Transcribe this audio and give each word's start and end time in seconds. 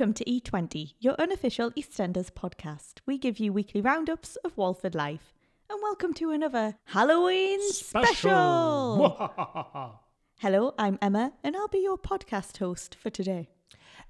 Welcome 0.00 0.14
to 0.14 0.24
E20, 0.24 0.94
your 0.98 1.14
unofficial 1.18 1.72
EastEnders 1.72 2.30
podcast. 2.30 3.00
We 3.04 3.18
give 3.18 3.38
you 3.38 3.52
weekly 3.52 3.82
roundups 3.82 4.36
of 4.36 4.56
Walford 4.56 4.94
life. 4.94 5.34
And 5.68 5.78
welcome 5.82 6.14
to 6.14 6.30
another 6.30 6.76
Halloween 6.84 7.60
special. 7.70 9.30
Hello, 10.38 10.74
I'm 10.78 10.98
Emma, 11.02 11.34
and 11.44 11.54
I'll 11.54 11.68
be 11.68 11.80
your 11.80 11.98
podcast 11.98 12.56
host 12.56 12.94
for 12.94 13.10
today. 13.10 13.50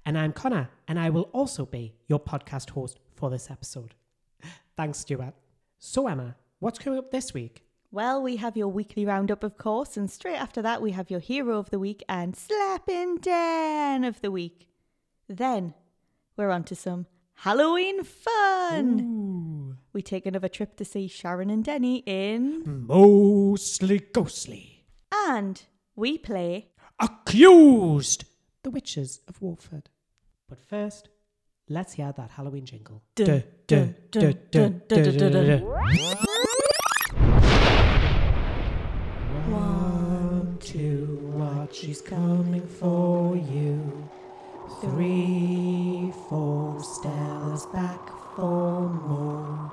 And 0.05 0.17
I'm 0.17 0.31
Connor, 0.31 0.69
and 0.87 0.97
I 0.97 1.09
will 1.09 1.29
also 1.33 1.65
be 1.65 1.93
your 2.07 2.21
podcast 2.21 2.69
host 2.69 2.97
for 3.13 3.29
this 3.29 3.51
episode. 3.51 3.93
Thanks, 4.77 4.99
Stuart. 4.99 5.33
So, 5.77 6.07
Emma, 6.07 6.37
what's 6.59 6.79
coming 6.79 6.99
up 6.99 7.11
this 7.11 7.33
week? 7.33 7.65
Well, 7.91 8.23
we 8.23 8.37
have 8.37 8.55
your 8.55 8.69
weekly 8.69 9.05
roundup, 9.05 9.43
of 9.43 9.57
course, 9.57 9.97
and 9.97 10.09
straight 10.09 10.39
after 10.39 10.61
that, 10.61 10.81
we 10.81 10.91
have 10.91 11.11
your 11.11 11.19
hero 11.19 11.57
of 11.57 11.69
the 11.69 11.79
week 11.79 12.01
and 12.07 12.33
slapping 12.33 13.17
Dan 13.17 14.05
of 14.05 14.21
the 14.21 14.31
week. 14.31 14.69
Then 15.27 15.73
we're 16.41 16.49
on 16.49 16.63
to 16.63 16.75
some 16.75 17.05
Halloween 17.35 18.03
fun. 18.03 19.77
We 19.93 20.01
take 20.01 20.25
another 20.25 20.47
trip 20.47 20.75
to 20.77 20.85
see 20.85 21.07
Sharon 21.07 21.51
and 21.51 21.63
Denny 21.63 21.97
in, 22.07 22.63
Mostly 22.87 23.99
ghostly. 23.99 24.85
and 25.27 25.61
we 25.95 26.17
play. 26.17 26.69
Accused! 26.99 28.25
The 28.63 28.71
Witches 28.71 29.21
of 29.27 29.39
Walford. 29.41 29.89
But 30.49 30.59
first, 30.59 31.09
let's 31.69 31.93
hear 31.93 32.11
that 32.11 32.31
Halloween 32.31 32.65
jingle. 32.65 33.03
Dun, 33.13 33.43
dun, 33.67 33.95
dun. 34.09 34.81
One, 39.51 40.57
two, 40.59 41.19
watch, 41.35 41.75
she's 41.75 42.01
coming 42.01 42.65
for 42.65 43.35
you. 43.35 44.09
Three, 44.79 46.13
four, 46.29 46.81
Stella's 46.81 47.65
back 47.67 47.99
for 48.35 48.89
more. 48.89 49.71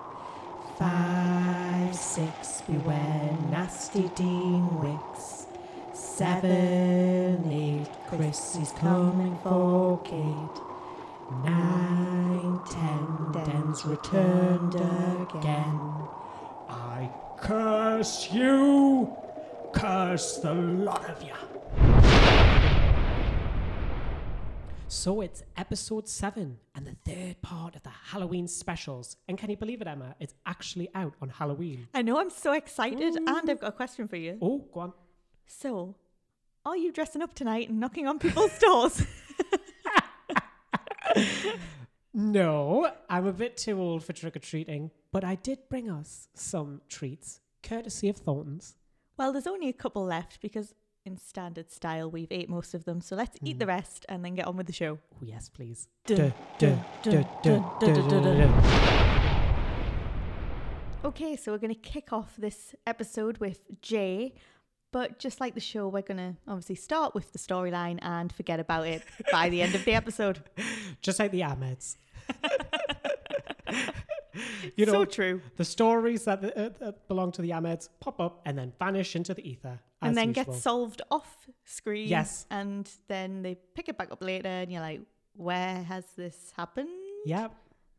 Five, 0.79 1.95
six, 1.95 2.63
beware 2.63 3.37
nasty 3.51 4.11
Dean 4.17 4.69
Wicks. 4.81 5.47
Seven, 5.95 7.51
eight, 7.51 7.89
Chris 8.09 8.57
is 8.57 8.73
coming 8.73 9.39
for 9.43 9.99
Kate. 10.03 10.63
Nine, 11.45 12.61
ten, 12.71 13.33
Den's 13.33 13.85
returned 13.85 14.75
again. 14.75 15.81
I 16.69 17.11
curse 17.39 18.31
you! 18.33 19.15
Curse 19.73 20.39
the 20.39 20.55
lot 20.55 21.09
of 21.09 21.23
you! 21.23 21.58
So 24.89 25.20
it's 25.20 25.42
episode 25.56 26.08
seven 26.08 26.58
and 26.75 26.86
the 26.86 26.97
third 27.05 27.42
part 27.42 27.77
of 27.77 27.83
the 27.83 27.91
Halloween 27.91 28.48
specials. 28.48 29.17
And 29.28 29.36
can 29.36 29.50
you 29.50 29.56
believe 29.56 29.83
it, 29.83 29.86
Emma? 29.86 30.14
It's 30.19 30.33
actually 30.47 30.89
out 30.94 31.12
on 31.20 31.28
Halloween. 31.28 31.89
I 31.92 32.00
know 32.03 32.19
I'm 32.19 32.31
so 32.31 32.53
excited, 32.53 33.16
and 33.16 33.28
I've 33.28 33.61
got 33.61 33.69
a 33.69 33.72
question 33.72 34.09
for 34.09 34.16
you. 34.16 34.39
Oh, 34.41 34.64
go 34.72 34.81
on. 34.81 34.92
So, 35.47 35.94
are 36.64 36.77
you 36.77 36.91
dressing 36.91 37.20
up 37.20 37.34
tonight 37.34 37.69
and 37.69 37.78
knocking 37.78 38.06
on 38.06 38.19
people's 38.19 38.59
doors? 38.61 39.03
No, 42.14 42.91
I'm 43.09 43.27
a 43.27 43.33
bit 43.33 43.56
too 43.56 43.81
old 43.81 44.03
for 44.03 44.12
trick 44.12 44.34
or 44.34 44.41
treating, 44.41 44.91
but 45.12 45.22
I 45.22 45.36
did 45.36 45.69
bring 45.69 45.89
us 45.89 46.27
some 46.34 46.81
treats, 46.89 47.39
courtesy 47.62 48.09
of 48.09 48.16
Thornton's. 48.16 48.75
well, 49.16 49.31
there's 49.33 49.47
only 49.47 49.69
a 49.69 49.72
couple 49.72 50.05
left 50.05 50.41
because, 50.42 50.75
in 51.09 51.17
standard 51.17 51.70
style, 51.73 52.11
we've 52.11 52.31
ate 52.31 52.48
most 52.48 52.75
of 52.75 52.84
them. 52.84 53.01
So 53.01 53.17
let's 53.17 53.37
eat 53.42 53.59
the 53.59 53.67
rest 53.67 54.06
and 54.09 54.25
then 54.25 54.34
get 54.37 54.47
on 54.47 54.56
with 54.56 54.67
the 54.67 54.73
show. 54.73 54.98
Oh, 55.15 55.23
yes, 55.23 55.48
please. 55.48 55.89
Okay, 61.05 61.37
so 61.37 61.53
we're 61.53 61.59
going 61.59 61.75
to 61.75 61.81
kick 61.81 62.12
off 62.12 62.34
this 62.37 62.75
episode 62.87 63.39
with 63.39 63.61
Jay. 63.81 64.34
But 64.93 65.19
just 65.19 65.41
like 65.41 65.55
the 65.55 65.60
show, 65.60 65.88
we're 65.88 66.03
going 66.03 66.19
to 66.19 66.37
obviously 66.47 66.75
start 66.75 67.15
with 67.15 67.33
the 67.33 67.38
storyline 67.38 67.99
and 68.03 68.33
forget 68.33 68.60
about 68.60 68.87
it 68.87 69.03
by 69.33 69.49
the 69.49 69.62
end 69.62 69.75
of 69.75 69.84
the 69.84 69.94
episode. 69.94 70.43
Just 71.03 71.19
like 71.19 71.31
the 71.31 71.43
Ahmeds. 71.43 71.97
you 74.77 74.87
know, 74.87 74.93
so 74.93 75.04
true. 75.04 75.43
the 75.59 75.65
stories 75.65 76.25
that, 76.25 76.43
uh, 76.43 76.71
that 76.81 77.06
belong 77.06 77.33
to 77.33 77.43
the 77.43 77.50
Ahmeds 77.50 77.91
pop 78.00 78.19
up 78.19 78.41
and 78.47 78.56
then 78.56 78.72
vanish 78.78 79.15
into 79.15 79.34
the 79.34 79.47
ether. 79.47 79.78
And 80.03 80.16
then 80.16 80.28
usual. 80.28 80.44
get 80.44 80.54
solved 80.54 81.03
off 81.10 81.48
screen. 81.64 82.09
Yes. 82.09 82.47
And 82.50 82.91
then 83.09 83.42
they 83.42 83.56
pick 83.75 83.88
it 83.88 83.98
back 83.98 84.10
up 84.10 84.22
later, 84.22 84.48
and 84.48 84.70
you're 84.72 84.82
like, 84.82 85.00
where 85.34 85.82
has 85.82 86.04
this 86.16 86.53
happened? 86.56 86.88
Yeah. 87.25 87.48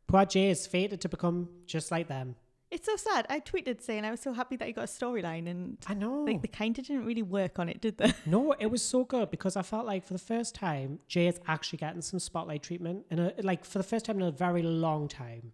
Poor 0.06 0.24
Jay 0.24 0.50
is 0.50 0.66
fated 0.66 1.00
to 1.02 1.08
become 1.08 1.48
just 1.66 1.90
like 1.90 2.08
them. 2.08 2.36
It's 2.70 2.86
so 2.86 2.94
sad. 2.94 3.26
I 3.28 3.40
tweeted 3.40 3.82
saying 3.82 4.04
I 4.04 4.12
was 4.12 4.20
so 4.20 4.32
happy 4.32 4.56
that 4.56 4.66
he 4.66 4.72
got 4.72 4.84
a 4.84 4.86
storyline, 4.86 5.48
and 5.50 5.76
I 5.88 5.94
know. 5.94 6.22
like 6.22 6.40
they 6.40 6.48
kind 6.48 6.78
of 6.78 6.86
didn't 6.86 7.04
really 7.04 7.22
work 7.22 7.58
on 7.58 7.68
it, 7.68 7.80
did 7.80 7.98
they? 7.98 8.12
No, 8.26 8.52
it 8.52 8.66
was 8.66 8.80
so 8.80 9.04
good 9.04 9.30
because 9.30 9.56
I 9.56 9.62
felt 9.62 9.86
like 9.86 10.04
for 10.04 10.12
the 10.12 10.20
first 10.20 10.54
time, 10.54 11.00
Jay 11.08 11.26
is 11.26 11.40
actually 11.48 11.78
getting 11.78 12.00
some 12.00 12.20
spotlight 12.20 12.62
treatment, 12.62 13.06
and 13.10 13.32
like 13.42 13.64
for 13.64 13.78
the 13.78 13.84
first 13.84 14.04
time 14.04 14.16
in 14.16 14.22
a 14.22 14.30
very 14.30 14.62
long 14.62 15.08
time. 15.08 15.52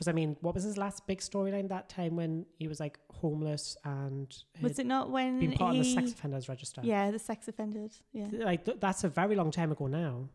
Because 0.00 0.08
I 0.08 0.12
mean, 0.12 0.38
what 0.40 0.54
was 0.54 0.64
his 0.64 0.78
last 0.78 1.06
big 1.06 1.18
storyline 1.20 1.68
that 1.68 1.90
time 1.90 2.16
when 2.16 2.46
he 2.58 2.68
was 2.68 2.80
like 2.80 2.98
homeless 3.12 3.76
and 3.84 4.34
Was 4.62 4.78
it 4.78 4.86
not 4.86 5.10
when 5.10 5.38
been 5.38 5.52
put 5.52 5.60
of 5.60 5.74
the 5.74 5.84
sex 5.84 6.12
offenders 6.12 6.48
register? 6.48 6.80
Yeah, 6.82 7.10
the 7.10 7.18
sex 7.18 7.48
offenders. 7.48 8.02
Yeah. 8.10 8.28
like 8.32 8.64
th- 8.64 8.78
that's 8.80 9.04
a 9.04 9.10
very 9.10 9.36
long 9.36 9.50
time 9.50 9.70
ago 9.70 9.88
now, 9.88 10.30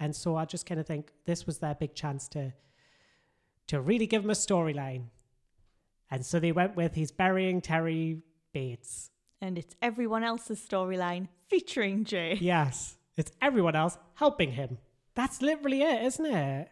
and 0.00 0.16
so 0.16 0.34
I 0.34 0.46
just 0.46 0.66
kind 0.66 0.80
of 0.80 0.86
think 0.88 1.12
this 1.26 1.46
was 1.46 1.58
their 1.58 1.76
big 1.76 1.94
chance 1.94 2.26
to 2.30 2.52
to 3.68 3.80
really 3.80 4.08
give 4.08 4.24
him 4.24 4.30
a 4.30 4.34
storyline, 4.34 5.04
and 6.10 6.26
so 6.26 6.40
they 6.40 6.50
went 6.50 6.74
with 6.74 6.96
he's 6.96 7.12
burying 7.12 7.60
Terry 7.60 8.22
Bates. 8.52 9.10
And 9.40 9.58
it's 9.58 9.76
everyone 9.80 10.24
else's 10.24 10.58
storyline 10.60 11.28
featuring 11.48 12.02
Jay. 12.02 12.36
Yes, 12.40 12.96
it's 13.16 13.30
everyone 13.40 13.76
else 13.76 13.96
helping 14.14 14.50
him. 14.50 14.78
That's 15.14 15.40
literally 15.40 15.82
it, 15.82 16.02
isn't 16.02 16.26
it? 16.26 16.68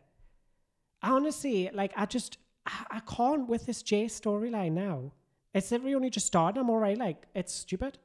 Honestly, 1.03 1.71
like, 1.73 1.93
I 1.97 2.07
just, 2.07 2.39
I, 2.67 2.85
I 2.91 3.01
can't 3.01 3.49
with 3.49 3.67
this 3.67 3.83
Jay 3.83 4.07
storyline 4.07 4.73
now. 4.73 5.13
It's 5.55 5.71
literally 5.71 5.95
only 5.95 6.11
just 6.11 6.27
started. 6.27 6.61
I'm 6.61 6.71
alright. 6.71 6.97
Like, 6.99 7.27
it's 7.35 7.53
stupid. 7.53 7.99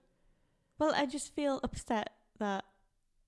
Well, 0.80 0.94
I 0.96 1.06
just 1.06 1.34
feel 1.36 1.60
upset 1.64 2.10
that 2.40 2.66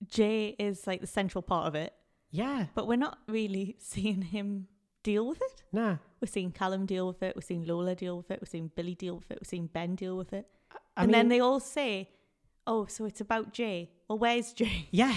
Jay 0.08 0.56
is 0.60 0.86
like 0.88 1.02
the 1.02 1.08
central 1.08 1.42
part 1.42 1.68
of 1.68 1.76
it, 1.76 1.94
Yeah, 2.30 2.66
but 2.76 2.88
we're 2.88 2.98
not 2.98 3.20
really 3.28 3.76
seeing 3.80 4.22
him 4.22 4.68
deal 5.04 5.28
with 5.28 5.42
it. 5.42 5.64
nah. 5.72 5.98
We're 6.20 6.28
seeing 6.28 6.52
Callum 6.52 6.86
deal 6.88 7.08
with 7.08 7.22
it. 7.22 7.36
We're 7.36 7.42
seeing 7.44 7.64
Lola 7.66 7.94
deal 7.94 8.18
with 8.18 8.32
it. 8.32 8.40
We're 8.42 8.48
seeing 8.50 8.72
Billy 8.76 8.96
deal 8.96 9.16
with 9.16 9.30
it. 9.32 9.38
We're 9.40 9.48
seeing 9.48 9.68
Ben 9.68 9.94
deal 9.96 10.18
with 10.18 10.34
it. 10.34 10.48
I 10.98 11.04
and 11.04 11.14
then 11.14 11.28
they 11.30 11.40
all 11.40 11.60
say, 11.60 12.10
"Oh, 12.66 12.88
so 12.88 13.06
it's 13.06 13.22
about 13.22 13.54
Jay." 13.54 13.92
Well, 14.08 14.18
where's 14.18 14.52
Jay? 14.52 14.88
Yeah, 14.92 15.16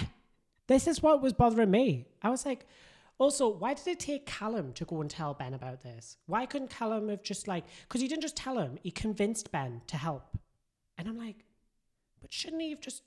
this 0.67 0.87
is 0.87 1.01
what 1.01 1.21
was 1.23 1.33
bothering 1.33 1.71
me. 1.71 2.05
I 2.21 2.29
was 2.29 2.45
like, 2.45 2.67
also, 3.21 3.49
why 3.49 3.75
did 3.75 3.87
it 3.87 3.99
take 3.99 4.25
Callum 4.25 4.73
to 4.73 4.83
go 4.83 4.99
and 4.99 5.09
tell 5.09 5.35
Ben 5.35 5.53
about 5.53 5.81
this? 5.81 6.17
Why 6.25 6.47
couldn't 6.47 6.71
Callum 6.71 7.07
have 7.09 7.21
just 7.21 7.47
like, 7.47 7.65
because 7.83 8.01
he 8.01 8.07
didn't 8.07 8.23
just 8.23 8.35
tell 8.35 8.57
him, 8.57 8.79
he 8.81 8.89
convinced 8.89 9.51
Ben 9.51 9.83
to 9.87 9.97
help. 9.97 10.39
And 10.97 11.07
I'm 11.07 11.19
like, 11.19 11.45
but 12.19 12.33
shouldn't 12.33 12.63
he 12.63 12.71
have 12.71 12.81
just, 12.81 13.03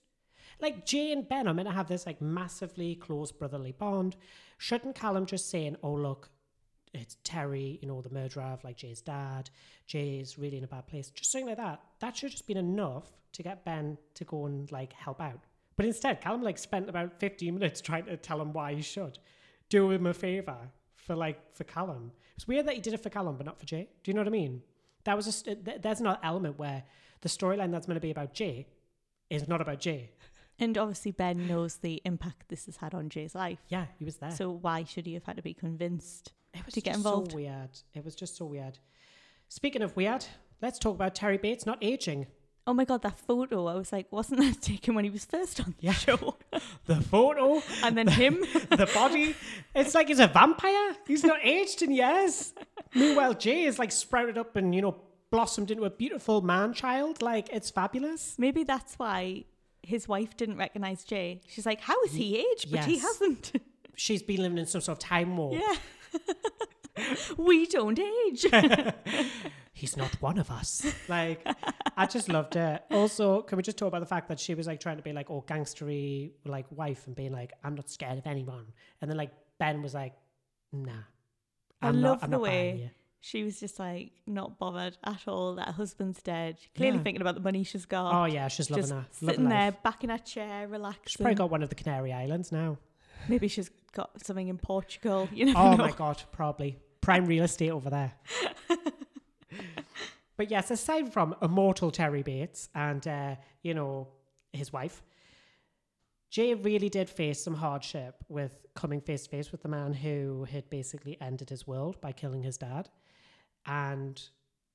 like, 0.61 0.87
Jay 0.87 1.11
and 1.11 1.29
Ben 1.29 1.49
are 1.49 1.55
meant 1.55 1.69
to 1.69 1.75
have 1.75 1.89
this 1.89 2.07
like 2.07 2.23
massively 2.23 2.95
close 2.95 3.33
brotherly 3.33 3.73
bond. 3.73 4.15
Shouldn't 4.57 4.95
Callum 4.95 5.27
just 5.27 5.51
saying, 5.51 5.79
oh, 5.83 5.95
look, 5.95 6.31
it's 6.93 7.17
Terry, 7.25 7.81
you 7.83 7.89
know, 7.89 8.01
the 8.01 8.11
murderer 8.11 8.45
of 8.45 8.63
like 8.63 8.77
Jay's 8.77 9.01
dad. 9.01 9.51
Jay's 9.89 10.39
really 10.39 10.59
in 10.59 10.65
a 10.65 10.69
bad 10.69 10.87
place. 10.87 11.11
Just 11.11 11.33
something 11.33 11.49
like 11.49 11.57
that. 11.57 11.81
That 11.99 12.17
should 12.17 12.29
have 12.29 12.33
just 12.35 12.47
been 12.47 12.57
enough 12.57 13.11
to 13.33 13.43
get 13.43 13.65
Ben 13.65 13.99
to 14.15 14.25
go 14.25 14.47
and 14.47 14.71
like 14.71 14.93
help 14.93 15.21
out. 15.21 15.41
But 15.75 15.87
instead, 15.87 16.21
Callum 16.21 16.45
like 16.45 16.59
spent 16.59 16.89
about 16.89 17.19
15 17.19 17.53
minutes 17.53 17.81
trying 17.81 18.05
to 18.05 18.17
tell 18.17 18.41
him 18.41 18.53
why 18.53 18.75
he 18.75 18.83
should 18.83 19.19
do 19.75 19.91
him 19.91 20.07
a 20.07 20.15
favor 20.15 20.57
for 20.95 21.17
like 21.17 21.39
for 21.57 21.65
Callum. 21.65 22.13
It's 22.37 22.47
weird 22.47 22.67
that 22.67 22.75
he 22.75 22.81
did 22.81 22.95
it 22.95 23.03
for 23.03 23.11
Callum, 23.11 23.37
but 23.37 23.47
not 23.47 23.59
for 23.59 23.67
Jay. 23.67 23.89
Do 24.03 24.11
you 24.11 24.15
know 24.15 24.21
what 24.21 24.29
I 24.29 24.31
mean? 24.31 24.63
That 25.05 25.17
was 25.17 25.27
just 25.27 25.45
th- 25.45 25.81
there's 25.83 26.01
another 26.01 26.21
element 26.23 26.59
where 26.59 26.85
the 27.23 27.29
storyline 27.29 27.73
that's 27.73 27.89
meant 27.89 27.97
to 27.97 28.01
be 28.01 28.11
about 28.11 28.33
Jay 28.35 28.67
is 29.31 29.49
not 29.49 29.61
about 29.61 29.81
Jay. 29.81 30.11
And 30.61 30.79
obviously, 30.79 31.11
Ben 31.11 31.49
knows 31.49 31.77
the 31.77 32.01
impact 32.05 32.49
this 32.49 32.67
has 32.67 32.77
had 32.77 32.95
on 32.95 33.09
Jay's 33.09 33.35
life. 33.35 33.59
Yeah, 33.69 33.87
he 33.99 34.05
was 34.05 34.17
there. 34.19 34.31
So 34.31 34.51
why 34.51 34.85
should 34.85 35.07
he 35.07 35.15
have 35.15 35.25
had 35.25 35.37
to 35.37 35.43
be 35.43 35.55
convinced? 35.55 36.33
It 36.55 36.65
was 36.65 36.75
to 36.75 36.81
get 36.81 36.93
just 36.93 36.99
involved. 36.99 37.33
So 37.33 37.37
weird. 37.37 37.71
It 37.95 38.05
was 38.05 38.15
just 38.15 38.37
so 38.37 38.45
weird. 38.45 38.79
Speaking 39.49 39.83
of 39.83 39.97
weird, 39.97 40.25
let's 40.63 40.79
talk 40.79 40.95
about 40.95 41.17
Terry 41.17 41.39
Bates 41.39 41.67
not 41.67 41.79
aging. 41.83 42.29
Oh 42.67 42.73
my 42.73 42.85
god, 42.87 43.03
that 43.03 43.19
photo! 43.19 43.67
I 43.67 43.75
was 43.75 43.93
like, 43.93 44.11
wasn't 44.11 44.41
that 44.41 44.63
taken 44.63 44.95
when 44.95 45.05
he 45.05 45.11
was 45.11 45.25
first 45.27 45.61
on 45.61 45.75
the 45.81 45.93
show? 45.93 46.37
The 46.87 46.97
photo, 46.97 47.63
and 47.83 47.97
then 47.97 48.09
him. 48.09 48.41
the 48.71 48.89
body. 48.93 49.35
It's 49.75 49.95
like 49.95 50.09
he's 50.09 50.19
a 50.21 50.27
vampire. 50.27 50.97
He's 51.07 51.25
not 51.25 51.39
aged 51.43 51.83
in 51.83 51.91
years. 51.93 52.53
Meanwhile, 52.95 53.35
Jay 53.35 53.65
is 53.65 53.79
like 53.79 53.91
sprouted 53.93 54.39
up 54.39 54.57
and 54.57 54.75
you 54.75 54.83
know 54.83 54.97
blossomed 55.31 55.71
into 55.71 55.85
a 55.85 55.91
beautiful 55.91 56.41
man 56.43 56.73
child. 56.73 57.21
Like 57.23 57.49
it's 57.53 57.71
fabulous. 57.71 58.35
Maybe 58.39 58.65
that's 58.65 58.95
why 58.99 59.45
his 59.83 60.09
wife 60.09 60.37
didn't 60.37 60.57
recognize 60.57 61.05
Jay. 61.05 61.41
She's 61.49 61.67
like, 61.67 61.81
how 61.81 62.01
is 62.03 62.13
he 62.13 62.39
aged? 62.39 62.71
But 62.71 62.85
he 62.85 62.99
hasn't. 62.99 63.53
she's 63.97 64.23
been 64.23 64.41
living 64.43 64.59
in 64.59 64.67
some 64.67 64.81
sort 64.81 64.99
of 64.99 65.01
time 65.05 65.37
warp. 65.37 65.55
Yeah. 65.55 65.75
we 67.37 67.67
don't 67.67 67.99
age. 67.99 68.47
He's 69.73 69.97
not 69.97 70.15
one 70.23 70.39
of 70.39 70.51
us. 70.51 70.87
Like, 71.09 71.45
I 71.97 72.07
just 72.07 72.29
loved 72.29 72.55
it. 72.57 72.83
Also, 72.93 73.43
can 73.43 73.57
we 73.57 73.63
just 73.63 73.77
talk 73.77 73.89
about 73.89 74.01
the 74.01 74.07
fact 74.07 74.29
that 74.29 74.39
she 74.39 74.55
was 74.55 74.67
like 74.69 74.79
trying 74.81 74.99
to 74.99 75.03
be 75.03 75.13
like 75.13 75.31
all 75.31 75.43
gangstery, 75.43 76.31
like 76.45 76.67
wife, 76.71 77.07
and 77.07 77.17
being 77.17 77.33
like, 77.33 77.53
"I'm 77.65 77.75
not 77.75 77.91
scared 77.91 78.19
of 78.19 78.27
anyone," 78.27 78.67
and 79.01 79.11
then 79.11 79.17
like 79.19 79.33
Ben 79.59 79.83
was 79.83 79.93
like, 79.95 80.15
"Nah, 80.73 80.93
I 81.83 81.89
I'm 81.89 82.01
love 82.01 82.21
not, 82.23 82.31
the 82.31 82.39
way 82.39 82.93
she 83.21 83.43
was 83.43 83.59
just 83.59 83.79
like 83.81 84.13
not 84.27 84.59
bothered 84.61 84.97
at 85.03 85.23
all 85.27 85.57
that 85.57 85.67
her 85.67 85.73
husband's 85.73 86.23
dead. 86.23 86.59
Clearly 86.77 86.99
Yeah. 86.99 87.03
thinking 87.03 87.21
about 87.23 87.35
the 87.35 87.41
money 87.41 87.65
she's 87.65 87.85
got. 87.87 88.15
Oh 88.15 88.27
yeah, 88.27 88.47
she's 88.49 88.71
loving 88.71 88.83
just 88.83 88.93
her. 88.93 89.07
sitting 89.11 89.29
Loving 89.29 89.49
there 89.49 89.71
life. 89.73 89.83
back 89.83 90.05
in 90.05 90.11
her 90.11 90.19
chair, 90.19 90.69
relaxed. 90.69 91.09
She's 91.11 91.17
probably 91.17 91.35
got 91.35 91.51
one 91.51 91.65
of 91.65 91.69
the 91.69 91.75
Canary 91.75 92.13
Islands 92.13 92.53
now. 92.53 92.79
Maybe 93.29 93.49
she's 93.49 93.71
got 93.93 94.25
something 94.25 94.47
in 94.49 94.59
Portugal. 94.59 95.29
You 95.33 95.47
oh 95.47 95.49
never 95.49 95.59
Oh 95.59 95.71
know. 95.73 95.77
my 95.79 95.91
god, 95.93 96.23
probably 96.31 96.79
prime 97.05 97.27
real 97.27 97.45
estate 97.45 97.71
over 97.71 97.91
there. 97.91 98.13
but 100.37 100.51
yes, 100.51 100.71
aside 100.71 101.13
from 101.13 101.35
immortal 101.43 101.91
Terry 101.91 102.23
Bates 102.23 102.69
and 102.75 103.07
uh, 103.07 103.37
you 103.63 103.75
know 103.75 104.09
his 104.53 104.73
wife, 104.73 105.03
Jay 106.31 106.55
really 106.55 106.89
did 106.89 107.09
face 107.09 107.43
some 107.43 107.55
hardship 107.55 108.17
with 108.29 108.53
coming 108.75 109.01
face 109.01 109.25
to 109.25 109.31
face 109.31 109.53
with 109.53 109.63
the 109.63 109.69
man 109.69 109.93
who 109.93 110.47
had 110.51 110.69
basically 110.71 111.17
ended 111.21 111.51
his 111.51 111.67
world 111.67 112.01
by 112.01 112.13
killing 112.13 112.43
his 112.43 112.57
dad, 112.57 112.89
and 113.67 114.21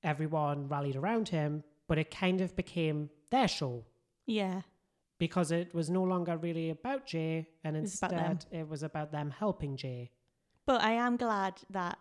everyone 0.03 0.67
rallied 0.67 0.95
around 0.95 1.29
him. 1.29 1.63
But 1.87 1.97
it 1.97 2.11
kind 2.11 2.39
of 2.41 2.55
became 2.55 3.09
their 3.31 3.47
show 3.47 3.83
Yeah. 4.27 4.61
because 5.17 5.51
it 5.51 5.73
was 5.73 5.89
no 5.89 6.03
longer 6.03 6.37
really 6.37 6.69
about 6.69 7.07
Jay, 7.07 7.47
and 7.63 7.75
was 7.81 7.97
about 7.97 8.11
them. 8.11 8.31
instead 8.31 8.59
it 8.59 8.67
was 8.69 8.83
about 8.83 9.11
them 9.11 9.31
helping 9.31 9.75
Jay. 9.75 10.11
But 10.67 10.81
I 10.83 10.91
am 10.91 11.17
glad 11.17 11.55
that 11.71 11.97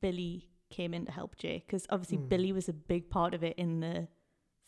Billy 0.00 0.48
came 0.70 0.94
in 0.94 1.04
to 1.06 1.12
help 1.12 1.36
Jay 1.36 1.62
because 1.66 1.86
obviously 1.90 2.18
Hmm. 2.18 2.28
Billy 2.28 2.52
was 2.52 2.68
a 2.68 2.72
big 2.72 3.10
part 3.10 3.34
of 3.34 3.42
it 3.42 3.56
in 3.58 3.80
the 3.80 4.08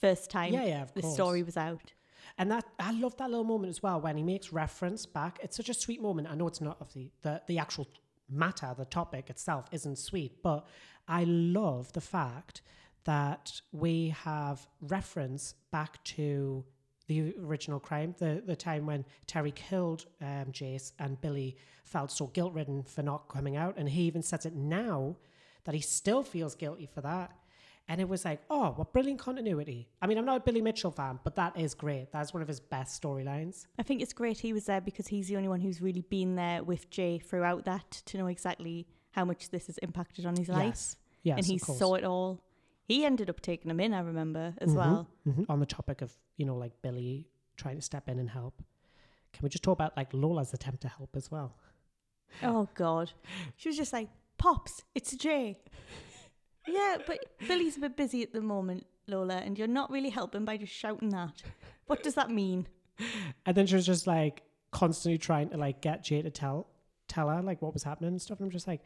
first 0.01 0.31
time 0.31 0.53
Yeah, 0.53 0.65
yeah, 0.65 0.83
of 0.83 0.93
the 0.95 1.03
course. 1.03 1.15
story 1.15 1.43
was 1.43 1.57
out. 1.57 1.93
And 2.39 2.51
that 2.51 2.65
I 2.79 2.93
love 2.93 3.17
that 3.19 3.31
little 3.31 3.45
moment 3.45 3.71
as 3.71 3.83
well 3.83 4.01
when 4.01 4.17
he 4.17 4.23
makes 4.23 4.53
reference 4.53 5.07
back. 5.07 5.39
It's 5.43 5.57
such 5.57 5.69
a 5.69 5.75
sweet 5.75 6.01
moment. 6.01 6.29
I 6.31 6.35
know 6.35 6.47
it's 6.49 6.61
not 6.61 6.81
of 6.81 6.93
the 6.93 7.11
the, 7.23 7.43
the 7.47 7.59
actual 7.59 7.87
matter, 8.29 8.75
the 8.77 8.85
topic 8.85 9.29
itself 9.31 9.69
isn't 9.73 9.97
sweet, 9.99 10.43
but 10.43 10.67
I 11.09 11.25
love 11.25 11.93
the 11.93 12.01
fact 12.01 12.63
that 13.05 13.61
we 13.73 14.11
have 14.11 14.67
reference 14.81 15.55
back 15.73 16.03
to 16.05 16.65
the 17.13 17.35
original 17.45 17.81
crime, 17.81 18.15
the 18.19 18.43
the 18.45 18.57
time 18.57 18.87
when 18.87 19.05
Terry 19.27 19.53
killed 19.53 20.07
um, 20.21 20.47
Jase 20.51 20.93
and 20.99 21.21
Billy 21.21 21.57
felt 21.85 22.11
so 22.11 22.27
guilt 22.29 22.53
ridden 22.55 22.83
for 22.83 23.03
not 23.03 23.29
coming 23.29 23.57
out, 23.57 23.75
and 23.77 23.89
he 23.89 24.03
even 24.03 24.23
says 24.23 24.47
it 24.47 24.55
now 24.55 25.17
that 25.65 25.75
he 25.75 25.81
still 25.81 26.23
feels 26.23 26.55
guilty 26.55 26.87
for 26.87 27.01
that. 27.03 27.33
And 27.89 28.01
it 28.01 28.09
was 28.09 28.25
like, 28.25 28.41
oh, 28.49 28.71
what 28.77 28.93
brilliant 28.93 29.19
continuity. 29.19 29.89
I 30.01 30.07
mean, 30.07 30.17
I'm 30.17 30.25
not 30.25 30.37
a 30.37 30.41
Billy 30.41 30.63
Mitchell 30.63 30.93
fan, 30.93 31.19
but 31.25 31.35
that 31.35 31.59
is 31.59 31.75
great. 31.75 32.13
That's 32.13 32.33
one 32.33 32.41
of 32.41 32.49
his 32.49 32.61
best 32.61 33.03
storylines. 33.03 33.67
I 33.79 33.83
think 33.83 34.01
it's 34.01 34.13
great 34.13 34.39
he 34.39 34.53
was 34.53 34.67
there 34.67 34.81
because 34.81 35.09
he's 35.09 35.27
the 35.29 35.37
only 35.37 35.49
one 35.49 35.61
who's 35.61 35.83
really 35.83 36.03
been 36.03 36.37
there 36.37 36.63
with 36.63 36.91
Jay 36.91 37.19
throughout 37.19 37.65
that 37.65 37.91
to 38.07 38.19
know 38.19 38.29
exactly 38.29 38.87
how 39.11 39.25
much 39.25 39.51
this 39.51 39.67
has 39.67 39.79
impacted 39.79 40.27
on 40.27 40.37
his 40.37 40.49
life. 40.49 40.65
Yes. 40.65 40.97
Yes. 41.25 41.39
and 41.39 41.47
he 41.47 41.59
saw 41.59 41.95
it 41.95 42.05
all. 42.05 42.41
He 42.93 43.05
ended 43.05 43.31
up 43.31 43.41
taking 43.41 43.71
him 43.71 43.81
in, 43.81 43.95
I 43.95 44.01
remember, 44.01 44.55
as 44.59 44.71
Mhm, 44.71 44.77
well. 44.77 45.09
mhm. 45.27 45.47
On 45.49 45.61
the 45.61 45.67
topic 45.67 46.03
of, 46.03 46.13
you 46.37 46.45
know, 46.47 46.57
like 46.57 46.81
Billy 46.83 47.29
trying 47.57 47.77
to 47.77 47.83
step 47.83 48.09
in 48.09 48.19
and 48.19 48.29
help. 48.31 48.63
Can 49.33 49.43
we 49.43 49.49
just 49.49 49.65
talk 49.65 49.73
about 49.79 49.97
like 49.97 50.13
Lola's 50.13 50.53
attempt 50.53 50.83
to 50.83 50.89
help 50.89 51.17
as 51.17 51.31
well? 51.31 51.57
Oh, 52.43 52.69
God. 52.75 53.13
She 53.57 53.69
was 53.69 53.77
just 53.77 53.93
like, 53.93 54.09
Pops, 54.39 54.83
it's 54.95 55.15
Jay. 55.17 55.59
yeah, 56.67 56.99
but 57.07 57.19
Billy's 57.49 57.77
a 57.77 57.81
bit 57.81 57.97
busy 57.97 58.23
at 58.23 58.33
the 58.33 58.41
moment, 58.41 58.87
Lola, 59.07 59.37
and 59.37 59.59
you're 59.59 59.69
not 59.69 59.91
really 59.91 60.11
helping 60.11 60.45
by 60.45 60.57
just 60.57 60.73
shouting 60.73 61.11
that. 61.11 61.43
What 61.87 62.03
does 62.03 62.15
that 62.15 62.31
mean? 62.31 62.67
And 63.47 63.57
then 63.57 63.67
she 63.67 63.75
was 63.75 63.87
just 63.87 64.07
like 64.07 64.43
constantly 64.71 65.19
trying 65.19 65.49
to 65.51 65.57
like 65.57 65.81
get 65.81 66.05
Jay 66.05 66.23
to 66.23 66.31
tell 66.31 66.67
tell 67.09 67.29
her 67.29 67.43
like 67.43 67.61
what 67.61 67.73
was 67.75 67.83
happening 67.83 68.09
and 68.09 68.23
stuff. 68.23 68.39
And 68.39 68.47
I'm 68.47 68.51
just 68.53 68.67
like, 68.69 68.81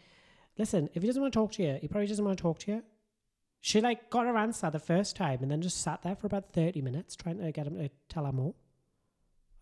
listen, 0.58 0.88
if 0.94 1.02
he 1.02 1.06
doesn't 1.06 1.20
want 1.22 1.32
to 1.32 1.38
talk 1.38 1.52
to 1.52 1.62
you, 1.62 1.78
he 1.80 1.86
probably 1.88 2.06
doesn't 2.08 2.24
want 2.24 2.36
to 2.38 2.42
talk 2.42 2.58
to 2.60 2.72
you. 2.72 2.82
She 3.66 3.80
like 3.80 4.10
got 4.10 4.26
her 4.26 4.36
answer 4.36 4.70
the 4.70 4.78
first 4.78 5.16
time 5.16 5.40
and 5.42 5.50
then 5.50 5.60
just 5.60 5.82
sat 5.82 6.02
there 6.02 6.14
for 6.14 6.28
about 6.28 6.52
30 6.52 6.82
minutes 6.82 7.16
trying 7.16 7.38
to 7.38 7.50
get 7.50 7.66
him 7.66 7.74
to 7.74 7.90
tell 8.08 8.24
her 8.24 8.30
more. 8.30 8.54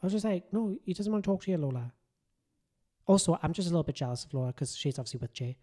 I 0.03 0.07
was 0.07 0.13
just 0.13 0.27
like, 0.27 0.53
no, 0.53 0.77
he 0.85 0.93
doesn't 0.93 1.11
want 1.11 1.25
to 1.25 1.31
talk 1.31 1.45
to 1.45 1.51
you, 1.51 1.57
Lola. 1.57 1.91
Also, 3.07 3.39
I'm 3.43 3.55
just 3.55 3.67
a 3.67 3.71
little 3.71 3.83
bit 3.83 3.95
jealous 3.95 4.27
of 4.27 4.35
Lola 4.35 4.49
because 4.49 4.77
she's 4.77 4.99
obviously 4.99 5.21
with 5.21 5.33
Jay. 5.33 5.57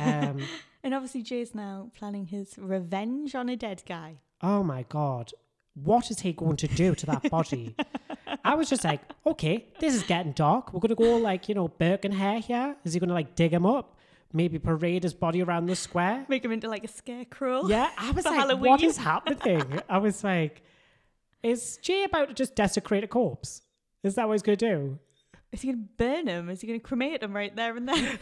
Um, 0.00 0.40
And 0.82 0.94
obviously, 0.94 1.20
Jay's 1.22 1.54
now 1.54 1.90
planning 1.94 2.26
his 2.26 2.54
revenge 2.56 3.34
on 3.34 3.50
a 3.50 3.56
dead 3.56 3.82
guy. 3.86 4.16
oh 4.40 4.62
my 4.62 4.84
God, 4.88 5.32
what 5.74 6.10
is 6.10 6.20
he 6.20 6.32
going 6.32 6.56
to 6.56 6.68
do 6.68 6.94
to 6.94 7.06
that 7.06 7.30
body? 7.30 7.74
I 8.44 8.54
was 8.54 8.70
just 8.70 8.84
like, 8.84 9.00
okay, 9.26 9.66
this 9.78 9.94
is 9.94 10.02
getting 10.04 10.32
dark. 10.32 10.72
We're 10.72 10.80
going 10.80 10.88
to 10.90 10.94
go 10.94 11.16
like, 11.18 11.48
you 11.50 11.54
know, 11.54 11.68
Burke 11.68 12.06
and 12.06 12.14
Hare 12.14 12.40
here. 12.40 12.76
Is 12.84 12.94
he 12.94 13.00
going 13.00 13.08
to 13.08 13.14
like 13.14 13.34
dig 13.34 13.52
him 13.52 13.66
up? 13.66 13.93
Maybe 14.36 14.58
parade 14.58 15.04
his 15.04 15.14
body 15.14 15.42
around 15.42 15.66
the 15.66 15.76
square? 15.76 16.26
Make 16.28 16.44
him 16.44 16.50
into 16.50 16.68
like 16.68 16.82
a 16.82 16.88
scarecrow. 16.88 17.68
Yeah, 17.68 17.88
I 17.96 18.10
was 18.10 18.24
like, 18.24 18.34
what 18.36 18.48
Halloween. 18.50 18.84
is 18.84 18.96
happening? 18.96 19.80
I 19.88 19.98
was 19.98 20.24
like, 20.24 20.62
is 21.44 21.78
Jay 21.80 22.02
about 22.02 22.28
to 22.28 22.34
just 22.34 22.56
desecrate 22.56 23.04
a 23.04 23.06
corpse? 23.06 23.62
Is 24.02 24.16
that 24.16 24.26
what 24.26 24.34
he's 24.34 24.42
going 24.42 24.58
to 24.58 24.68
do? 24.68 24.98
Is 25.52 25.62
he 25.62 25.68
going 25.72 25.84
to 25.84 25.88
burn 25.96 26.26
him? 26.26 26.50
Is 26.50 26.60
he 26.60 26.66
going 26.66 26.80
to 26.80 26.84
cremate 26.84 27.22
him 27.22 27.34
right 27.34 27.54
there 27.54 27.76
and 27.76 27.88
then? 27.88 28.18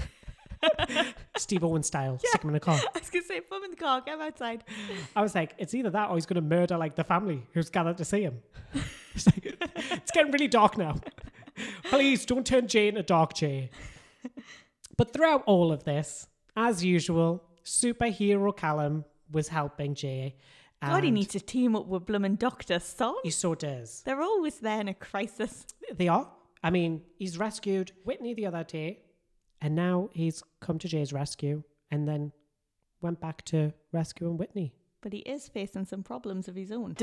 Steve 1.39 1.65
Owen 1.65 1.83
style, 1.83 2.19
stick 2.19 2.43
him 2.43 2.51
in 2.51 2.57
a 2.57 2.61
car. 2.61 2.75
I 2.95 2.99
was 2.99 3.09
going 3.09 3.23
to 3.23 3.29
say, 3.29 3.41
put 3.41 3.57
him 3.57 3.65
in 3.65 3.71
the 3.71 3.77
car, 3.79 4.03
get 4.03 4.15
him 4.15 4.21
outside. 4.21 4.65
I 5.17 5.23
was 5.23 5.35
like, 5.35 5.55
it's 5.57 5.75
either 5.75 5.91
that 5.91 6.11
or 6.11 6.15
he's 6.17 6.27
going 6.27 6.37
to 6.37 6.43
murder 6.57 6.77
like 6.77 6.95
the 6.95 7.05
family 7.05 7.43
who's 7.55 7.71
gathered 7.71 7.97
to 7.97 8.05
see 8.05 8.21
him. 8.23 8.43
it's, 9.15 9.27
like, 9.27 9.57
it's 9.91 10.11
getting 10.13 10.31
really 10.31 10.47
dark 10.47 10.77
now. 10.77 10.97
Please 11.85 12.27
don't 12.27 12.47
turn 12.47 12.69
Jay 12.69 12.89
into 12.89 13.03
Dark 13.03 13.33
Jay. 13.35 13.71
But 14.97 15.13
throughout 15.13 15.43
all 15.47 15.73
of 15.73 15.85
this, 15.85 16.29
as 16.57 16.85
usual, 16.85 17.45
superhero 17.65 18.57
Callum 18.57 19.05
was 19.31 19.49
helping 19.49 19.95
Jay. 19.95 20.37
God, 20.83 21.05
he 21.05 21.11
needs 21.13 21.29
to 21.33 21.41
team 21.41 21.77
up 21.77 21.87
with 21.87 22.07
Blum 22.07 22.25
and 22.25 22.39
Doctor 22.39 22.81
Son. 22.81 23.15
He 23.23 23.31
so 23.31 23.55
does. 23.55 24.03
They're 24.05 24.21
always 24.21 24.59
there 24.59 24.81
in 24.81 24.89
a 24.89 24.95
crisis. 24.95 25.65
They 25.95 26.09
are. 26.09 26.29
I 26.63 26.71
mean, 26.71 27.03
he's 27.17 27.39
rescued 27.39 27.93
Whitney 28.05 28.35
the 28.35 28.47
other 28.47 28.65
day, 28.65 29.01
and 29.61 29.77
now 29.77 30.11
he's 30.13 30.43
come 30.61 30.79
to 30.81 30.89
Jay's 30.89 31.13
rescue, 31.13 31.63
and 31.91 32.09
then 32.09 32.33
went 33.01 33.21
back 33.21 33.45
to 33.47 33.73
rescuing 33.93 34.37
Whitney. 34.37 34.75
But 35.03 35.13
he 35.13 35.21
is 35.21 35.49
facing 35.49 35.85
some 35.85 36.03
problems 36.03 36.49
of 36.49 36.55
his 36.57 36.71
own. 36.71 36.97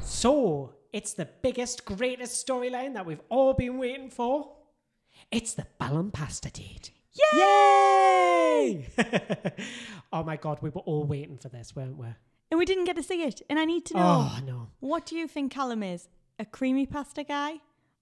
So, 0.00 0.74
it's 0.92 1.14
the 1.14 1.26
biggest, 1.42 1.84
greatest 1.84 2.46
storyline 2.46 2.94
that 2.94 3.06
we've 3.06 3.20
all 3.28 3.54
been 3.54 3.78
waiting 3.78 4.10
for. 4.10 4.52
It's 5.30 5.54
the 5.54 5.66
Ballum 5.78 6.10
Pasta 6.10 6.50
date. 6.50 6.90
Yay! 7.14 8.86
oh 10.12 10.22
my 10.22 10.36
god, 10.36 10.58
we 10.62 10.70
were 10.70 10.80
all 10.82 11.04
waiting 11.04 11.38
for 11.38 11.48
this, 11.48 11.74
weren't 11.74 11.98
we? 11.98 12.06
And 12.50 12.58
we 12.58 12.64
didn't 12.64 12.84
get 12.84 12.96
to 12.96 13.02
see 13.02 13.22
it. 13.22 13.42
And 13.48 13.58
I 13.58 13.64
need 13.64 13.84
to 13.86 13.94
know 13.94 14.28
Oh 14.30 14.38
no. 14.46 14.68
what 14.80 15.06
do 15.06 15.16
you 15.16 15.26
think 15.26 15.52
Callum 15.52 15.82
is? 15.82 16.08
A 16.38 16.44
creamy 16.44 16.86
pasta 16.86 17.24
guy 17.24 17.54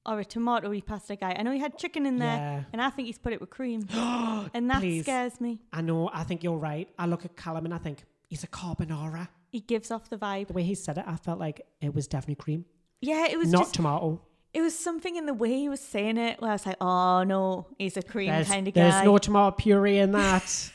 or 0.07 0.21
a 0.21 0.25
tomatoey 0.25 0.85
pasta 0.85 1.17
guy? 1.17 1.35
I 1.39 1.43
know 1.43 1.53
he 1.53 1.59
had 1.59 1.79
chicken 1.79 2.07
in 2.07 2.19
there, 2.19 2.37
Yeah. 2.37 2.63
and 2.73 2.83
I 2.83 2.91
think 2.91 3.07
he's 3.07 3.19
put 3.19 3.33
it 3.33 3.41
with 3.41 3.51
cream. 3.51 3.87
and 3.93 4.71
that 4.71 4.81
Please. 4.81 5.03
scares 5.03 5.41
me. 5.41 5.61
I 5.73 5.83
know, 5.83 6.11
I 6.13 6.25
think 6.25 6.43
you're 6.43 6.57
right. 6.57 6.89
I 6.99 7.07
look 7.07 7.25
at 7.25 7.37
Callum 7.37 7.65
and 7.65 7.75
I 7.75 7.79
think 7.79 8.05
he's 8.29 8.43
a 8.45 8.49
carbonara. 8.49 9.29
He 9.51 9.61
gives 9.61 9.91
off 9.91 10.09
the 10.11 10.17
vibe. 10.17 10.49
The 10.49 10.53
way 10.53 10.63
he 10.63 10.75
said 10.75 10.99
it, 10.99 11.05
I 11.07 11.17
felt 11.17 11.39
like 11.41 11.61
it 11.81 11.95
was 11.95 12.07
definitely 12.07 12.37
cream, 12.37 12.65
Yeah, 13.01 13.27
it 13.27 13.39
was 13.39 13.51
not 13.51 13.63
just 13.63 13.75
tomato. 13.75 14.21
it 14.53 14.61
was 14.61 14.79
something 14.79 15.17
in 15.17 15.27
the 15.27 15.35
way 15.35 15.51
he 15.55 15.69
was 15.69 15.81
saying 15.81 16.17
it 16.19 16.41
where 16.41 16.51
I 16.51 16.55
was 16.55 16.67
like, 16.67 16.77
oh 16.81 17.23
no, 17.25 17.67
he's 17.79 17.97
a 17.97 18.03
cream 18.03 18.29
There's, 18.31 18.49
kind 18.49 18.69
of 18.69 18.75
guy. 18.75 18.91
there's 18.91 19.05
no 19.05 19.19
tomato 19.19 19.53
puree 19.57 19.99
in 19.99 20.13
that. 20.13 20.71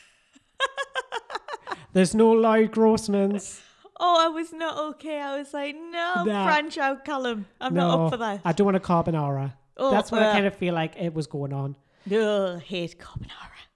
there's 1.92 2.14
no 2.14 2.32
Lloyd 2.32 2.72
Grossman's. 2.72 3.60
oh, 4.00 4.24
I 4.24 4.28
was 4.28 4.52
not 4.52 4.76
okay. 4.94 5.20
I 5.20 5.38
was 5.38 5.52
like, 5.54 5.74
no, 5.76 6.24
Nah. 6.24 6.44
branch 6.46 6.78
out, 6.78 7.04
Callum. 7.04 7.46
I'm 7.60 7.74
no, 7.74 7.88
not 7.88 8.00
up 8.06 8.10
for 8.12 8.16
that. 8.18 8.40
I 8.44 8.52
don't 8.52 8.64
want 8.66 8.76
a 8.76 8.80
carbonara. 8.80 9.54
Oh, 9.76 9.90
That's 9.90 10.10
what 10.10 10.22
I 10.22 10.26
uh. 10.26 10.32
kind 10.32 10.46
of 10.46 10.54
feel 10.54 10.74
like 10.74 10.96
it 10.96 11.14
was 11.14 11.26
going 11.26 11.52
on. 11.52 11.76
Ugh, 12.10 12.60
hate 12.60 12.98
carbonara. 12.98 13.30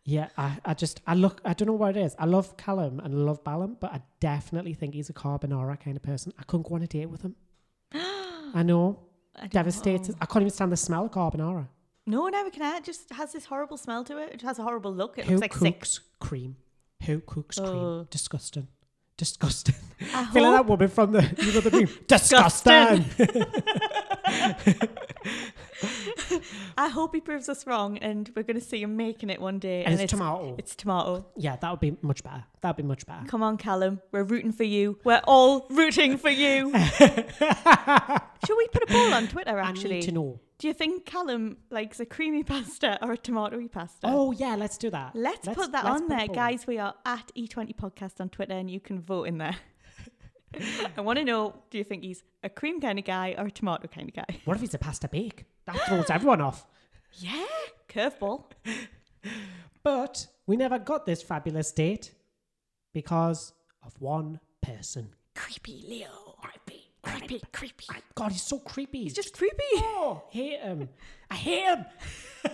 Yeah, 0.04 0.28
I, 0.37 0.57
I 0.64 0.75
just, 0.75 1.00
I 1.07 1.14
look, 1.14 1.40
I 1.45 1.52
don't 1.52 1.66
know 1.69 1.75
what 1.75 1.97
it 1.97 2.00
is. 2.00 2.16
I 2.19 2.25
love 2.25 2.57
Callum 2.57 3.00
and 3.00 3.14
I 3.14 3.16
love 3.16 3.45
Ballum, 3.45 3.76
but 3.78 3.92
I 3.92 4.00
definitely 4.19 4.73
think 4.75 4.95
he's 4.95 5.11
a 5.11 5.12
carbonara 5.12 5.78
kind 5.78 5.97
of 5.97 6.02
person. 6.02 6.33
I 6.38 6.42
couldn't 6.45 6.69
go 6.69 6.75
on 6.75 6.83
a 6.83 6.87
date 6.87 7.07
with 7.07 7.23
him. 7.23 7.37
I 8.54 8.62
know. 8.62 8.99
I 9.37 9.47
Devastated. 9.47 10.14
I 10.21 10.26
can't 10.26 10.42
even 10.42 10.50
stand 10.50 10.73
the 10.73 10.76
smell 10.76 11.07
of 11.07 11.12
carbonara. 11.12 11.69
No, 12.07 12.28
never 12.28 12.50
can. 12.50 12.76
It 12.76 12.85
just 12.85 13.12
has 13.12 13.33
this 13.33 13.45
horrible 13.47 13.76
smell 13.76 14.04
to 14.04 14.19
it. 14.19 14.33
It 14.35 14.42
has 14.42 14.59
a 14.59 14.62
horrible 14.62 14.92
look. 14.92 15.19
It 15.19 15.26
Who 15.26 15.37
looks 15.37 15.42
like 15.42 15.54
sick. 15.54 15.78
cooks 15.80 16.00
cream? 16.19 16.57
Who 17.04 17.21
cooks 17.21 17.59
cream? 17.59 17.71
Oh. 17.71 18.07
Disgusting. 18.11 18.69
Disgusting. 19.20 19.74
I 20.14 20.22
I 20.22 20.24
feel 20.32 20.44
like 20.44 20.52
that 20.52 20.56
hope, 20.56 20.66
woman 20.68 20.88
from 20.88 21.12
the 21.12 21.22
you 21.36 21.52
know 21.52 21.60
the 21.60 21.70
meme. 21.70 21.88
Disgusting. 22.06 23.04
I 26.78 26.88
hope 26.88 27.14
he 27.14 27.20
proves 27.20 27.50
us 27.50 27.66
wrong 27.66 27.98
and 27.98 28.30
we're 28.34 28.44
going 28.44 28.58
to 28.58 28.64
see 28.64 28.80
him 28.80 28.96
making 28.96 29.28
it 29.28 29.38
one 29.38 29.58
day. 29.58 29.84
And, 29.84 30.00
it's, 30.00 30.10
tomato. 30.10 30.54
It's 30.56 30.74
tomato. 30.74 31.26
yeah, 31.36 31.56
that 31.56 31.70
would 31.70 31.80
be 31.80 31.98
much 32.00 32.24
better. 32.24 32.44
That 32.62 32.70
would 32.70 32.82
be 32.82 32.88
much 32.88 33.04
better. 33.04 33.26
Come 33.26 33.42
on, 33.42 33.58
Callum. 33.58 34.00
We're 34.10 34.22
rooting 34.22 34.52
for 34.52 34.64
you. 34.64 34.98
We're 35.04 35.20
all 35.24 35.66
rooting 35.68 36.16
for 36.16 36.30
you. 36.30 36.72
Shall 36.98 38.56
we 38.56 38.68
put 38.68 38.84
a 38.84 38.86
poll 38.88 39.12
on 39.12 39.28
Twitter, 39.28 39.58
I 39.60 39.68
actually? 39.68 39.96
need 39.96 40.02
to 40.04 40.12
know. 40.12 40.40
Do 40.61 40.69
you 40.69 40.75
think 40.75 41.07
Callum 41.07 41.57
likes 41.71 42.00
a 42.00 42.05
creamy 42.05 42.43
pasta 42.52 42.99
or 43.02 43.12
a 43.12 43.17
tomatoey 43.17 43.73
pasta? 43.73 44.00
Oh 44.05 44.31
yeah, 44.33 44.57
let's 44.57 44.76
do 44.76 44.90
that. 44.90 45.12
Let's, 45.17 45.49
put 45.49 45.73
that 45.73 45.87
let's 45.87 46.02
on 46.02 46.09
put 46.09 46.19
there, 46.19 46.29
guys. 46.29 46.67
We 46.67 46.76
are 46.76 46.95
at 47.07 47.33
E20 47.35 47.75
Podcast 47.76 48.21
on 48.21 48.29
Twitter 48.29 48.52
and 48.52 48.71
you 48.71 48.79
can 48.79 49.00
vote 49.00 49.25
in 49.25 49.38
there. 49.38 49.57
I 50.97 51.00
want 51.00 51.19
to 51.19 51.25
know 51.25 51.55
do 51.71 51.79
you 51.79 51.85
think 51.85 52.05
he's 52.05 52.23
a 52.45 52.50
cream 52.50 52.79
kind 52.79 52.99
of 52.99 53.07
guy 53.07 53.35
or 53.38 53.47
a 53.47 53.50
tomato 53.50 53.88
kind 53.88 54.11
of 54.11 54.14
guy? 54.14 54.38
What 54.45 54.55
if 54.55 54.61
he's 54.61 54.75
a 54.75 54.79
pasta 54.79 55.09
bake? 55.09 55.47
That 55.64 55.81
throws 55.88 56.11
everyone 56.11 56.43
off. 56.43 56.67
Yeah, 57.14 57.47
curveball. 57.88 58.45
But 59.83 60.26
we 60.47 60.59
never 60.59 60.79
got 60.79 61.07
this 61.07 61.23
fabulous 61.23 61.73
date 61.73 62.12
because 62.93 63.55
of 63.83 63.95
one 63.99 64.40
person. 64.61 65.14
Creepy 65.35 65.87
Leo. 65.88 66.31
Creepy, 67.19 67.43
creepy, 67.52 67.85
creepy. 67.87 68.05
God, 68.14 68.33
he's 68.33 68.43
so 68.43 68.59
creepy. 68.59 69.02
He's 69.05 69.14
just 69.14 69.37
creepy. 69.37 69.57
oh, 69.76 70.23
hate 70.31 70.61
him. 70.61 70.88
I 71.31 71.35
hate 71.35 71.64
him. 71.64 71.85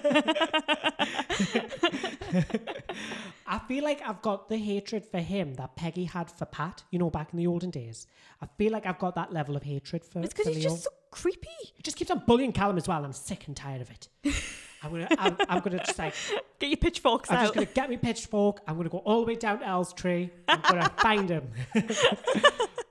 I 3.46 3.58
feel 3.68 3.84
like 3.84 4.00
I've 4.04 4.20
got 4.22 4.48
the 4.48 4.56
hatred 4.56 5.04
for 5.06 5.18
him 5.18 5.54
that 5.54 5.76
Peggy 5.76 6.04
had 6.04 6.30
for 6.30 6.44
Pat. 6.46 6.82
You 6.90 6.98
know, 6.98 7.10
back 7.10 7.28
in 7.32 7.38
the 7.38 7.46
olden 7.46 7.70
days. 7.70 8.06
I 8.42 8.46
feel 8.58 8.72
like 8.72 8.86
I've 8.86 8.98
got 8.98 9.14
that 9.14 9.32
level 9.32 9.56
of 9.56 9.62
hatred 9.62 10.04
for. 10.04 10.20
It's 10.20 10.34
because 10.34 10.48
he's 10.48 10.56
Leo. 10.64 10.70
just 10.70 10.84
so 10.84 10.90
creepy. 11.10 11.48
He 11.74 11.82
just 11.82 11.96
keeps 11.96 12.10
on 12.10 12.22
bullying 12.26 12.52
Callum 12.52 12.76
as 12.76 12.88
well. 12.88 13.04
I'm 13.04 13.12
sick 13.12 13.46
and 13.46 13.56
tired 13.56 13.80
of 13.80 13.90
it. 13.90 14.08
I'm 14.82 14.90
gonna, 14.90 15.08
I'm, 15.18 15.36
I'm 15.48 15.60
gonna 15.60 15.78
just 15.78 15.98
like, 15.98 16.14
Get 16.58 16.68
your 16.68 16.76
pitchforks 16.76 17.30
I'm 17.30 17.38
out. 17.38 17.42
just 17.44 17.54
gonna 17.54 17.66
get 17.66 17.88
me 17.90 17.96
pitchfork. 17.96 18.60
I'm 18.66 18.76
gonna 18.76 18.88
go 18.90 18.98
all 18.98 19.20
the 19.20 19.26
way 19.26 19.34
down 19.34 19.60
to 19.60 19.66
Elstree. 19.66 20.30
I'm 20.48 20.60
gonna 20.60 20.90
find 20.98 21.28
him. 21.30 21.48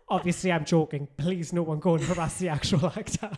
Obviously, 0.08 0.52
I'm 0.52 0.66
joking. 0.66 1.08
Please, 1.18 1.52
no 1.52 1.64
one 1.64 1.80
go 1.80 1.96
and 1.96 2.04
harass 2.04 2.38
the 2.38 2.50
actual 2.50 2.86
actor. 2.88 3.32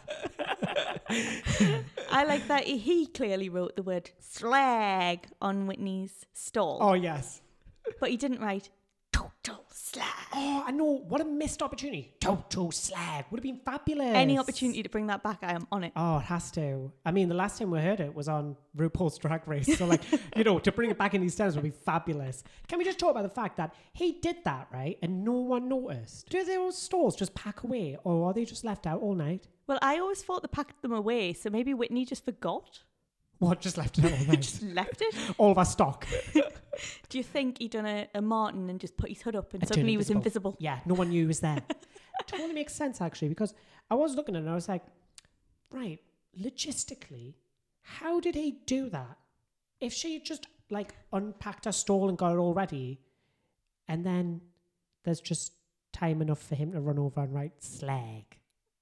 I 2.12 2.26
like 2.26 2.48
that 2.48 2.66
he 2.66 3.08
clearly 3.08 3.50
wrote 3.50 3.76
the 3.76 3.84
word 3.84 4.12
slag 4.20 5.28
on 5.42 5.68
Whitney's 5.68 6.26
stall, 6.34 6.80
Oh 6.82 6.94
yes. 6.94 7.42
but 8.00 8.10
he 8.10 8.18
didn't 8.18 8.42
write 8.42 8.70
total 9.48 9.66
slag. 9.70 10.06
Oh, 10.34 10.64
I 10.68 10.72
know. 10.72 11.04
What 11.08 11.22
a 11.22 11.26
missed 11.26 11.62
opportunity. 11.62 12.14
Total 12.20 12.72
slag 12.72 13.26
would 13.32 13.38
have 13.40 13.44
been 13.44 13.62
fabulous. 13.64 14.14
Any 14.16 14.38
opportunity 14.38 14.84
to 14.84 14.90
bring 14.90 15.08
that 15.08 15.24
back, 15.24 15.40
I 15.42 15.54
am 15.54 15.66
on 15.72 15.84
it. 15.86 15.94
Oh, 15.96 16.18
it 16.18 16.24
has 16.24 16.52
to. 16.52 16.92
I 17.06 17.12
mean, 17.12 17.30
the 17.30 17.36
last 17.36 17.58
time 17.60 17.72
we 17.72 17.80
heard 17.80 18.00
it 18.00 18.14
was 18.14 18.28
on 18.28 18.56
RuPaul's 18.78 19.18
Drag 19.18 19.48
Race. 19.48 19.78
So, 19.78 19.86
like, 19.86 20.02
you 20.36 20.44
know, 20.44 20.60
to 20.60 20.72
bring 20.72 20.90
it 20.92 20.98
back 20.98 21.14
in 21.14 21.22
these 21.22 21.36
terms 21.36 21.56
would 21.56 21.64
be 21.64 21.70
fabulous. 21.72 22.44
Can 22.68 22.78
we 22.80 22.86
just 22.86 23.00
talk 23.00 23.12
about 23.12 23.24
the 23.24 23.30
fact 23.30 23.58
that 23.58 23.74
he 23.94 24.14
did 24.22 24.38
that, 24.46 24.68
right? 24.74 24.98
And 25.02 25.24
no 25.24 25.34
one 25.34 25.70
noticed? 25.70 26.30
Do 26.30 26.44
those 26.44 26.78
stores 26.78 27.16
just 27.16 27.34
pack 27.34 27.64
away 27.64 27.98
or 28.04 28.28
are 28.30 28.34
they 28.34 28.46
just 28.46 28.64
left 28.66 28.86
out 28.86 29.02
all 29.02 29.16
night? 29.16 29.48
Well, 29.68 29.80
I 29.82 30.00
always 30.00 30.22
thought 30.24 30.42
they 30.44 30.48
packed 30.48 30.82
them 30.82 30.94
away, 30.94 31.34
so 31.34 31.50
maybe 31.50 31.74
Whitney 31.74 32.06
just 32.06 32.24
forgot, 32.26 32.84
What, 33.40 33.60
just 33.62 33.78
left 33.78 33.98
it 34.00 34.06
all 34.06 34.26
night? 34.28 34.42
just 34.42 34.64
left 34.64 35.02
it. 35.02 35.14
all 35.38 35.52
of 35.52 35.58
our 35.58 35.66
stock. 35.66 36.06
Do 37.10 37.18
you 37.18 37.24
think 37.24 37.60
he'd 37.60 37.72
done 37.72 37.86
a, 37.86 38.08
a 38.14 38.22
Martin 38.22 38.70
and 38.70 38.80
just 38.80 38.98
put 38.98 39.10
his 39.10 39.22
hood 39.22 39.36
up 39.36 39.54
and 39.54 39.64
And 39.64 39.68
suddenly 39.68 39.92
he 39.92 39.98
was 39.98 40.10
invisible? 40.10 40.56
Yeah, 40.60 40.80
no 40.86 40.94
one 40.94 41.10
knew 41.10 41.22
he 41.22 41.28
was 41.28 41.40
there. 41.40 41.62
totally 42.28 42.54
makes 42.54 42.74
sense, 42.74 43.02
actually, 43.02 43.30
because 43.30 43.54
I 43.90 43.96
was 43.96 44.16
looking 44.16 44.36
at 44.36 44.40
it 44.40 44.42
and 44.44 44.52
I 44.52 44.56
was 44.56 44.68
like, 44.68 44.84
right, 45.72 46.00
logistically, 46.40 47.36
how 47.82 48.20
did 48.20 48.36
he 48.36 48.60
do 48.66 48.90
that? 48.90 49.18
If 49.80 49.94
she 49.94 50.20
just 50.20 50.48
like 50.70 50.94
unpacked 51.14 51.66
her 51.66 51.72
stall 51.72 52.10
and 52.10 52.18
got 52.18 52.34
it 52.34 52.38
all 52.38 52.54
ready, 52.54 53.00
and 53.88 54.06
then 54.06 54.42
there's 55.04 55.22
just 55.22 55.54
time 55.94 56.22
enough 56.22 56.42
for 56.42 56.56
him 56.56 56.72
to 56.74 56.82
run 56.82 57.00
over 57.00 57.22
and 57.22 57.34
write 57.34 57.64
slag. 57.64 58.26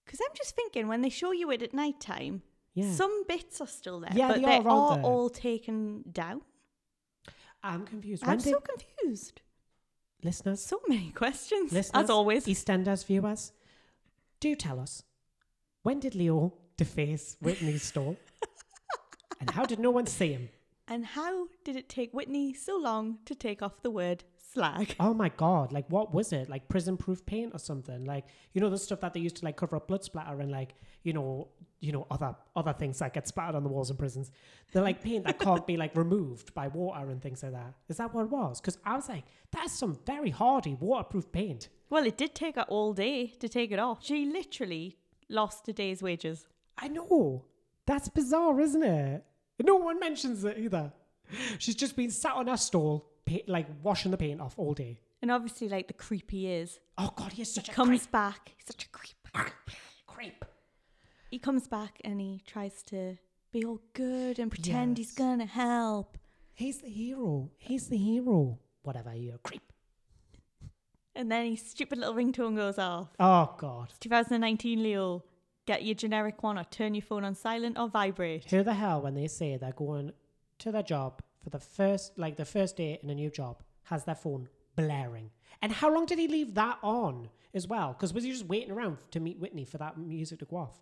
Because 0.06 0.20
I'm 0.22 0.36
just 0.36 0.56
thinking 0.56 0.88
when 0.88 1.02
they 1.02 1.10
show 1.10 1.32
you 1.32 1.52
it 1.52 1.62
at 1.62 1.74
night 1.74 2.00
time, 2.00 2.42
Yeah. 2.74 2.92
some 2.92 3.24
bits 3.28 3.62
are 3.62 3.68
still 3.68 4.00
there, 4.00 4.12
Yeah, 4.14 4.30
but 4.30 4.36
they 4.38 4.42
they 4.42 4.58
are 4.58 4.68
are, 4.68 5.02
all 5.02 5.30
taken 5.30 6.04
down. 6.12 6.42
I'm 7.66 7.86
confused. 7.86 8.24
I'm 8.26 8.38
did 8.38 8.54
so 8.54 8.60
confused. 8.60 9.42
listeners, 10.24 10.62
So 10.64 10.80
many 10.88 11.10
questions, 11.12 11.72
listeners, 11.72 12.04
as 12.04 12.10
always. 12.10 12.46
EastEnders 12.46 13.06
viewers, 13.06 13.52
do 14.40 14.56
tell 14.56 14.80
us 14.80 15.04
when 15.82 16.00
did 16.00 16.14
Leo 16.16 16.54
deface 16.78 17.38
Whitney's 17.42 17.84
stall, 17.84 18.18
and 19.40 19.50
how 19.50 19.66
did 19.66 19.80
no 19.80 19.90
one 19.90 20.06
see 20.06 20.34
him? 20.34 20.50
And 20.88 21.06
how 21.06 21.48
did 21.64 21.76
it 21.76 21.90
take 21.90 22.14
Whitney 22.14 22.54
so 22.54 22.78
long 22.78 23.18
to 23.26 23.34
take 23.34 23.64
off 23.64 23.82
the 23.82 23.90
word 23.90 24.24
slag? 24.56 24.96
Oh 25.00 25.14
my 25.14 25.30
god! 25.30 25.72
Like, 25.72 25.86
what 25.90 26.14
was 26.14 26.34
it? 26.34 26.50
Like 26.50 26.68
prison-proof 26.68 27.26
paint 27.26 27.54
or 27.54 27.60
something? 27.60 28.06
Like, 28.06 28.26
you 28.54 28.62
know, 28.62 28.70
the 28.70 28.78
stuff 28.78 29.02
that 29.02 29.14
they 29.14 29.20
used 29.20 29.38
to 29.38 29.46
like 29.46 29.58
cover 29.58 29.76
up 29.76 29.88
blood 29.88 30.04
splatter 30.04 30.40
and 30.40 30.52
like, 30.52 30.74
you 31.04 31.14
know, 31.14 31.50
you 31.80 31.92
know, 31.92 32.08
other 32.10 32.36
other 32.56 32.74
things 32.74 33.00
that 33.00 33.14
get 33.14 33.28
splattered 33.28 33.56
on 33.56 33.64
the 33.64 33.70
walls 33.70 33.92
in 33.92 33.98
prisons. 33.98 34.32
They're 34.72 34.82
like 34.82 35.04
paint 35.04 35.26
that 35.26 35.38
can't 35.38 35.68
be 35.68 35.78
like 35.78 35.96
removed 35.96 36.54
by 36.54 36.70
water 36.70 37.12
and 37.12 37.22
things 37.22 37.44
like 37.44 37.52
that. 37.52 37.74
Is 37.90 37.98
that 37.98 38.14
what 38.14 38.24
it 38.24 38.32
was? 38.32 38.60
Because 38.60 38.80
I 38.86 38.96
was 38.96 39.08
like, 39.08 39.26
that's 39.52 39.74
some 39.74 40.00
very 40.06 40.32
hardy 40.32 40.76
waterproof 40.80 41.32
paint. 41.32 41.70
Well, 41.90 42.06
it 42.06 42.18
did 42.18 42.34
take 42.34 42.56
her 42.56 42.66
all 42.68 42.94
day 42.94 43.28
to 43.40 43.48
take 43.48 43.72
it 43.72 43.80
off. 43.80 44.04
She 44.04 44.26
literally 44.26 44.98
lost 45.30 45.68
a 45.68 45.74
day's 45.74 46.02
wages. 46.02 46.48
I 46.78 46.88
know. 46.88 47.46
That's 47.86 48.10
bizarre, 48.10 48.60
isn't 48.60 48.84
it? 48.84 49.24
No 49.64 49.76
one 49.76 50.00
mentions 50.00 50.44
it 50.44 50.58
either. 50.58 50.92
She's 51.60 51.76
just 51.76 51.96
been 51.96 52.10
sat 52.10 52.34
on 52.34 52.48
her 52.48 52.58
stall, 52.58 53.10
pa- 53.26 53.46
like 53.48 53.68
washing 53.84 54.12
the 54.12 54.18
paint 54.18 54.42
off 54.42 54.56
all 54.58 54.74
day. 54.74 55.00
And 55.22 55.32
obviously, 55.32 55.68
like 55.70 55.88
the 55.88 55.94
creepy 55.94 56.48
is, 56.48 56.80
Oh 56.98 57.12
god, 57.16 57.34
he 57.34 57.42
is 57.42 57.54
such 57.54 57.70
a 57.70 57.72
creep. 57.72 57.86
He 57.86 57.92
comes 57.92 58.08
back. 58.08 58.52
He's 58.58 58.68
such 58.68 58.86
a 58.86 58.90
creep. 58.90 59.16
creep. 59.34 59.54
creep. 60.08 60.46
He 61.30 61.40
comes 61.40 61.68
back 61.68 62.00
and 62.04 62.22
he 62.22 62.42
tries 62.46 62.84
to 62.84 63.18
be 63.52 63.66
all 63.66 63.82
good 63.94 64.40
and 64.40 64.52
pretend 64.52 64.98
he's 64.98 65.14
gonna 65.14 65.46
help. 65.46 66.18
He's 66.54 66.82
the 66.82 66.90
hero. 66.90 67.52
He's 67.58 67.90
the 67.90 67.98
hero. 67.98 68.60
Whatever, 68.84 69.14
you 69.14 69.40
creep. 69.44 69.74
And 71.16 71.32
then 71.32 71.50
his 71.52 71.62
stupid 71.62 71.98
little 71.98 72.14
ringtone 72.14 72.56
goes 72.56 72.78
off. 72.78 73.10
Oh 73.20 73.56
god. 73.58 73.94
2019, 74.00 74.84
Leo. 74.84 75.24
Get 75.66 75.84
your 75.84 75.96
generic 75.96 76.44
one 76.44 76.60
or 76.60 76.64
turn 76.66 76.94
your 76.94 77.02
phone 77.02 77.24
on 77.24 77.34
silent 77.34 77.80
or 77.80 77.90
vibrate. 77.90 78.50
Who 78.52 78.62
the 78.62 78.76
hell, 78.76 79.02
when 79.02 79.16
they 79.16 79.28
say 79.28 79.58
they're 79.58 79.72
going 79.72 80.12
to 80.60 80.72
their 80.72 80.84
job 80.84 81.22
for 81.46 81.52
the 81.52 81.60
first, 81.60 82.18
like 82.18 82.38
the 82.38 82.44
first 82.44 82.76
day 82.76 83.00
in 83.04 83.10
a 83.12 83.14
new 83.14 83.30
job, 83.30 83.62
has 83.84 84.04
their 84.04 84.16
phone 84.16 84.50
blaring? 84.76 85.30
And 85.62 85.72
how 85.72 85.94
long 85.94 86.08
did 86.08 86.18
he 86.18 86.28
leave 86.28 86.56
that 86.56 86.80
on 86.82 87.30
as 87.54 87.68
well? 87.68 87.90
Because 87.94 88.16
was 88.16 88.24
he 88.24 88.32
just 88.32 88.48
waiting 88.48 88.72
around 88.72 88.98
to 89.12 89.20
meet 89.20 89.40
Whitney 89.40 89.64
for 89.64 89.78
that 89.78 89.96
music 89.96 90.40
to 90.40 90.46
go 90.46 90.58
off? 90.58 90.82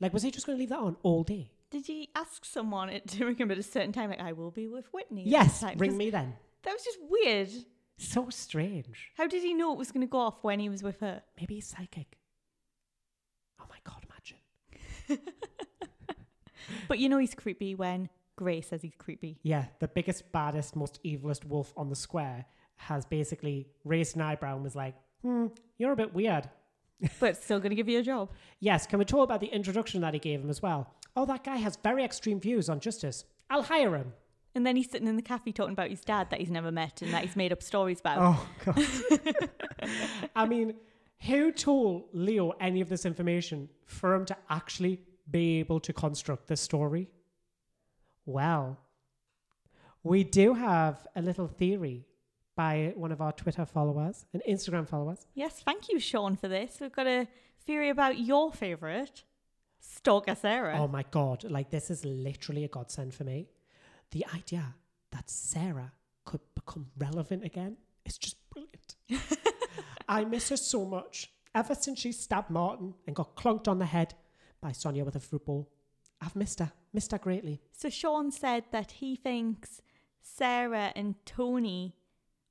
Like, 0.00 0.14
was 0.14 0.22
he 0.22 0.30
just 0.30 0.46
going 0.46 0.56
to 0.56 0.60
leave 0.60 0.70
that 0.70 0.78
on 0.78 0.96
all 1.02 1.24
day? 1.24 1.50
Did 1.70 1.86
he 1.86 2.08
ask 2.16 2.46
someone 2.46 2.88
to 3.06 3.26
ring 3.26 3.36
him 3.36 3.50
at 3.50 3.58
a 3.58 3.62
certain 3.62 3.92
time? 3.92 4.08
Like, 4.08 4.20
I 4.20 4.32
will 4.32 4.50
be 4.50 4.66
with 4.66 4.86
Whitney. 4.94 5.24
Yes, 5.26 5.60
time? 5.60 5.76
me 5.76 6.08
then. 6.08 6.32
That 6.62 6.72
was 6.72 6.84
just 6.84 6.98
weird. 7.02 7.50
So 7.98 8.30
strange. 8.30 9.10
How 9.18 9.26
did 9.26 9.42
he 9.42 9.52
know 9.52 9.72
it 9.72 9.78
was 9.78 9.92
going 9.92 10.06
to 10.06 10.10
go 10.10 10.20
off 10.20 10.38
when 10.40 10.58
he 10.58 10.70
was 10.70 10.82
with 10.82 11.00
her? 11.00 11.20
Maybe 11.38 11.56
he's 11.56 11.66
psychic. 11.66 12.16
Oh 13.60 13.66
my 13.68 13.76
god, 13.84 14.06
imagine. 14.08 15.28
But 16.88 16.98
you 16.98 17.08
know 17.08 17.18
he's 17.18 17.34
creepy 17.34 17.74
when 17.74 18.08
Gray 18.38 18.60
says 18.60 18.82
he's 18.82 18.94
creepy. 18.96 19.36
Yeah, 19.42 19.64
the 19.80 19.88
biggest, 19.88 20.30
baddest, 20.30 20.76
most 20.76 21.02
evilest 21.04 21.44
wolf 21.44 21.74
on 21.76 21.88
the 21.88 21.96
square 21.96 22.46
has 22.76 23.04
basically 23.04 23.66
raised 23.84 24.14
an 24.14 24.22
eyebrow 24.22 24.54
and 24.54 24.62
was 24.62 24.76
like, 24.76 24.94
hmm, 25.22 25.46
you're 25.76 25.90
a 25.90 25.96
bit 25.96 26.14
weird. 26.14 26.48
But 27.20 27.36
still 27.36 27.58
going 27.58 27.70
to 27.70 27.76
give 27.76 27.88
you 27.88 28.00
a 28.00 28.02
job. 28.02 28.30
Yes, 28.58 28.86
can 28.86 28.98
we 28.98 29.04
talk 29.04 29.22
about 29.24 29.40
the 29.40 29.46
introduction 29.46 30.00
that 30.00 30.14
he 30.14 30.20
gave 30.20 30.40
him 30.40 30.50
as 30.50 30.60
well? 30.60 30.94
Oh, 31.14 31.26
that 31.26 31.44
guy 31.44 31.56
has 31.56 31.76
very 31.82 32.04
extreme 32.04 32.40
views 32.40 32.68
on 32.68 32.80
justice. 32.80 33.24
I'll 33.50 33.62
hire 33.62 33.94
him. 33.94 34.12
And 34.54 34.66
then 34.66 34.74
he's 34.74 34.90
sitting 34.90 35.06
in 35.06 35.14
the 35.14 35.22
cafe 35.22 35.52
talking 35.52 35.74
about 35.74 35.90
his 35.90 36.00
dad 36.00 36.30
that 36.30 36.40
he's 36.40 36.50
never 36.50 36.72
met 36.72 37.02
and 37.02 37.12
that 37.12 37.22
he's 37.22 37.36
made 37.36 37.52
up 37.52 37.62
stories 37.62 38.00
about. 38.00 38.18
Oh, 38.20 38.48
God. 38.64 39.50
I 40.36 40.46
mean, 40.46 40.74
who 41.20 41.52
told 41.52 42.08
Leo 42.12 42.50
any 42.60 42.80
of 42.80 42.88
this 42.88 43.04
information 43.06 43.68
for 43.86 44.14
him 44.14 44.24
to 44.26 44.36
actually 44.50 45.00
be 45.30 45.60
able 45.60 45.78
to 45.80 45.92
construct 45.92 46.48
this 46.48 46.60
story? 46.60 47.08
Well, 48.28 48.76
we 50.02 50.22
do 50.22 50.52
have 50.52 51.06
a 51.16 51.22
little 51.22 51.48
theory 51.48 52.04
by 52.54 52.92
one 52.94 53.10
of 53.10 53.22
our 53.22 53.32
Twitter 53.32 53.64
followers 53.64 54.26
and 54.34 54.42
Instagram 54.46 54.86
followers. 54.86 55.26
Yes, 55.34 55.62
thank 55.64 55.88
you, 55.88 55.98
Sean, 55.98 56.36
for 56.36 56.46
this. 56.46 56.76
We've 56.78 56.92
got 56.92 57.06
a 57.06 57.26
theory 57.64 57.88
about 57.88 58.18
your 58.18 58.52
favourite, 58.52 59.22
Stalker 59.80 60.34
Sarah. 60.34 60.78
Oh 60.78 60.88
my 60.88 61.06
God, 61.10 61.44
like 61.44 61.70
this 61.70 61.90
is 61.90 62.04
literally 62.04 62.64
a 62.64 62.68
godsend 62.68 63.14
for 63.14 63.24
me. 63.24 63.48
The 64.10 64.26
idea 64.34 64.74
that 65.12 65.30
Sarah 65.30 65.92
could 66.26 66.42
become 66.54 66.88
relevant 66.98 67.44
again 67.44 67.78
is 68.04 68.18
just 68.18 68.36
brilliant. 68.50 68.96
I 70.06 70.26
miss 70.26 70.50
her 70.50 70.58
so 70.58 70.84
much. 70.84 71.30
Ever 71.54 71.74
since 71.74 72.00
she 72.00 72.12
stabbed 72.12 72.50
Martin 72.50 72.92
and 73.06 73.16
got 73.16 73.36
clunked 73.36 73.68
on 73.68 73.78
the 73.78 73.86
head, 73.86 74.12
by 74.60 74.72
Sonia 74.72 75.04
with 75.04 75.16
a 75.16 75.20
fruit 75.20 75.44
bowl. 75.44 75.70
I've 76.20 76.34
missed 76.36 76.58
her, 76.60 76.72
missed 76.92 77.12
her 77.12 77.18
greatly. 77.18 77.60
So 77.72 77.88
Sean 77.88 78.30
said 78.30 78.64
that 78.72 78.92
he 78.92 79.14
thinks 79.16 79.80
Sarah 80.20 80.92
and 80.96 81.14
Tony 81.24 81.94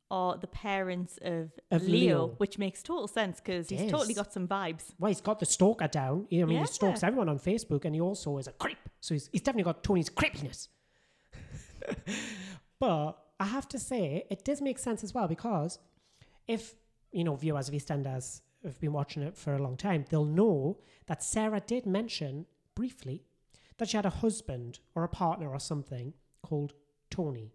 are 0.09 0.38
the 0.38 0.47
parents 0.47 1.19
of, 1.21 1.51
Of 1.69 1.83
Leo, 1.83 1.91
Leo. 1.91 2.27
which 2.38 2.57
makes 2.57 2.81
total 2.81 3.09
sense 3.09 3.41
because 3.41 3.67
he's 3.69 3.81
Yes. 3.81 3.91
totally 3.91 4.13
got 4.13 4.31
some 4.31 4.47
vibes. 4.47 4.93
Well, 4.97 5.09
he's 5.09 5.19
got 5.19 5.39
the 5.39 5.45
stalker 5.45 5.88
down. 5.89 6.27
I 6.31 6.36
mean, 6.36 6.50
Yeah. 6.51 6.59
he 6.62 6.67
stalks 6.67 7.03
everyone 7.03 7.27
on 7.27 7.39
Facebook, 7.39 7.83
and 7.83 7.93
he 7.93 8.00
also 8.00 8.38
is 8.38 8.47
a 8.47 8.53
creep. 8.53 8.77
So 9.01 9.15
he's, 9.15 9.27
he's 9.33 9.41
definitely 9.41 9.63
got 9.71 9.83
Tony's 9.83 10.07
creepiness. 10.09 10.69
but 12.79 13.13
I 13.39 13.45
have 13.45 13.67
to 13.69 13.79
say, 13.79 14.25
it 14.29 14.43
does 14.45 14.62
make 14.62 14.79
sense 14.79 15.03
as 15.03 15.13
well 15.13 15.27
because 15.27 15.79
if 16.47 16.75
you 17.12 17.24
know 17.24 17.36
viewers 17.36 17.67
of 17.67 17.74
EastEnders 17.74 18.41
have 18.63 18.79
been 18.79 18.93
watching 18.93 19.24
it 19.24 19.36
for 19.38 19.53
a 19.53 19.59
long 19.62 19.77
time, 19.77 20.05
they'll 20.09 20.25
know 20.25 20.79
that 21.07 21.24
Sarah 21.24 21.59
did 21.65 21.86
mention 21.86 22.45
briefly 22.75 23.24
that 23.77 23.89
she 23.89 23.98
had 23.98 24.05
a 24.05 24.10
husband 24.10 24.79
or 24.96 25.03
a 25.03 25.10
partner 25.10 25.50
or 25.50 25.60
something 25.60 26.13
called 26.43 26.74
Tony. 27.10 27.53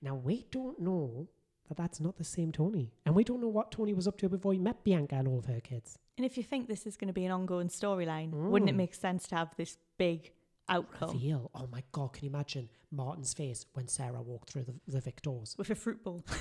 Now 0.00 0.14
we 0.14 0.46
don't 0.50 0.78
know 0.80 1.28
that 1.68 1.76
that's 1.76 2.00
not 2.00 2.16
the 2.18 2.24
same 2.24 2.50
Tony, 2.52 2.92
and 3.06 3.14
we 3.14 3.24
don't 3.24 3.40
know 3.40 3.48
what 3.48 3.70
Tony 3.70 3.94
was 3.94 4.06
up 4.08 4.18
to 4.18 4.28
before 4.28 4.52
he 4.52 4.58
met 4.58 4.82
Bianca 4.84 5.14
and 5.14 5.28
all 5.28 5.38
of 5.38 5.46
her 5.46 5.60
kids. 5.60 5.98
And 6.18 6.26
if 6.26 6.36
you 6.36 6.42
think 6.42 6.68
this 6.68 6.86
is 6.86 6.96
going 6.96 7.08
to 7.08 7.14
be 7.14 7.24
an 7.24 7.30
ongoing 7.32 7.68
storyline, 7.68 8.30
wouldn't 8.30 8.68
it 8.70 8.74
Mm. 8.74 8.78
make 8.78 8.94
sense 8.94 9.26
to 9.28 9.36
have 9.36 9.54
this 9.56 9.78
big 9.96 10.32
outcome 10.68 11.10
Reveal. 11.12 11.50
Oh 11.54 11.68
my 11.70 11.82
god, 11.92 12.12
can 12.12 12.24
you 12.24 12.30
imagine 12.30 12.68
Martin's 12.90 13.32
face 13.32 13.64
when 13.74 13.88
Sarah 13.88 14.20
walked 14.22 14.50
through 14.50 14.64
the, 14.64 14.74
the 14.86 15.00
Vic 15.00 15.22
doors? 15.22 15.54
with 15.58 15.70
a 15.70 15.74
fruit 15.74 16.02
bowl? 16.04 16.24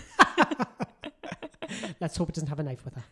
Let's 1.99 2.17
hope 2.17 2.29
it 2.29 2.35
doesn't 2.35 2.49
have 2.49 2.59
a 2.59 2.63
knife 2.63 2.83
with 2.83 2.95
her. 2.95 3.03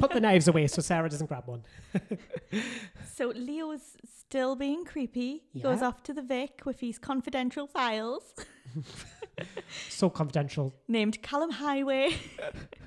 Put 0.00 0.10
the 0.10 0.20
knives 0.20 0.48
away 0.48 0.66
so 0.66 0.82
Sarah 0.82 1.08
doesn't 1.08 1.26
grab 1.26 1.46
one. 1.46 1.62
So 3.22 3.28
Leo's 3.28 3.96
still 4.18 4.56
being 4.56 4.84
creepy. 4.84 5.44
He 5.52 5.60
goes 5.60 5.80
off 5.80 6.02
to 6.02 6.12
the 6.12 6.22
Vic 6.22 6.62
with 6.64 6.80
his 6.80 6.98
confidential 6.98 7.68
files 7.68 8.34
So 9.88 10.10
confidential. 10.10 10.74
named 10.88 11.22
Callum 11.22 11.50
Highway, 11.50 12.16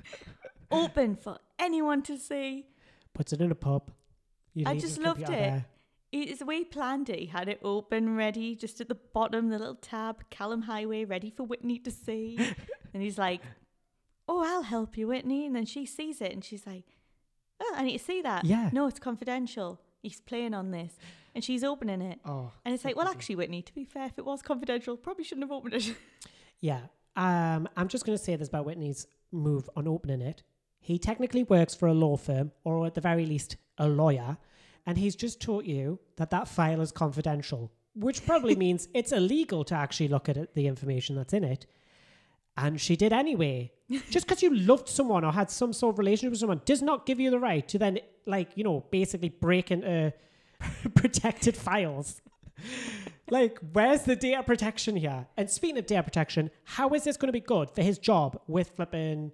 open 0.70 1.16
for 1.16 1.38
anyone 1.58 2.02
to 2.02 2.18
see. 2.18 2.66
Puts 3.14 3.32
it 3.32 3.40
in 3.40 3.50
a 3.50 3.54
pub. 3.54 3.90
He 4.52 4.66
I 4.66 4.76
just 4.76 4.98
loved 4.98 5.30
it. 5.30 5.62
It's 6.12 6.40
the 6.40 6.44
way 6.44 6.58
he 6.58 6.64
planned 6.64 7.08
it. 7.08 7.18
He 7.18 7.26
had 7.26 7.48
it 7.48 7.60
open, 7.62 8.14
ready, 8.14 8.54
just 8.54 8.78
at 8.82 8.88
the 8.88 8.94
bottom, 8.94 9.48
the 9.48 9.58
little 9.58 9.74
tab, 9.74 10.28
Callum 10.28 10.62
Highway, 10.62 11.06
ready 11.06 11.30
for 11.30 11.44
Whitney 11.44 11.78
to 11.78 11.90
see. 11.90 12.38
and 12.92 13.02
he's 13.02 13.16
like, 13.16 13.40
Oh, 14.28 14.44
I'll 14.44 14.64
help 14.64 14.98
you, 14.98 15.08
Whitney. 15.08 15.46
And 15.46 15.56
then 15.56 15.64
she 15.64 15.86
sees 15.86 16.20
it 16.20 16.32
and 16.32 16.44
she's 16.44 16.66
like, 16.66 16.84
Oh, 17.58 17.74
I 17.74 17.84
need 17.84 17.96
to 17.96 18.04
see 18.04 18.20
that. 18.20 18.44
Yeah. 18.44 18.68
No, 18.70 18.86
it's 18.86 18.98
confidential. 18.98 19.80
He's 20.02 20.20
playing 20.20 20.54
on 20.54 20.70
this. 20.70 20.92
And 21.34 21.44
she's 21.44 21.62
opening 21.64 22.00
it. 22.00 22.20
Oh. 22.24 22.52
And 22.64 22.74
it's 22.74 22.84
like, 22.84 22.96
well, 22.96 23.08
actually, 23.08 23.36
Whitney, 23.36 23.62
to 23.62 23.74
be 23.74 23.84
fair, 23.84 24.06
if 24.06 24.18
it 24.18 24.24
was 24.24 24.40
confidential, 24.42 24.96
probably 24.96 25.24
shouldn't 25.24 25.44
have 25.44 25.52
opened 25.52 25.74
it. 25.74 25.94
Yeah. 26.60 26.80
Um, 27.16 27.68
I'm 27.76 27.88
just 27.88 28.06
going 28.06 28.16
to 28.16 28.22
say 28.24 28.34
this 28.34 28.48
about 28.48 28.64
Whitney's 28.64 29.06
move 29.30 29.68
on 29.76 29.86
opening 29.86 30.22
it. 30.22 30.42
He 30.80 30.98
technically 30.98 31.42
works 31.42 31.74
for 31.74 31.86
a 31.86 31.94
law 31.94 32.16
firm, 32.16 32.52
or 32.64 32.86
at 32.86 32.94
the 32.94 33.00
very 33.00 33.26
least, 33.26 33.56
a 33.76 33.88
lawyer, 33.88 34.38
and 34.86 34.96
he's 34.96 35.16
just 35.16 35.40
taught 35.40 35.64
you 35.64 35.98
that 36.16 36.30
that 36.30 36.48
file 36.48 36.80
is 36.80 36.92
confidential, 36.92 37.72
which 37.94 38.24
probably 38.24 38.54
means 38.64 38.88
it's 38.94 39.12
illegal 39.12 39.64
to 39.64 39.74
actually 39.74 40.08
look 40.08 40.28
at 40.28 40.36
it, 40.36 40.54
the 40.54 40.66
information 40.66 41.16
that's 41.16 41.32
in 41.34 41.44
it. 41.44 41.66
And 42.56 42.80
she 42.80 42.96
did 42.96 43.12
anyway. 43.12 43.72
Just 44.10 44.26
because 44.26 44.42
you 44.42 44.54
loved 44.54 44.88
someone 44.88 45.24
or 45.24 45.32
had 45.32 45.50
some 45.50 45.72
sort 45.72 45.94
of 45.94 45.98
relationship 45.98 46.30
with 46.30 46.40
someone 46.40 46.60
does 46.64 46.82
not 46.82 47.06
give 47.06 47.20
you 47.20 47.30
the 47.30 47.38
right 47.38 47.66
to 47.68 47.78
then, 47.78 47.98
like, 48.26 48.50
you 48.56 48.64
know, 48.64 48.84
basically 48.90 49.28
break 49.28 49.70
into 49.70 50.12
protected 50.94 51.56
files. 51.56 52.20
like, 53.30 53.58
where's 53.72 54.02
the 54.02 54.16
data 54.16 54.42
protection 54.42 54.96
here? 54.96 55.26
And 55.36 55.50
speaking 55.50 55.78
of 55.78 55.86
data 55.86 56.02
protection, 56.02 56.50
how 56.64 56.88
is 56.90 57.04
this 57.04 57.16
going 57.16 57.28
to 57.28 57.32
be 57.32 57.40
good 57.40 57.70
for 57.70 57.82
his 57.82 57.98
job 57.98 58.40
with 58.48 58.70
flipping 58.70 59.32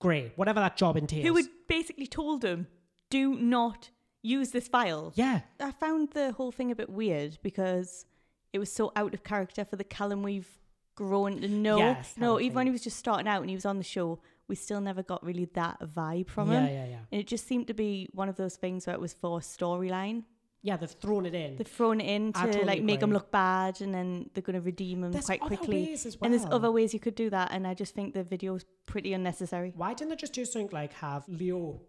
Gray, 0.00 0.32
whatever 0.36 0.60
that 0.60 0.76
job 0.76 0.96
entails? 0.96 1.26
Who 1.26 1.36
had 1.36 1.46
basically 1.68 2.06
told 2.06 2.44
him, 2.44 2.66
do 3.10 3.34
not 3.34 3.90
use 4.22 4.50
this 4.50 4.68
file. 4.68 5.12
Yeah. 5.16 5.40
I 5.60 5.72
found 5.72 6.10
the 6.10 6.32
whole 6.32 6.52
thing 6.52 6.70
a 6.70 6.76
bit 6.76 6.88
weird 6.88 7.38
because 7.42 8.06
it 8.52 8.58
was 8.58 8.72
so 8.72 8.92
out 8.96 9.14
of 9.14 9.24
character 9.24 9.64
for 9.64 9.76
the 9.76 9.84
Callum 9.84 10.22
we've 10.22 10.48
grown 10.94 11.62
know. 11.62 11.78
Yes, 11.78 12.14
no, 12.16 12.40
even 12.40 12.54
when 12.54 12.66
he 12.66 12.72
was 12.72 12.82
just 12.82 12.98
starting 12.98 13.28
out 13.28 13.40
and 13.40 13.50
he 13.50 13.56
was 13.56 13.66
on 13.66 13.78
the 13.78 13.84
show, 13.84 14.20
we 14.48 14.54
still 14.54 14.80
never 14.80 15.02
got 15.02 15.24
really 15.24 15.46
that 15.54 15.80
vibe 15.80 16.28
from 16.28 16.50
yeah, 16.50 16.60
him. 16.60 16.66
yeah, 16.66 16.72
yeah. 16.72 16.90
yeah. 16.90 16.98
And 17.10 17.20
it 17.20 17.26
just 17.26 17.46
seemed 17.46 17.66
to 17.68 17.74
be 17.74 18.08
one 18.12 18.28
of 18.28 18.36
those 18.36 18.56
things 18.56 18.86
where 18.86 18.94
it 18.94 19.00
was 19.00 19.12
for 19.12 19.40
storyline. 19.40 20.24
Yeah, 20.64 20.76
they've 20.76 20.88
thrown 20.88 21.26
it 21.26 21.34
in. 21.34 21.56
They've 21.56 21.66
thrown 21.66 22.00
it 22.00 22.04
in 22.04 22.32
to 22.32 22.40
totally 22.40 22.64
like 22.64 22.82
make 22.82 23.02
him 23.02 23.12
look 23.12 23.32
bad 23.32 23.80
and 23.80 23.92
then 23.92 24.30
they're 24.32 24.42
going 24.42 24.54
to 24.54 24.60
redeem 24.60 25.02
him 25.02 25.10
There's 25.10 25.26
quite 25.26 25.40
quickly. 25.40 25.92
as 25.92 26.16
And 26.22 26.32
there's 26.32 26.46
other 26.46 26.70
ways 26.70 26.94
you 26.94 27.00
could 27.00 27.16
do 27.16 27.30
that. 27.30 27.50
And 27.50 27.66
I 27.66 27.74
just 27.74 27.96
think 27.96 28.14
the 28.14 28.22
video 28.22 28.54
is 28.54 28.64
pretty 28.86 29.12
unnecessary. 29.12 29.72
Why 29.74 29.92
didn't 29.92 30.10
they 30.10 30.16
just 30.16 30.32
do 30.32 30.44
something 30.44 30.70
like 30.72 30.92
have 30.92 31.24
Leo 31.26 31.80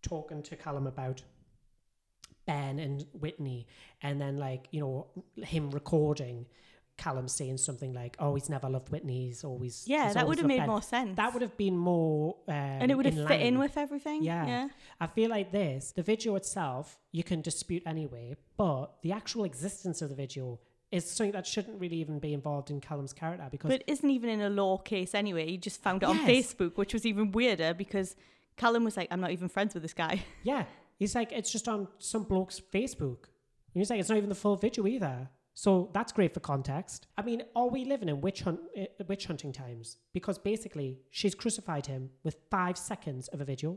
talking 0.00 0.42
to 0.44 0.56
Callum 0.56 0.86
about 0.86 1.22
Ben 2.46 2.78
and 2.78 3.04
Whitney, 3.12 3.66
and 4.00 4.18
then 4.18 4.38
like 4.38 4.68
you 4.70 4.80
know 4.80 5.08
him 5.44 5.70
recording 5.70 6.46
Callum 6.98 7.28
saying 7.28 7.58
something 7.58 7.94
like, 7.94 8.16
"Oh, 8.18 8.34
he's 8.34 8.50
never 8.50 8.68
loved 8.68 8.90
Whitney. 8.90 9.28
He's 9.28 9.44
always 9.44 9.84
Yeah, 9.86 10.06
he's 10.06 10.14
that 10.14 10.26
would 10.28 10.38
have 10.38 10.46
made 10.46 10.58
Ben." 10.58 10.68
more 10.68 10.82
sense. 10.82 11.16
That 11.16 11.32
would 11.32 11.42
have 11.42 11.56
been 11.56 11.76
more, 11.76 12.36
um, 12.48 12.54
and 12.54 12.90
it 12.90 12.96
would 12.96 13.06
have 13.06 13.28
fit 13.28 13.40
in 13.40 13.58
with 13.58 13.76
everything. 13.76 14.22
Yeah. 14.22 14.46
yeah. 14.46 14.68
I 15.00 15.06
feel 15.06 15.30
like 15.30 15.52
this, 15.52 15.92
the 15.92 16.02
video 16.02 16.34
itself, 16.36 16.98
you 17.12 17.22
can 17.22 17.40
dispute 17.40 17.84
anyway, 17.86 18.36
but 18.56 19.00
the 19.02 19.12
actual 19.12 19.44
existence 19.44 20.02
of 20.02 20.10
the 20.10 20.16
video 20.16 20.60
is 20.90 21.08
something 21.08 21.32
that 21.32 21.46
shouldn't 21.46 21.78
really 21.80 21.96
even 21.96 22.18
be 22.18 22.32
involved 22.32 22.70
in 22.70 22.80
Callum's 22.80 23.12
character 23.12 23.46
because 23.50 23.68
But 23.68 23.80
it 23.80 23.84
isn't 23.86 24.10
even 24.10 24.30
in 24.30 24.40
a 24.40 24.50
law 24.50 24.78
case 24.78 25.14
anyway. 25.14 25.46
He 25.46 25.58
just 25.58 25.82
found 25.82 26.02
it 26.02 26.06
on 26.06 26.18
Facebook, 26.20 26.76
which 26.76 26.94
was 26.94 27.04
even 27.06 27.30
weirder 27.30 27.74
because 27.74 28.16
Callum 28.56 28.84
was 28.84 28.96
like, 28.96 29.08
I'm 29.10 29.20
not 29.20 29.30
even 29.30 29.48
friends 29.48 29.74
with 29.74 29.82
this 29.82 29.94
guy. 29.94 30.24
Yeah, 30.42 30.64
he's 30.98 31.14
like, 31.14 31.30
it's 31.32 31.52
just 31.52 31.68
on 31.68 31.88
some 31.98 32.24
bloke's 32.24 32.60
Facebook. 32.60 33.24
And 33.74 33.80
he's 33.82 33.90
like, 33.90 34.00
it's 34.00 34.08
not 34.08 34.16
even 34.16 34.30
the 34.30 34.34
full 34.34 34.56
video 34.56 34.86
either. 34.86 35.28
So 35.58 35.90
that's 35.92 36.12
great 36.12 36.32
for 36.32 36.38
context. 36.38 37.08
I 37.16 37.22
mean, 37.22 37.42
are 37.56 37.66
we 37.66 37.84
living 37.84 38.08
in 38.08 38.20
witch, 38.20 38.42
hunt, 38.42 38.60
uh, 38.80 38.84
witch 39.08 39.26
hunting 39.26 39.52
times? 39.52 39.96
Because 40.14 40.38
basically, 40.38 41.00
she's 41.10 41.34
crucified 41.34 41.84
him 41.86 42.10
with 42.22 42.36
five 42.48 42.78
seconds 42.78 43.26
of 43.26 43.40
a 43.40 43.44
video. 43.44 43.76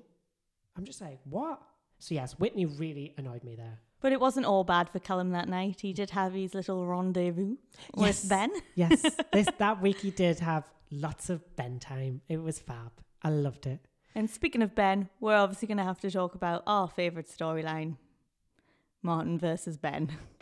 I'm 0.77 0.85
just 0.85 1.01
like, 1.01 1.17
what? 1.23 1.59
So 1.97 2.13
yes, 2.13 2.33
Whitney 2.33 2.67
really 2.67 3.15
annoyed 3.17 3.43
me 3.43 3.55
there. 3.55 3.79
But 3.99 4.11
it 4.11 4.19
wasn't 4.19 4.45
all 4.45 4.63
bad 4.63 4.91
for 4.91 4.99
Callum 4.99 5.31
that 5.31 5.49
night. 5.49 5.81
He 5.81 5.91
did 5.91 6.11
have 6.11 6.33
his 6.33 6.53
little 6.53 6.85
rendezvous 6.85 7.55
Yes. 7.97 8.21
with 8.21 8.29
Ben. 8.29 8.51
Yes, 8.75 9.01
this 9.33 9.47
that 9.57 9.81
week 9.81 10.01
he 10.01 10.11
did 10.11 10.37
have 10.37 10.65
lots 10.91 11.31
of 11.31 11.41
Ben 11.55 11.79
time. 11.79 12.21
It 12.29 12.43
was 12.43 12.59
fab. 12.59 12.91
I 13.23 13.29
loved 13.29 13.65
it. 13.65 13.79
And 14.13 14.29
speaking 14.29 14.61
of 14.61 14.75
Ben, 14.75 15.09
we're 15.19 15.35
obviously 15.35 15.67
going 15.67 15.79
to 15.79 15.83
have 15.83 15.99
to 16.01 16.11
talk 16.11 16.35
about 16.35 16.61
our 16.67 16.87
favourite 16.87 17.27
storyline 17.27 17.97
Martin 19.03 19.37
versus 19.37 19.77
Ben. 19.77 20.11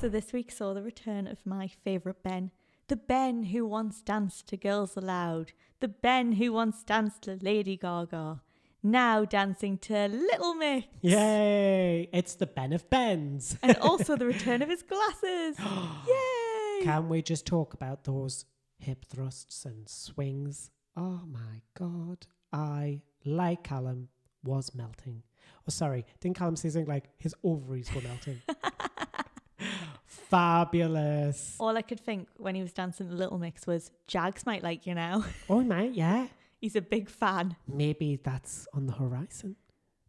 So 0.00 0.08
this 0.10 0.32
week 0.34 0.52
saw 0.52 0.74
the 0.74 0.82
return 0.82 1.26
of 1.26 1.38
my 1.46 1.66
favourite 1.66 2.22
Ben. 2.22 2.50
The 2.88 2.96
Ben 2.96 3.44
who 3.44 3.64
once 3.64 4.02
danced 4.02 4.46
to 4.48 4.56
Girls 4.58 4.96
Aloud. 4.96 5.52
The 5.80 5.88
Ben 5.88 6.32
who 6.32 6.52
once 6.52 6.82
danced 6.82 7.22
to 7.22 7.38
Lady 7.40 7.76
Gaga. 7.78 8.42
Now 8.82 9.24
dancing 9.24 9.78
to 9.78 10.08
Little 10.08 10.54
Mix. 10.54 10.86
Yay! 11.00 12.10
It's 12.12 12.34
the 12.34 12.46
Ben 12.46 12.74
of 12.74 12.90
Bens. 12.90 13.56
And 13.62 13.78
also 13.78 14.14
the 14.18 14.26
return 14.26 14.60
of 14.60 14.68
his 14.68 14.82
glasses. 14.82 15.58
Yay! 16.06 16.84
Can 16.84 17.08
we 17.08 17.22
just 17.22 17.46
talk 17.46 17.72
about 17.72 18.04
those 18.04 18.44
hip 18.78 19.06
thrusts 19.06 19.64
and 19.64 19.88
swings? 19.88 20.70
Oh 20.94 21.22
my 21.26 21.62
god. 21.78 22.26
I, 22.52 23.00
like 23.24 23.62
Callum, 23.64 24.08
was 24.42 24.74
melting. 24.74 25.22
Oh, 25.66 25.70
sorry. 25.70 26.04
Didn't 26.20 26.36
Callum 26.36 26.56
say 26.56 26.68
something 26.68 26.88
like 26.88 27.04
his 27.18 27.34
ovaries 27.42 27.92
were 27.94 28.02
melting? 28.02 28.42
Fabulous. 30.06 31.56
All 31.58 31.76
I 31.76 31.82
could 31.82 32.00
think 32.00 32.28
when 32.36 32.54
he 32.54 32.62
was 32.62 32.72
dancing 32.72 33.08
the 33.08 33.14
Little 33.14 33.38
Mix 33.38 33.66
was 33.66 33.90
Jags 34.06 34.44
might 34.46 34.62
like 34.62 34.86
you 34.86 34.94
now. 34.94 35.24
Oh, 35.48 35.60
mate, 35.62 35.92
yeah. 35.94 36.26
He's 36.60 36.76
a 36.76 36.80
big 36.82 37.08
fan. 37.08 37.56
Maybe 37.66 38.16
that's 38.22 38.66
on 38.74 38.86
the 38.86 38.92
horizon. 38.92 39.56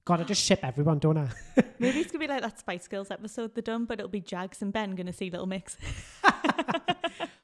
God, 0.05 0.21
I 0.21 0.23
just 0.23 0.43
ship 0.43 0.59
everyone, 0.63 0.99
don't 0.99 1.17
I? 1.17 1.29
Maybe 1.79 1.99
it's 1.99 2.11
gonna 2.11 2.19
be 2.23 2.27
like 2.27 2.41
that 2.41 2.59
Spice 2.59 2.87
Girls 2.87 3.09
episode 3.09 3.55
they 3.55 3.61
done, 3.61 3.85
but 3.85 3.99
it'll 3.99 4.09
be 4.09 4.21
Jags 4.21 4.61
and 4.61 4.71
Ben 4.71 4.95
gonna 4.95 5.11
see 5.11 5.29
Little 5.29 5.47
Mix. 5.47 5.77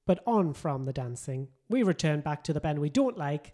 But 0.06 0.24
on 0.28 0.54
from 0.54 0.84
the 0.84 0.94
dancing, 0.94 1.48
we 1.70 1.84
return 1.84 2.22
back 2.22 2.44
to 2.46 2.54
the 2.54 2.60
Ben 2.60 2.82
we 2.82 2.90
don't 2.90 3.18
like. 3.18 3.54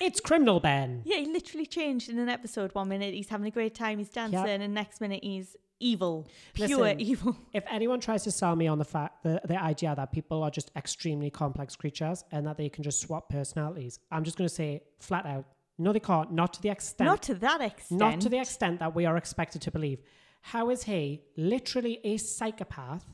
It's 0.00 0.20
Criminal 0.20 0.60
Ben. 0.60 1.02
Yeah, 1.04 1.18
he 1.18 1.26
literally 1.26 1.66
changed 1.66 2.08
in 2.08 2.18
an 2.18 2.28
episode. 2.28 2.74
One 2.74 2.88
minute 2.88 3.14
he's 3.14 3.28
having 3.28 3.46
a 3.46 3.50
great 3.50 3.74
time, 3.74 3.98
he's 3.98 4.08
dancing, 4.08 4.46
and 4.46 4.74
next 4.74 5.00
minute 5.00 5.22
he's 5.22 5.56
evil, 5.80 6.26
pure 6.54 6.78
Listen, 6.78 7.00
evil. 7.00 7.36
If 7.52 7.64
anyone 7.70 8.00
tries 8.00 8.24
to 8.24 8.30
sell 8.30 8.56
me 8.56 8.66
on 8.66 8.78
the 8.78 8.84
fact 8.84 9.22
the, 9.22 9.40
the 9.44 9.60
idea 9.60 9.94
that 9.94 10.12
people 10.12 10.42
are 10.42 10.50
just 10.50 10.70
extremely 10.76 11.30
complex 11.30 11.76
creatures 11.76 12.24
and 12.32 12.46
that 12.46 12.56
they 12.56 12.68
can 12.68 12.82
just 12.84 13.00
swap 13.00 13.28
personalities, 13.28 13.98
I'm 14.10 14.24
just 14.24 14.38
going 14.38 14.48
to 14.48 14.54
say 14.54 14.82
flat 14.98 15.26
out, 15.26 15.44
No, 15.78 15.92
they 15.92 16.00
can't. 16.00 16.32
Not 16.32 16.54
to 16.54 16.62
the 16.62 16.70
extent. 16.70 17.06
Not 17.08 17.22
to 17.24 17.34
that 17.34 17.60
extent. 17.60 18.00
Not 18.00 18.20
to 18.22 18.28
the 18.28 18.38
extent 18.38 18.80
that 18.80 18.94
we 18.94 19.06
are 19.06 19.16
expected 19.16 19.62
to 19.62 19.70
believe. 19.70 20.00
How 20.40 20.70
is 20.70 20.82
he 20.84 21.22
literally 21.36 22.00
a 22.04 22.16
psychopath, 22.18 23.04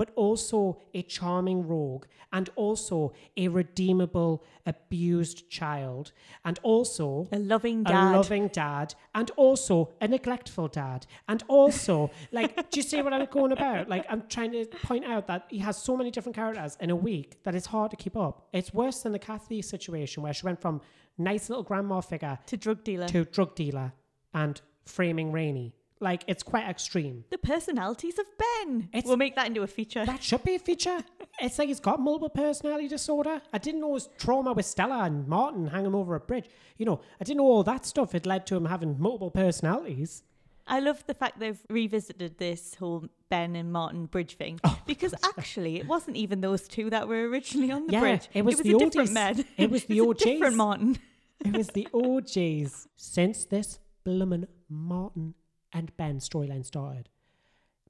but 0.00 0.10
also 0.16 0.78
a 0.94 1.02
charming 1.02 1.68
rogue, 1.68 2.06
and 2.32 2.48
also 2.56 3.12
a 3.36 3.48
redeemable, 3.48 4.42
abused 4.64 5.50
child, 5.50 6.12
and 6.42 6.58
also 6.62 7.28
a 7.32 7.38
loving 7.38 7.82
dad, 7.82 8.14
a 8.14 8.16
loving 8.16 8.48
dad, 8.48 8.94
and 9.14 9.30
also 9.36 9.92
a 10.00 10.08
neglectful 10.08 10.68
dad, 10.68 11.06
and 11.28 11.44
also 11.48 12.10
like, 12.32 12.70
do 12.70 12.80
you 12.80 12.82
see 12.82 13.02
what 13.02 13.12
I'm 13.12 13.26
going 13.26 13.52
about? 13.52 13.90
Like, 13.90 14.06
I'm 14.08 14.22
trying 14.26 14.52
to 14.52 14.64
point 14.84 15.04
out 15.04 15.26
that 15.26 15.44
he 15.50 15.58
has 15.58 15.76
so 15.76 15.98
many 15.98 16.10
different 16.10 16.34
characters 16.34 16.78
in 16.80 16.88
a 16.88 16.96
week 16.96 17.42
that 17.42 17.54
it's 17.54 17.66
hard 17.66 17.90
to 17.90 17.98
keep 17.98 18.16
up. 18.16 18.48
It's 18.54 18.72
worse 18.72 19.02
than 19.02 19.12
the 19.12 19.18
Kathy 19.18 19.60
situation 19.60 20.22
where 20.22 20.32
she 20.32 20.46
went 20.46 20.62
from 20.62 20.80
nice 21.18 21.50
little 21.50 21.62
grandma 21.62 22.00
figure 22.00 22.38
to 22.46 22.56
drug 22.56 22.84
dealer. 22.84 23.08
to 23.08 23.26
drug 23.26 23.54
dealer 23.54 23.92
and 24.32 24.62
framing 24.86 25.30
Rainie. 25.30 25.74
Like, 26.02 26.24
it's 26.26 26.42
quite 26.42 26.66
extreme. 26.66 27.24
the 27.30 27.36
personalities 27.38 28.18
of 28.18 28.24
Ben. 28.38 28.88
It's- 28.92 29.04
we'll 29.06 29.18
make 29.18 29.34
that 29.36 29.46
into 29.46 29.62
a 29.62 29.66
feature. 29.66 30.04
That 30.06 30.22
should 30.22 30.42
be 30.42 30.54
a 30.54 30.58
feature. 30.58 30.98
It's 31.40 31.58
like 31.58 31.68
he's 31.68 31.80
got 31.80 32.00
multiple 32.00 32.30
personality 32.30 32.88
disorder. 32.88 33.42
I 33.52 33.58
didn't 33.58 33.80
know 33.82 33.94
his 33.94 34.08
trauma 34.18 34.52
with 34.54 34.64
Stella 34.66 35.04
and 35.04 35.28
Martin 35.28 35.66
hanging 35.68 35.94
over 35.94 36.14
a 36.14 36.20
bridge. 36.20 36.48
You 36.78 36.86
know, 36.86 37.00
I 37.20 37.24
didn't 37.24 37.38
know 37.38 37.44
all 37.46 37.62
that 37.64 37.84
stuff 37.84 38.12
had 38.12 38.24
led 38.26 38.46
to 38.46 38.56
him 38.56 38.64
having 38.64 38.98
multiple 38.98 39.30
personalities. 39.30 40.22
I 40.66 40.80
love 40.80 41.04
the 41.06 41.14
fact 41.14 41.38
they've 41.40 41.60
revisited 41.68 42.38
this 42.38 42.76
whole 42.76 43.06
Ben 43.28 43.56
and 43.56 43.72
Martin 43.72 44.06
bridge 44.06 44.36
thing 44.36 44.60
Oh, 44.64 44.78
because 44.86 45.12
actually 45.36 45.76
it 45.78 45.86
wasn't 45.86 46.16
even 46.16 46.40
those 46.40 46.68
two 46.68 46.90
that 46.90 47.08
were 47.08 47.28
originally 47.28 47.72
on 47.72 47.86
the 47.86 47.92
Yeah, 47.92 48.00
bridge. 48.00 48.28
it 48.32 48.44
was 48.44 48.58
the 48.60 48.72
a 48.74 48.78
different 48.78 49.12
men. 49.12 49.44
It 49.58 49.70
was 49.70 49.84
the 49.84 49.98
a 49.98 50.04
OGs. 50.08 50.22
different 50.24 50.56
Martin. 50.56 50.98
It 51.44 51.56
was 51.56 51.68
the 51.68 51.88
OGs. 51.94 52.88
Since 52.96 53.46
this 53.46 53.80
bloomin' 54.04 54.46
Martin 54.68 55.34
and 55.72 55.96
Ben's 55.96 56.28
storyline 56.28 56.64
started, 56.64 57.08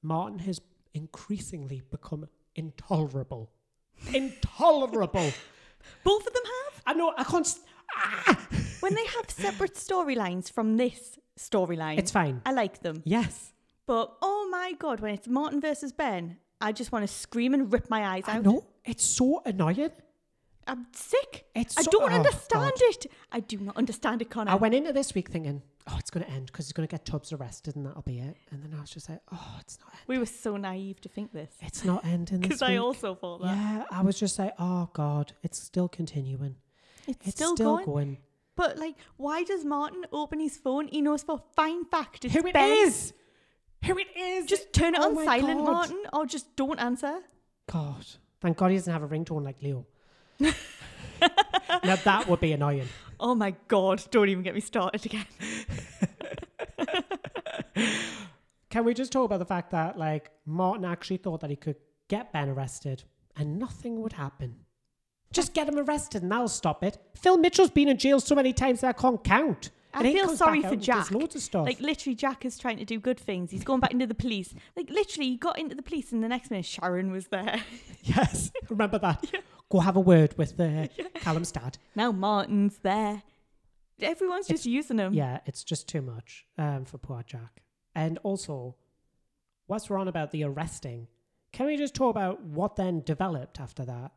Martin 0.03 0.41
has 0.41 0.61
increasingly 0.95 1.83
become 1.91 2.27
intolerable. 2.55 3.51
Intolerable. 4.15 5.31
Both 6.05 6.27
of 6.27 6.33
them 6.33 6.43
have. 6.45 6.83
I 6.87 6.93
know, 6.95 7.13
I 7.17 7.25
can't. 7.25 7.47
s- 7.47 7.61
Ah! 7.93 8.47
When 8.81 8.95
they 8.95 9.05
have 9.05 9.29
separate 9.29 9.75
storylines 9.75 10.51
from 10.51 10.77
this 10.77 11.19
storyline, 11.37 11.99
It's 11.99 12.13
fine. 12.13 12.41
I 12.47 12.53
like 12.53 12.83
them. 12.83 13.03
Yes. 13.05 13.53
But 13.87 14.17
oh 14.23 14.49
my 14.51 14.75
god, 14.79 15.01
when 15.01 15.13
it's 15.15 15.27
Martin 15.27 15.61
versus 15.61 15.91
Ben, 15.93 16.37
I 16.61 16.71
just 16.71 16.93
want 16.93 17.03
to 17.07 17.13
scream 17.13 17.53
and 17.53 17.73
rip 17.73 17.91
my 17.91 18.07
eyes 18.07 18.25
out. 18.29 18.37
I 18.37 18.39
know. 18.41 18.65
It's 18.85 19.03
so 19.05 19.43
annoying. 19.45 19.91
I'm 20.69 20.87
sick. 20.93 21.47
It's 21.57 21.77
I 21.79 21.83
so- 21.83 21.91
don't 21.91 22.13
oh, 22.13 22.15
understand 22.15 22.73
God. 22.79 22.83
it. 22.83 23.07
I 23.33 23.41
do 23.41 23.59
not 23.59 23.77
understand 23.77 24.23
it, 24.23 24.31
Connor. 24.31 24.53
I 24.53 24.55
went 24.55 24.75
into 24.75 24.93
this 24.93 25.13
week 25.15 25.29
thinking, 25.31 25.63
oh, 25.89 25.97
it's 25.99 26.11
going 26.11 26.25
to 26.25 26.31
end 26.31 26.47
because 26.47 26.67
he's 26.67 26.73
going 26.73 26.87
to 26.87 26.91
get 26.91 27.05
Tubbs 27.05 27.33
arrested 27.33 27.77
and 27.77 27.87
that'll 27.87 28.03
be 28.03 28.19
it. 28.19 28.37
And 28.51 28.63
then 28.63 28.75
I 28.77 28.81
was 28.81 28.91
just 28.91 29.09
like, 29.09 29.21
oh, 29.33 29.57
it's 29.61 29.79
not 29.81 29.89
ending. 29.93 30.05
we 30.09 30.19
were 30.19 30.27
so 30.27 30.57
naive 30.57 31.01
to 31.03 31.09
think 31.09 31.33
this 31.33 31.51
It's 31.61 31.85
not 31.85 32.05
ending 32.05 32.41
this 32.41 32.49
because 32.49 32.63
I 32.63 32.77
also 32.77 33.15
thought 33.15 33.41
that 33.43 33.57
Yeah, 33.57 33.85
I 33.91 34.03
was 34.03 34.19
just 34.19 34.39
like, 34.39 34.55
oh, 34.59 34.89
God, 34.93 35.33
it's 35.43 35.61
still 35.61 35.89
continuing. 35.89 36.57
it's, 37.07 37.19
It's 37.27 37.37
still, 37.37 37.55
still, 37.57 37.77
going. 37.77 37.87
going. 37.87 38.19
But 38.57 38.77
like, 38.79 38.97
why 39.17 39.43
does 39.45 39.65
Martin 39.65 40.05
open 40.13 40.39
his 40.41 40.57
phone? 40.59 40.89
He 40.89 41.01
knows 41.01 41.23
for 41.23 41.37
a 41.37 41.43
fine 41.57 41.85
fact 41.87 42.25
it's 42.25 42.35
Who 42.35 42.47
it 42.47 42.53
Ben. 42.53 42.87
is? 42.87 43.13
Who 43.87 43.97
it 43.97 44.09
is? 44.15 44.45
Just 44.47 44.73
turn 44.75 44.95
it 44.95 45.01
Oh 45.01 45.19
on 45.19 45.25
silent, 45.25 45.61
God. 45.61 45.73
Martin, 45.73 46.03
or 46.13 46.27
just 46.27 46.55
don't 46.57 46.79
answer. 46.79 47.21
God. 47.73 48.05
Thank 48.43 48.59
God 48.59 48.71
he 48.71 48.77
doesn't 48.77 48.93
have 48.93 49.03
a 49.03 49.09
ringtone 49.09 49.43
like 49.45 49.63
Leo. 49.63 49.87
now 51.85 51.97
that 51.97 52.29
would 52.29 52.41
be 52.41 52.53
annoying. 52.53 52.89
Oh 53.19 53.35
my 53.35 53.55
god! 53.69 54.03
Don't 54.11 54.29
even 54.29 54.43
get 54.43 54.55
me 54.55 54.61
started 54.61 55.05
again. 55.07 55.27
Can 58.71 58.85
we 58.85 58.95
just 58.95 59.13
talk 59.13 59.25
about 59.25 59.39
the 59.39 59.45
fact 59.45 59.73
that 59.73 59.99
like 59.99 60.31
Martin 60.47 60.85
actually 60.85 61.17
thought 61.17 61.41
that 61.41 61.51
he 61.51 61.57
could 61.57 61.77
get 62.09 62.33
Ben 62.33 62.49
arrested 62.49 63.03
and 63.37 63.59
nothing 63.59 64.01
would 64.01 64.13
happen? 64.13 64.55
Just 65.33 65.55
get 65.55 65.69
him 65.69 65.79
arrested 65.79 66.23
and 66.23 66.31
that'll 66.31 66.49
stop 66.49 66.83
it. 66.85 66.99
Phil 67.17 67.37
Mitchell's 67.37 67.71
been 67.71 67.89
in 67.89 67.97
jail 67.99 68.21
so 68.21 68.35
many 68.35 68.53
times 68.53 68.81
that 68.81 68.89
I 68.89 68.93
can't 68.93 69.23
count. 69.23 69.71
I 69.93 70.03
And 70.05 70.13
feel 70.13 70.37
sorry 70.37 70.63
for 70.63 70.77
Jack. 70.77 71.11
Loads 71.11 71.35
of 71.35 71.43
stuff. 71.43 71.67
Like 71.67 71.81
literally, 71.81 72.15
Jack 72.15 72.45
is 72.45 72.59
trying 72.59 72.79
to 72.79 72.85
do 72.85 73.01
good 73.01 73.19
things. 73.19 73.51
He's 73.51 73.65
going 73.65 73.81
back 73.81 73.91
into 73.93 74.07
the 74.07 74.15
police. 74.15 74.55
Like 74.77 74.89
literally, 74.89 75.31
he 75.31 75.37
got 75.37 75.59
into 75.59 75.75
the 75.75 75.83
police, 75.83 76.13
and 76.13 76.23
the 76.23 76.29
next 76.29 76.51
minute 76.51 76.65
Sharon 76.67 77.11
was 77.11 77.27
there. 77.29 77.61
yes, 78.03 78.53
remember 78.69 78.99
that. 79.01 79.25
Go 79.71 79.79
have 79.81 79.97
a 79.97 80.01
word 80.01 80.37
with 80.37 80.59
uh, 80.59 80.89
Callum's 81.21 81.53
dad. 81.53 81.79
now 81.95 82.13
Martin's 82.13 82.79
there. 82.79 83.23
Everyone's 84.01 84.49
just 84.49 84.67
using 84.67 84.99
him. 84.99 85.13
Yeah, 85.13 85.41
it's 85.47 85.63
just 85.63 85.89
too 85.89 86.03
much 86.03 86.47
um, 86.59 86.85
for 86.85 86.99
poor 86.99 87.23
Jack. 87.25 87.63
And 87.95 88.19
also, 88.23 88.77
whilst 89.69 89.91
we're 89.91 89.99
on 89.99 90.09
about 90.09 90.31
the 90.33 90.43
arresting, 90.45 91.07
can 91.53 91.67
we 91.67 91.77
just 91.77 91.95
talk 91.95 92.11
about 92.11 92.43
what 92.43 92.77
then 92.77 93.03
developed 93.03 93.61
after 93.61 93.85
that? 93.85 94.13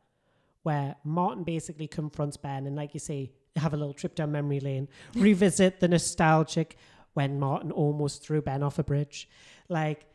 Where 0.63 0.95
Martin 1.03 1.43
basically 1.43 1.87
confronts 1.87 2.37
Ben, 2.37 2.65
and 2.65 2.75
like 2.75 2.93
you 2.93 2.99
say, 2.99 3.31
have 3.57 3.73
a 3.73 3.77
little 3.77 3.93
trip 3.93 4.15
down 4.15 4.31
memory 4.31 4.59
lane, 4.59 4.87
revisit 5.15 5.79
the 5.79 5.87
nostalgic 5.87 6.77
when 7.13 7.39
Martin 7.39 7.71
almost 7.71 8.23
threw 8.23 8.41
Ben 8.41 8.63
off 8.63 8.79
a 8.79 8.83
bridge. 8.83 9.29
Like, 9.69 10.05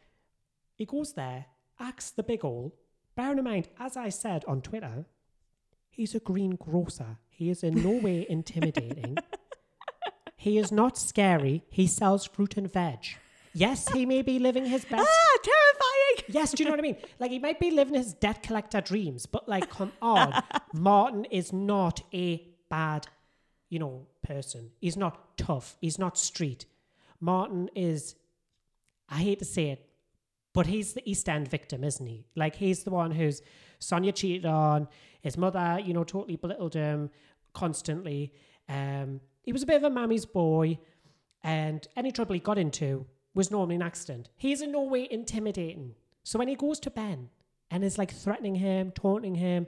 he 0.74 0.87
goes 0.87 1.12
there, 1.12 1.46
acts 1.79 2.11
the 2.11 2.22
big 2.22 2.44
ol'. 2.44 2.74
Bearing 3.14 3.38
in 3.38 3.44
mind, 3.44 3.68
as 3.79 3.96
I 3.96 4.09
said 4.09 4.44
on 4.46 4.62
Twitter, 4.62 5.05
he's 5.98 6.14
a 6.14 6.20
greengrocer. 6.20 7.18
He 7.28 7.50
is 7.50 7.62
in 7.62 7.82
no 7.82 7.90
way 7.90 8.24
intimidating. 8.37 9.18
He 10.37 10.56
is 10.56 10.70
not 10.72 10.96
scary. 10.96 11.64
He 11.68 11.87
sells 11.87 12.24
fruit 12.24 12.56
and 12.56 12.72
veg. 12.72 13.00
Yes, 13.52 13.88
he 13.92 14.06
may 14.06 14.22
be 14.22 14.38
living 14.38 14.64
his 14.64 14.84
best. 14.90 15.08
Ah, 15.11 15.38
terrifying. 15.42 15.84
Yes, 16.30 16.52
do 16.52 16.62
you 16.62 16.66
know 16.66 16.72
what 16.72 16.80
I 16.80 16.82
mean? 16.82 16.96
Like 17.18 17.30
he 17.30 17.38
might 17.38 17.58
be 17.58 17.70
living 17.70 17.94
his 17.94 18.12
debt 18.12 18.42
collector 18.42 18.82
dreams, 18.82 19.24
but 19.24 19.48
like, 19.48 19.70
come 19.70 19.92
on, 20.02 20.42
Martin 20.74 21.24
is 21.26 21.54
not 21.54 22.02
a 22.12 22.46
bad, 22.68 23.06
you 23.70 23.78
know, 23.78 24.06
person. 24.22 24.70
He's 24.78 24.96
not 24.96 25.38
tough. 25.38 25.78
He's 25.80 25.98
not 25.98 26.18
street. 26.18 26.66
Martin 27.18 27.70
is, 27.74 28.14
I 29.08 29.18
hate 29.22 29.38
to 29.38 29.46
say 29.46 29.70
it, 29.70 29.88
but 30.52 30.66
he's 30.66 30.92
the 30.92 31.08
East 31.11 31.28
End 31.30 31.48
victim, 31.48 31.82
isn't 31.82 32.06
he? 32.06 32.26
Like 32.37 32.56
he's 32.56 32.84
the 32.84 32.90
one 32.90 33.11
who's 33.11 33.40
Sonia 33.78 34.12
cheated 34.12 34.44
on. 34.44 34.88
His 35.20 35.37
mother, 35.37 35.81
you 35.85 35.92
know, 35.94 36.04
totally 36.04 36.37
belittled 36.37 36.74
him 36.74 37.11
constantly. 37.52 38.33
Um, 38.68 39.20
he 39.42 39.52
was 39.52 39.62
a 39.62 39.66
bit 39.66 39.76
of 39.76 39.85
a 39.85 39.90
mammy's 39.90 40.26
boy, 40.26 40.78
and 41.42 41.87
any 41.96 42.12
trouble 42.12 42.35
he 42.35 42.40
got 42.40 42.59
into 42.59 43.07
was 43.35 43.50
normally 43.50 43.76
an 43.76 43.83
accident. 43.83 44.28
He's 44.37 44.61
in 44.62 44.72
no 44.72 44.83
way 44.83 45.09
intimidating. 45.11 45.94
So 46.24 46.38
when 46.38 46.48
he 46.48 46.54
goes 46.54 46.78
to 46.81 46.90
Ben 46.90 47.31
and 47.70 47.85
is 47.85 47.98
like 47.98 48.12
threatening 48.12 48.57
him, 48.57 48.90
taunting 48.92 49.37
him, 49.37 49.66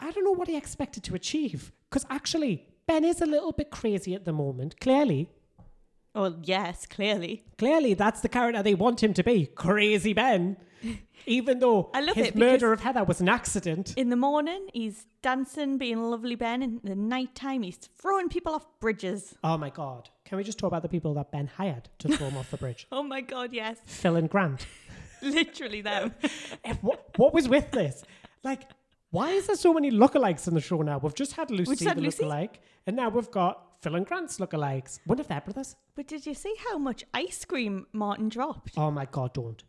I 0.00 0.10
don't 0.10 0.24
know 0.24 0.32
what 0.32 0.48
he 0.48 0.56
expected 0.56 1.02
to 1.04 1.14
achieve. 1.14 1.72
Because 1.88 2.04
actually, 2.10 2.66
Ben 2.86 3.04
is 3.04 3.20
a 3.22 3.26
little 3.26 3.52
bit 3.52 3.70
crazy 3.70 4.14
at 4.14 4.24
the 4.24 4.32
moment. 4.32 4.78
Clearly, 4.80 5.30
Well, 6.14 6.38
yes, 6.42 6.86
clearly. 6.86 7.44
clearly 7.58 7.94
that's 7.94 8.20
the 8.20 8.28
character 8.28 8.62
they 8.62 8.74
want 8.74 9.02
him 9.02 9.14
to 9.14 9.22
be. 9.22 9.46
Crazy 9.46 10.12
Ben. 10.12 10.56
Even 11.26 11.58
though 11.58 11.90
I 11.92 12.00
love 12.00 12.14
his 12.16 12.28
it 12.28 12.36
murder 12.36 12.72
of 12.72 12.80
Heather 12.80 13.02
was 13.02 13.20
an 13.20 13.28
accident. 13.28 13.94
In 13.96 14.10
the 14.10 14.16
morning, 14.16 14.68
he's 14.72 15.06
dancing, 15.22 15.76
being 15.76 15.98
a 15.98 16.08
lovely 16.08 16.36
Ben. 16.36 16.62
In 16.62 16.80
the 16.84 16.94
nighttime, 16.94 17.62
he's 17.62 17.76
throwing 17.76 18.28
people 18.28 18.54
off 18.54 18.66
bridges. 18.80 19.34
Oh 19.42 19.56
my 19.58 19.70
God. 19.70 20.08
Can 20.24 20.38
we 20.38 20.44
just 20.44 20.58
talk 20.58 20.68
about 20.68 20.82
the 20.82 20.88
people 20.88 21.14
that 21.14 21.32
Ben 21.32 21.46
hired 21.48 21.88
to 21.98 22.08
throw 22.16 22.28
him 22.28 22.36
off 22.36 22.50
the 22.50 22.56
bridge? 22.58 22.86
Oh 22.92 23.02
my 23.02 23.20
god, 23.20 23.52
yes. 23.52 23.78
Phil 23.86 24.16
and 24.16 24.30
Grant. 24.30 24.66
Literally 25.22 25.80
them. 25.80 26.14
Eh, 26.64 26.74
what, 26.80 27.10
what 27.16 27.34
was 27.34 27.48
with 27.48 27.70
this? 27.72 28.04
Like, 28.44 28.62
why 29.10 29.30
is 29.30 29.46
there 29.46 29.56
so 29.56 29.72
many 29.74 29.90
lookalikes 29.90 30.46
in 30.46 30.54
the 30.54 30.60
show 30.60 30.82
now? 30.82 30.98
We've 30.98 31.14
just 31.14 31.32
had 31.32 31.50
Lucy 31.50 31.72
just 31.72 31.84
had 31.84 31.96
the 31.96 32.02
Lucy? 32.02 32.22
lookalike, 32.24 32.54
and 32.86 32.94
now 32.96 33.08
we've 33.08 33.30
got 33.30 33.82
Phil 33.82 33.94
and 33.96 34.06
Grant's 34.06 34.38
lookalikes. 34.38 35.00
One 35.06 35.18
of 35.20 35.26
their 35.28 35.40
brothers. 35.40 35.74
but 35.94 36.06
did 36.06 36.26
you 36.26 36.34
see 36.34 36.54
how 36.70 36.78
much 36.78 37.04
ice 37.14 37.44
cream 37.44 37.86
Martin 37.92 38.28
dropped? 38.28 38.72
Oh 38.76 38.90
my 38.90 39.06
God, 39.06 39.32
don't. 39.34 39.62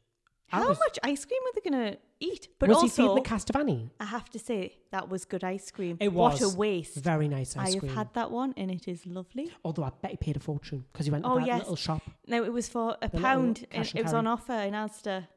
I 0.51 0.59
How 0.59 0.69
was- 0.69 0.79
much 0.79 0.97
ice 1.03 1.25
cream 1.25 1.41
were 1.43 1.51
they 1.61 1.69
going 1.69 1.91
to 1.93 1.99
eat? 2.21 2.47
But 2.57 2.69
was 2.69 2.77
he 2.77 2.81
also, 2.83 3.01
feeding 3.03 3.15
the 3.15 3.21
cast 3.29 3.49
of 3.49 3.55
Annie? 3.57 3.89
I 3.99 4.05
have 4.05 4.29
to 4.29 4.39
say, 4.39 4.77
that 4.91 5.09
was 5.09 5.25
good 5.25 5.43
ice 5.43 5.69
cream. 5.71 5.97
It 5.99 6.13
What 6.13 6.39
was. 6.39 6.53
a 6.53 6.57
waste. 6.57 6.95
Very 6.95 7.27
nice 7.27 7.57
ice 7.57 7.75
cream. 7.75 7.83
I 7.83 7.87
have 7.87 7.97
had 8.07 8.13
that 8.13 8.31
one 8.31 8.53
and 8.55 8.71
it 8.71 8.87
is 8.87 9.05
lovely. 9.05 9.51
Although 9.65 9.83
I 9.83 9.91
bet 10.01 10.11
he 10.11 10.17
paid 10.17 10.37
a 10.37 10.39
fortune 10.39 10.85
because 10.93 11.05
he 11.05 11.11
went 11.11 11.25
to 11.25 11.29
Oh, 11.31 11.39
that 11.39 11.47
yes. 11.47 11.59
little 11.59 11.75
shop. 11.75 12.01
No, 12.27 12.43
it 12.45 12.53
was 12.53 12.69
for 12.69 12.95
a 13.01 13.09
The 13.09 13.19
pound. 13.19 13.65
and 13.71 13.85
and 13.87 13.95
It 13.95 14.03
was 14.03 14.13
on 14.13 14.25
offer 14.25 14.53
in 14.53 14.73
Asda. 14.73 15.27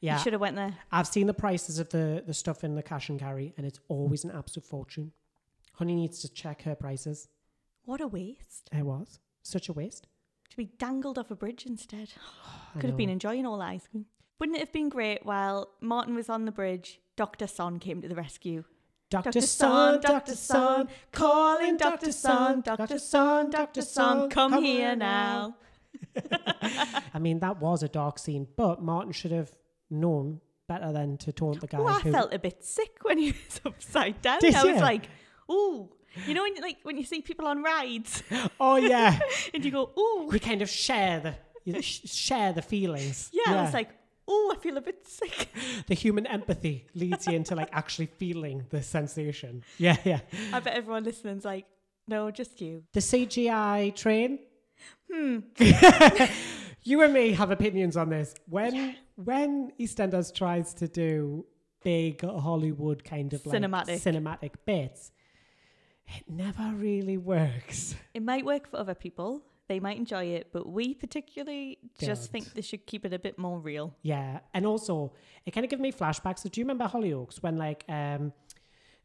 Yeah, 0.00 0.16
You 0.16 0.22
should 0.22 0.32
have 0.34 0.40
went 0.42 0.56
there. 0.56 0.76
I've 0.92 1.06
seen 1.06 1.26
the 1.28 1.32
prices 1.34 1.78
of 1.78 1.88
the, 1.90 2.22
the 2.26 2.34
stuff 2.34 2.62
in 2.64 2.74
the 2.74 2.82
cash 2.82 3.08
and 3.08 3.18
carry, 3.18 3.54
and 3.56 3.64
it's 3.64 3.78
always 3.88 4.24
an 4.24 4.32
absolute 4.32 4.66
fortune. 4.66 5.12
Honey 5.74 5.94
needs 5.94 6.20
to 6.22 6.28
check 6.28 6.62
her 6.62 6.74
prices. 6.74 7.28
What 7.84 8.00
a 8.00 8.06
waste. 8.08 8.68
It 8.72 8.82
was 8.84 9.20
such 9.42 9.68
a 9.68 9.72
waste. 9.72 10.08
To 10.50 10.56
be 10.56 10.66
dangled 10.66 11.18
off 11.18 11.30
a 11.30 11.34
bridge 11.36 11.64
instead. 11.66 12.10
I 12.74 12.80
Could 12.80 12.90
have 12.90 12.96
been 12.98 13.08
enjoying 13.08 13.46
all 13.46 13.56
the 13.58 13.64
ice 13.64 13.86
cream. 13.86 14.06
Wouldn't 14.38 14.56
it 14.56 14.60
have 14.60 14.72
been 14.72 14.88
great 14.88 15.24
while 15.24 15.70
Martin 15.80 16.14
was 16.14 16.28
on 16.28 16.44
the 16.44 16.52
bridge, 16.52 17.00
Dr. 17.16 17.46
Son 17.46 17.78
came 17.78 18.02
to 18.02 18.08
the 18.08 18.16
rescue? 18.16 18.64
Dr. 19.10 19.40
Son, 19.42 20.00
Dr. 20.00 20.34
Son, 20.34 20.88
calling 21.12 21.76
Dr. 21.76 22.10
Son, 22.10 22.62
Dr. 22.62 22.98
Son, 22.98 23.50
Dr. 23.50 23.82
Son, 23.82 24.28
come 24.28 24.62
here 24.62 24.96
now. 24.96 25.56
I 27.14 27.18
mean, 27.20 27.38
that 27.40 27.60
was 27.60 27.82
a 27.82 27.88
dark 27.88 28.18
scene, 28.18 28.48
but 28.56 28.82
Martin 28.82 29.12
should 29.12 29.30
have 29.30 29.52
known 29.90 30.40
better 30.66 30.92
than 30.92 31.16
to 31.18 31.32
taunt 31.32 31.60
the 31.60 31.66
guy. 31.66 31.78
Oh, 31.78 31.86
I 31.86 32.00
who, 32.00 32.10
felt 32.10 32.32
a 32.34 32.38
bit 32.38 32.64
sick 32.64 32.98
when 33.02 33.18
he 33.18 33.32
was 33.48 33.60
upside 33.64 34.20
down. 34.22 34.40
Did 34.40 34.54
I 34.54 34.64
was 34.64 34.80
like, 34.80 35.08
ooh. 35.50 35.90
You 36.26 36.34
know 36.34 36.42
when 36.42 36.54
like 36.60 36.76
when 36.84 36.96
you 36.96 37.04
see 37.04 37.22
people 37.22 37.48
on 37.48 37.64
rides 37.64 38.22
Oh 38.60 38.76
yeah, 38.76 39.18
and 39.52 39.64
you 39.64 39.72
go, 39.72 39.90
ooh. 39.98 40.28
we 40.30 40.38
kind 40.38 40.62
of 40.62 40.70
share 40.70 41.18
the 41.18 41.34
you 41.64 41.82
sh- 41.82 42.02
share 42.04 42.52
the 42.52 42.62
feelings. 42.62 43.30
Yeah, 43.32 43.58
I 43.58 43.62
was 43.62 43.74
like, 43.74 43.90
ooh, 44.30 44.52
I 44.52 44.56
feel 44.60 44.76
a 44.76 44.80
bit 44.80 45.06
sick. 45.06 45.48
the 45.86 45.94
human 45.94 46.26
empathy 46.26 46.86
leads 46.94 47.26
you 47.26 47.34
into 47.34 47.54
like 47.54 47.68
actually 47.72 48.06
feeling 48.06 48.64
the 48.70 48.82
sensation. 48.82 49.62
Yeah, 49.78 49.96
yeah. 50.04 50.20
I 50.52 50.60
bet 50.60 50.74
everyone 50.74 51.04
listening's 51.04 51.44
like, 51.44 51.66
no, 52.06 52.30
just 52.30 52.60
you. 52.60 52.84
The 52.92 53.00
CGI 53.00 53.94
train. 53.94 54.38
Hmm. 55.10 55.38
You 56.86 57.00
and 57.00 57.14
me 57.14 57.32
have 57.32 57.50
opinions 57.50 57.96
on 57.96 58.10
this. 58.10 58.34
When 58.46 58.94
when 59.16 59.72
EastEnders 59.80 60.34
tries 60.34 60.74
to 60.74 60.86
do 60.86 61.46
big 61.82 62.20
Hollywood 62.20 63.02
kind 63.04 63.32
of 63.32 63.44
like 63.46 63.62
Cinematic. 63.62 64.02
cinematic 64.02 64.50
bits, 64.66 65.10
it 66.06 66.24
never 66.28 66.72
really 66.74 67.16
works. 67.16 67.94
It 68.12 68.22
might 68.22 68.44
work 68.44 68.68
for 68.70 68.76
other 68.76 68.94
people. 68.94 69.42
They 69.68 69.80
might 69.80 69.96
enjoy 69.96 70.24
it, 70.26 70.48
but 70.52 70.68
we 70.68 70.94
particularly 70.94 71.78
just 71.98 72.30
think 72.30 72.52
they 72.52 72.60
should 72.60 72.86
keep 72.86 73.06
it 73.06 73.14
a 73.14 73.18
bit 73.18 73.38
more 73.38 73.58
real. 73.58 73.94
Yeah, 74.02 74.40
and 74.52 74.66
also 74.66 75.14
it 75.46 75.52
kind 75.52 75.64
of 75.64 75.70
gives 75.70 75.80
me 75.80 75.90
flashbacks. 75.90 76.40
So 76.40 76.50
do 76.50 76.60
you 76.60 76.64
remember 76.64 76.86
Hollyoaks 76.86 77.42
when 77.42 77.56
like 77.56 77.84
um 77.88 78.32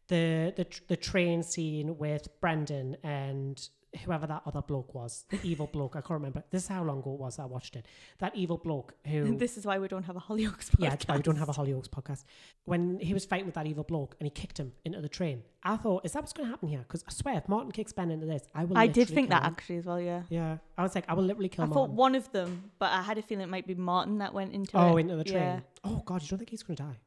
the 0.10 0.54
the 0.58 0.67
the 0.88 0.98
train 0.98 1.43
scene 1.43 1.98
with 1.98 2.28
Brendan 2.41 2.98
and 3.04 3.69
whoever 4.06 4.28
that 4.28 4.43
other 4.45 4.62
bloke 4.62 4.93
was, 4.93 5.25
the 5.30 5.39
evil 5.43 5.67
bloke. 5.67 5.95
I 5.95 6.02
can't 6.02 6.12
remember. 6.12 6.43
This 6.52 6.63
is 6.63 6.67
how 6.69 6.84
long 6.84 6.99
ago 6.99 7.13
it 7.13 7.19
was 7.19 7.39
I 7.39 7.45
watched 7.45 7.75
it. 7.75 7.86
That 8.19 8.36
evil 8.36 8.58
bloke 8.58 8.93
who 9.06 9.38
This 9.38 9.58
is 9.58 9.65
why 9.65 9.80
we 9.80 9.88
don't 9.88 10.04
have 10.04 10.15
a 10.15 10.19
Hollyoaks 10.19 10.69
podcast. 10.69 10.75
Yeah, 10.80 10.89
that's 10.89 11.08
why 11.08 11.17
we 11.17 11.23
don't 11.23 11.38
have 11.38 11.49
a 11.49 11.54
Hollyoaks 11.54 11.89
podcast. 11.89 12.23
When 12.65 12.99
he 12.99 13.13
was 13.13 13.25
fighting 13.25 13.45
with 13.45 13.56
that 13.56 13.67
evil 13.67 13.84
bloke 13.84 14.15
and 14.19 14.25
he 14.25 14.32
kicked 14.32 14.60
him 14.60 14.73
into 14.86 15.02
the 15.02 15.10
train, 15.10 15.43
I 15.63 15.75
thought, 15.75 16.06
is 16.06 16.13
that 16.13 16.21
what's 16.21 16.34
going 16.34 16.47
to 16.47 16.52
happen 16.52 16.69
here? 16.69 16.80
Because 16.80 17.04
I 17.08 17.12
swear, 17.12 17.38
if 17.38 17.49
Martin 17.49 17.71
kicks 17.71 17.91
Ben 17.93 18.12
into 18.12 18.25
this, 18.25 18.43
I 18.56 18.65
will. 18.65 18.78
I 18.78 18.88
did 18.88 19.08
think 19.08 19.30
that 19.30 19.43
him. 19.43 19.47
actually 19.54 19.78
as 19.78 19.86
well, 19.86 19.99
yeah. 19.99 20.23
Yeah, 20.30 20.58
I 20.78 20.84
was 20.84 20.95
like, 20.95 21.06
I 21.08 21.13
will 21.13 21.23
literally 21.23 21.49
kill 21.49 21.65
him. 21.65 21.71
I 21.71 21.73
thought 21.73 21.89
one 21.89 22.15
of 22.15 22.32
them, 22.32 22.71
but 22.80 22.91
I 22.91 23.02
had 23.02 23.17
a 23.17 23.21
feeling 23.21 23.43
it 23.43 23.49
might 23.49 23.67
be 23.67 23.75
Martin 23.75 24.19
that 24.19 24.34
went 24.34 24.54
into 24.54 24.78
oh, 24.78 24.97
it. 24.97 25.02
into 25.02 25.15
the 25.15 25.23
train. 25.23 25.41
Yeah. 25.41 25.60
Oh 25.84 26.02
God, 26.06 26.21
you 26.21 26.28
don't 26.30 26.39
think 26.39 26.49
he's 26.49 26.63
going 26.63 26.78
to 26.78 26.84
die? 26.84 26.97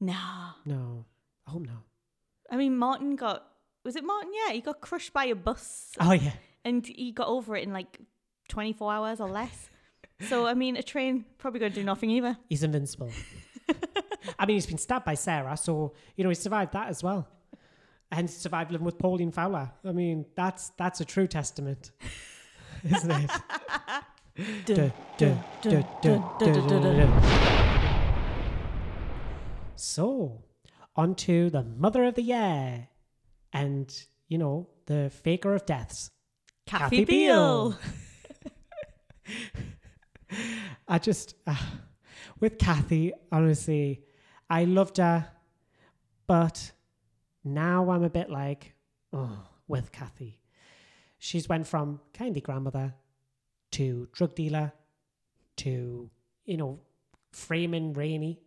No. 0.00 0.14
No, 0.64 1.04
I 1.46 1.50
hope 1.52 1.66
not. 1.66 1.84
I 2.50 2.56
mean, 2.56 2.76
Martin 2.76 3.16
got. 3.16 3.46
Was 3.84 3.96
it 3.96 4.04
Martin? 4.04 4.30
Yeah, 4.34 4.52
he 4.52 4.60
got 4.60 4.80
crushed 4.80 5.12
by 5.12 5.24
a 5.26 5.34
bus 5.34 5.92
Oh 5.98 6.12
yeah, 6.12 6.32
and 6.64 6.86
he 6.86 7.12
got 7.12 7.28
over 7.28 7.56
it 7.56 7.64
in 7.64 7.72
like 7.72 7.98
24 8.48 8.92
hours 8.92 9.20
or 9.20 9.28
less. 9.28 9.68
So, 10.28 10.46
I 10.46 10.54
mean, 10.54 10.76
a 10.76 10.84
train 10.84 11.24
probably 11.36 11.58
going 11.58 11.72
to 11.72 11.80
do 11.80 11.84
nothing 11.84 12.08
either. 12.10 12.36
he's 12.48 12.62
invincible. 12.62 13.10
I 14.38 14.46
mean, 14.46 14.54
he's 14.54 14.66
been 14.66 14.78
stabbed 14.78 15.04
by 15.04 15.14
Sarah, 15.14 15.56
so 15.56 15.94
you 16.14 16.22
know 16.22 16.30
he 16.30 16.36
survived 16.36 16.74
that 16.74 16.88
as 16.88 17.02
well, 17.02 17.26
and 18.12 18.28
he 18.28 18.32
survived 18.32 18.70
living 18.70 18.84
with 18.84 18.98
Pauline 18.98 19.32
Fowler. 19.32 19.72
I 19.84 19.90
mean, 19.90 20.26
that's 20.36 20.70
that's 20.78 21.00
a 21.00 21.04
true 21.04 21.26
testament, 21.26 21.90
isn't 22.84 23.10
it? 23.10 23.30
So, 29.74 30.44
on 30.94 31.14
to 31.16 31.50
the 31.50 31.64
mother 31.64 32.04
of 32.04 32.14
the 32.14 32.22
year, 32.22 32.88
and 33.52 34.06
you 34.28 34.38
know 34.38 34.68
the 34.86 35.10
faker 35.10 35.54
of 35.54 35.66
deaths, 35.66 36.10
Kathy, 36.66 37.04
Beale. 37.04 37.78
I 40.88 40.98
just, 40.98 41.34
uh, 41.46 41.54
with 42.40 42.58
Kathy, 42.58 43.12
honestly, 43.30 44.02
I 44.48 44.64
loved 44.64 44.98
her, 44.98 45.28
but 46.26 46.72
now 47.44 47.90
I'm 47.90 48.02
a 48.02 48.10
bit 48.10 48.30
like, 48.30 48.74
oh, 49.12 49.38
with 49.68 49.92
Kathy. 49.92 50.40
She's 51.18 51.48
went 51.48 51.66
from 51.66 52.00
kindly 52.12 52.40
grandmother 52.40 52.94
to 53.72 54.08
drug 54.12 54.34
dealer 54.34 54.72
to, 55.58 56.10
you 56.44 56.56
know, 56.56 56.80
framing 57.30 57.94
Rainie. 57.94 58.38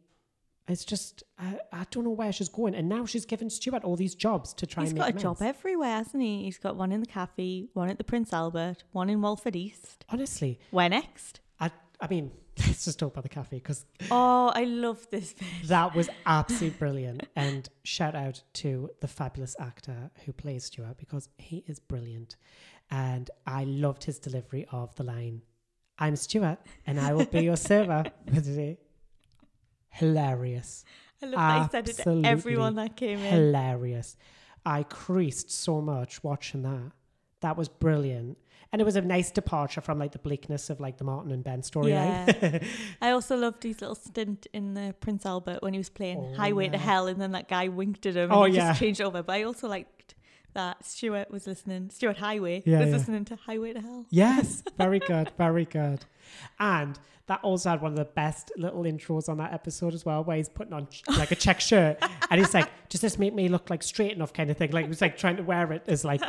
It's 0.67 0.83
just, 0.83 1.23
I, 1.37 1.59
I 1.71 1.85
don't 1.91 2.03
know 2.03 2.09
where 2.09 2.31
she's 2.31 2.49
going. 2.49 2.73
And 2.73 2.89
now 2.89 3.05
she's 3.05 3.25
given 3.25 3.49
Stuart 3.49 3.83
all 3.83 3.95
these 3.95 4.15
jobs 4.15 4.53
to 4.55 4.65
try 4.65 4.83
He's 4.83 4.91
and 4.91 4.99
got 4.99 5.09
a 5.09 5.13
job 5.13 5.37
everywhere, 5.41 5.97
hasn't 5.97 6.23
he? 6.23 6.43
He's 6.45 6.57
got 6.57 6.75
one 6.75 6.91
in 6.91 7.01
the 7.01 7.05
cafe, 7.05 7.67
one 7.73 7.89
at 7.89 7.97
the 7.99 8.03
Prince 8.03 8.33
Albert, 8.33 8.83
one 8.91 9.09
in 9.09 9.21
Walford 9.21 9.55
East. 9.55 10.05
Honestly, 10.09 10.59
Where 10.71 10.89
next? 10.89 11.39
I, 11.59 11.69
I 12.01 12.07
mean, 12.07 12.31
let's 12.65 12.85
just 12.85 12.97
talk 12.97 13.13
about 13.13 13.23
the 13.23 13.29
cafe 13.29 13.57
because 13.57 13.85
Oh, 14.09 14.51
I 14.55 14.63
love 14.63 15.07
this 15.11 15.33
bit. 15.39 15.47
That 15.65 15.93
was 15.93 16.09
absolutely 16.25 16.79
brilliant. 16.79 17.27
And 17.35 17.69
shout 17.83 18.15
out 18.15 18.41
to 18.53 18.89
the 19.01 19.07
fabulous 19.07 19.55
actor 19.59 20.09
who 20.25 20.33
plays 20.33 20.65
Stuart 20.65 20.97
because 20.97 21.29
he 21.37 21.63
is 21.67 21.79
brilliant. 21.79 22.37
And 22.89 23.29
I 23.45 23.65
loved 23.65 24.03
his 24.05 24.17
delivery 24.17 24.65
of 24.71 24.95
the 24.95 25.03
line, 25.03 25.41
I'm 25.97 26.15
Stuart 26.15 26.57
and 26.85 26.99
I 26.99 27.13
will 27.13 27.25
be 27.25 27.41
your 27.43 27.55
server 27.55 28.03
for 28.27 28.41
today. 28.41 28.77
Hilarious. 29.95 30.83
I 31.21 31.25
love 31.27 31.71
that 31.71 31.87
he 31.87 31.93
said 31.93 31.99
it 31.99 32.03
to 32.03 32.21
everyone 32.27 32.75
that 32.75 32.95
came 32.95 33.19
in. 33.19 33.33
Hilarious. 33.33 34.17
I 34.65 34.83
creased 34.83 35.51
so 35.51 35.81
much 35.81 36.23
watching 36.23 36.63
that. 36.63 36.91
That 37.41 37.55
was 37.57 37.69
brilliant. 37.69 38.37
And 38.71 38.81
it 38.81 38.85
was 38.85 38.97
a 38.97 39.01
nice 39.01 39.31
departure 39.31 39.79
from 39.79 39.99
like 39.99 40.11
the 40.11 40.19
bleakness 40.19 40.69
of 40.69 40.81
like 40.81 40.97
the 40.97 41.05
Martin 41.05 41.31
and 41.31 41.43
Ben 41.43 41.61
storyline. 41.61 42.41
Yeah. 42.41 42.59
I 43.01 43.11
also 43.11 43.37
loved 43.37 43.63
his 43.63 43.79
little 43.79 43.95
stint 43.95 44.47
in 44.51 44.73
the 44.73 44.93
Prince 44.99 45.25
Albert 45.25 45.61
when 45.61 45.73
he 45.73 45.77
was 45.79 45.89
playing 45.89 46.17
Oh, 46.19 46.33
Highway 46.35 46.67
to. 46.69 46.77
Hell 46.77 47.07
and 47.07 47.21
then 47.21 47.31
that 47.31 47.47
guy 47.47 47.69
winked 47.69 48.05
at 48.05 48.17
him 48.17 48.31
oh, 48.33 48.43
and 48.43 48.43
Oh, 48.43 48.43
he 48.51 48.55
yeah. 48.57 48.69
just 48.71 48.79
changed 48.81 48.99
over. 49.01 49.23
But 49.23 49.33
I 49.33 49.43
also 49.43 49.69
liked 49.69 49.94
that 50.55 50.83
Stuart 50.83 51.29
was 51.31 51.45
listening, 51.47 51.89
Stuart 51.91 52.17
Highway 52.17 52.63
Yeah, 52.65 52.79
was 52.79 52.87
yeah. 52.89 52.93
listening 52.97 53.25
to 53.25 53.35
Highway 53.35 53.73
to 53.73 53.79
Hell. 53.81 54.05
Yes, 54.09 54.63
very 54.77 54.99
good, 54.99 55.31
very 55.37 55.65
good. 55.65 56.03
And 56.59 56.97
that 57.27 57.39
also 57.43 57.69
had 57.69 57.81
one 57.81 57.91
of 57.91 57.97
the 57.97 58.05
best 58.05 58.51
little 58.57 58.83
intros 58.83 59.29
on 59.29 59.37
that 59.37 59.53
episode 59.53 59.93
as 59.93 60.05
well, 60.05 60.23
where 60.23 60.37
he's 60.37 60.49
putting 60.49 60.73
on 60.73 60.87
ch- 60.87 61.03
like 61.17 61.31
a 61.31 61.35
check 61.35 61.59
shirt 61.59 61.97
and 62.29 62.39
he's 62.39 62.53
like, 62.53 62.69
"Does 62.89 63.01
this 63.01 63.17
make 63.17 63.33
me 63.33 63.47
look 63.47 63.69
like 63.69 63.81
straight 63.83 64.11
enough?" 64.13 64.33
kind 64.33 64.49
of 64.51 64.57
thing. 64.57 64.71
Like 64.71 64.85
he 64.85 64.89
was 64.89 65.01
like 65.01 65.17
trying 65.17 65.37
to 65.37 65.43
wear 65.43 65.71
it 65.73 65.83
as 65.87 66.03
like 66.05 66.21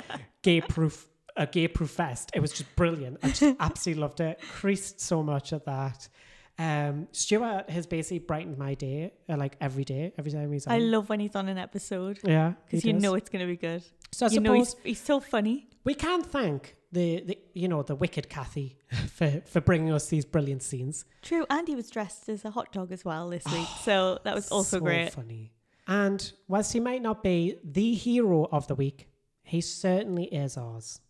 gay 0.42 0.60
proof, 0.60 1.06
a 1.36 1.46
gay 1.46 1.68
proof 1.68 1.90
vest. 1.96 2.30
It 2.34 2.40
was 2.40 2.52
just 2.52 2.74
brilliant. 2.76 3.18
I 3.22 3.28
just 3.30 3.56
absolutely 3.60 4.00
loved 4.02 4.20
it. 4.20 4.40
Creased 4.52 5.00
so 5.00 5.22
much 5.22 5.52
at 5.52 5.64
that. 5.66 6.08
Um, 6.58 7.08
Stuart 7.12 7.68
has 7.68 7.86
basically 7.86 8.20
brightened 8.20 8.56
my 8.56 8.72
day, 8.72 9.12
uh, 9.28 9.36
like 9.36 9.56
every 9.60 9.84
day, 9.84 10.14
every 10.16 10.32
time 10.32 10.50
he's 10.50 10.66
on. 10.66 10.72
I 10.72 10.78
love 10.78 11.10
when 11.10 11.20
he's 11.20 11.36
on 11.36 11.48
an 11.50 11.58
episode 11.58 12.18
yeah, 12.24 12.54
because 12.64 12.82
you 12.82 12.94
does. 12.94 13.02
know 13.02 13.14
it's 13.14 13.28
going 13.28 13.42
to 13.44 13.46
be 13.46 13.58
good. 13.58 13.82
So 14.12 14.26
I 14.26 14.30
you 14.30 14.40
know 14.40 14.54
he's, 14.54 14.76
he's 14.82 15.00
still 15.00 15.20
funny. 15.20 15.68
We 15.84 15.94
can 15.94 16.22
thank 16.22 16.76
the, 16.92 17.22
the 17.22 17.38
you 17.54 17.68
know 17.68 17.82
the 17.82 17.94
wicked 17.94 18.28
Kathy 18.28 18.76
for 19.12 19.42
for 19.46 19.60
bringing 19.60 19.92
us 19.92 20.08
these 20.08 20.24
brilliant 20.24 20.62
scenes. 20.62 21.04
True, 21.22 21.46
and 21.50 21.66
he 21.68 21.74
was 21.74 21.90
dressed 21.90 22.28
as 22.28 22.44
a 22.44 22.50
hot 22.50 22.72
dog 22.72 22.92
as 22.92 23.04
well 23.04 23.28
this 23.28 23.44
week, 23.46 23.54
oh, 23.68 23.80
so 23.84 24.18
that 24.24 24.34
was 24.34 24.48
also 24.50 24.78
so 24.78 24.80
great. 24.84 25.12
Funny. 25.12 25.52
And 25.88 26.32
whilst 26.48 26.72
he 26.72 26.80
might 26.80 27.02
not 27.02 27.22
be 27.22 27.58
the 27.62 27.94
hero 27.94 28.48
of 28.50 28.66
the 28.66 28.74
week, 28.74 29.08
he 29.44 29.60
certainly 29.60 30.24
is 30.24 30.56
ours. 30.56 31.00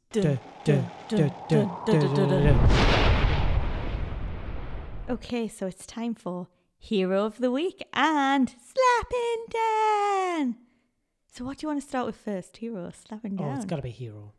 Okay, 5.08 5.48
so 5.48 5.66
it's 5.66 5.86
time 5.86 6.14
for 6.14 6.48
Hero 6.78 7.24
of 7.24 7.38
the 7.38 7.50
Week 7.50 7.86
and 7.92 8.48
Slapping 8.48 9.46
Dan. 9.50 10.56
So, 11.36 11.44
what 11.44 11.58
do 11.58 11.64
you 11.64 11.68
want 11.68 11.82
to 11.82 11.86
start 11.86 12.06
with 12.06 12.16
first? 12.16 12.56
Hero 12.56 12.86
or 12.86 12.92
slapping 12.92 13.38
Oh, 13.38 13.52
it's 13.54 13.66
got 13.66 13.76
to 13.76 13.82
be 13.82 13.90
hero. 13.90 14.32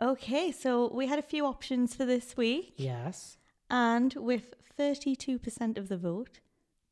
Okay, 0.00 0.52
so 0.52 0.88
we 0.94 1.08
had 1.08 1.18
a 1.18 1.22
few 1.22 1.44
options 1.44 1.96
for 1.96 2.04
this 2.04 2.36
week, 2.36 2.74
Yes. 2.76 3.38
and 3.68 4.14
with 4.14 4.54
32% 4.78 5.76
of 5.78 5.88
the 5.88 5.96
vote, 5.96 6.38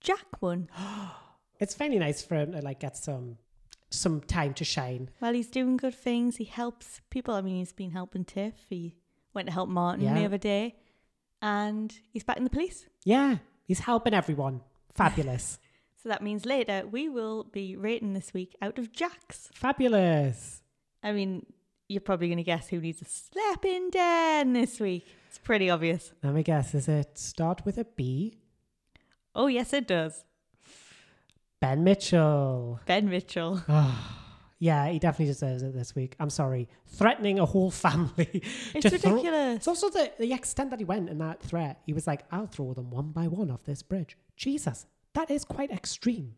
Jack 0.00 0.40
won. 0.40 0.68
It's 1.60 1.74
very 1.74 1.98
nice 1.98 2.22
for 2.22 2.36
him 2.36 2.52
to 2.52 2.62
like 2.62 2.80
get 2.80 2.96
some 2.96 3.36
some 3.90 4.22
time 4.22 4.54
to 4.54 4.64
shine. 4.64 5.10
Well, 5.20 5.34
he's 5.34 5.50
doing 5.50 5.76
good 5.76 5.94
things. 5.94 6.38
He 6.38 6.44
helps 6.44 7.02
people. 7.10 7.34
I 7.34 7.42
mean, 7.42 7.56
he's 7.56 7.74
been 7.74 7.90
helping 7.90 8.24
Tiff. 8.24 8.54
He 8.70 8.94
went 9.34 9.46
to 9.48 9.52
help 9.52 9.68
Martin 9.68 10.14
the 10.14 10.24
other 10.24 10.38
day, 10.38 10.76
and 11.42 11.92
he's 12.14 12.24
back 12.24 12.38
in 12.38 12.44
the 12.44 12.50
police. 12.50 12.86
Yeah, 13.04 13.36
he's 13.66 13.80
helping 13.80 14.14
everyone. 14.14 14.62
Fabulous. 14.94 15.58
So 16.02 16.08
that 16.08 16.22
means 16.22 16.46
later 16.46 16.84
we 16.90 17.08
will 17.08 17.44
be 17.44 17.76
rating 17.76 18.14
this 18.14 18.32
week 18.32 18.56
out 18.62 18.78
of 18.78 18.92
Jack's. 18.92 19.50
Fabulous. 19.54 20.62
I 21.02 21.12
mean, 21.12 21.44
you're 21.88 22.00
probably 22.00 22.28
going 22.28 22.38
to 22.38 22.42
guess 22.44 22.68
who 22.68 22.80
needs 22.80 23.02
a 23.02 23.04
slapping 23.04 23.90
down 23.90 24.52
this 24.54 24.80
week. 24.80 25.06
It's 25.28 25.38
pretty 25.38 25.68
obvious. 25.70 26.12
Let 26.22 26.34
me 26.34 26.42
guess. 26.42 26.72
Does 26.72 26.88
it 26.88 27.18
start 27.18 27.64
with 27.64 27.76
a 27.78 27.84
B? 27.84 28.38
Oh, 29.34 29.46
yes, 29.46 29.72
it 29.72 29.86
does. 29.86 30.24
Ben 31.60 31.84
Mitchell. 31.84 32.80
Ben 32.86 33.08
Mitchell. 33.08 33.62
Ah, 33.68 34.16
Yeah, 34.62 34.88
he 34.90 34.98
definitely 34.98 35.32
deserves 35.32 35.62
it 35.62 35.72
this 35.74 35.94
week. 35.94 36.16
I'm 36.20 36.28
sorry. 36.28 36.68
Threatening 36.86 37.38
a 37.38 37.46
whole 37.46 37.70
family. 37.70 38.42
It's 38.74 38.90
to 38.90 38.98
throw- 38.98 39.12
ridiculous. 39.12 39.56
it's 39.56 39.68
also 39.68 39.88
the, 39.88 40.12
the 40.18 40.32
extent 40.34 40.68
that 40.70 40.78
he 40.78 40.84
went 40.84 41.08
in 41.08 41.16
that 41.18 41.40
threat. 41.42 41.80
He 41.86 41.94
was 41.94 42.06
like, 42.06 42.24
I'll 42.30 42.46
throw 42.46 42.74
them 42.74 42.90
one 42.90 43.10
by 43.12 43.26
one 43.26 43.50
off 43.50 43.64
this 43.64 43.82
bridge. 43.82 44.18
Jesus, 44.36 44.84
that 45.14 45.30
is 45.30 45.44
quite 45.44 45.70
extreme. 45.70 46.34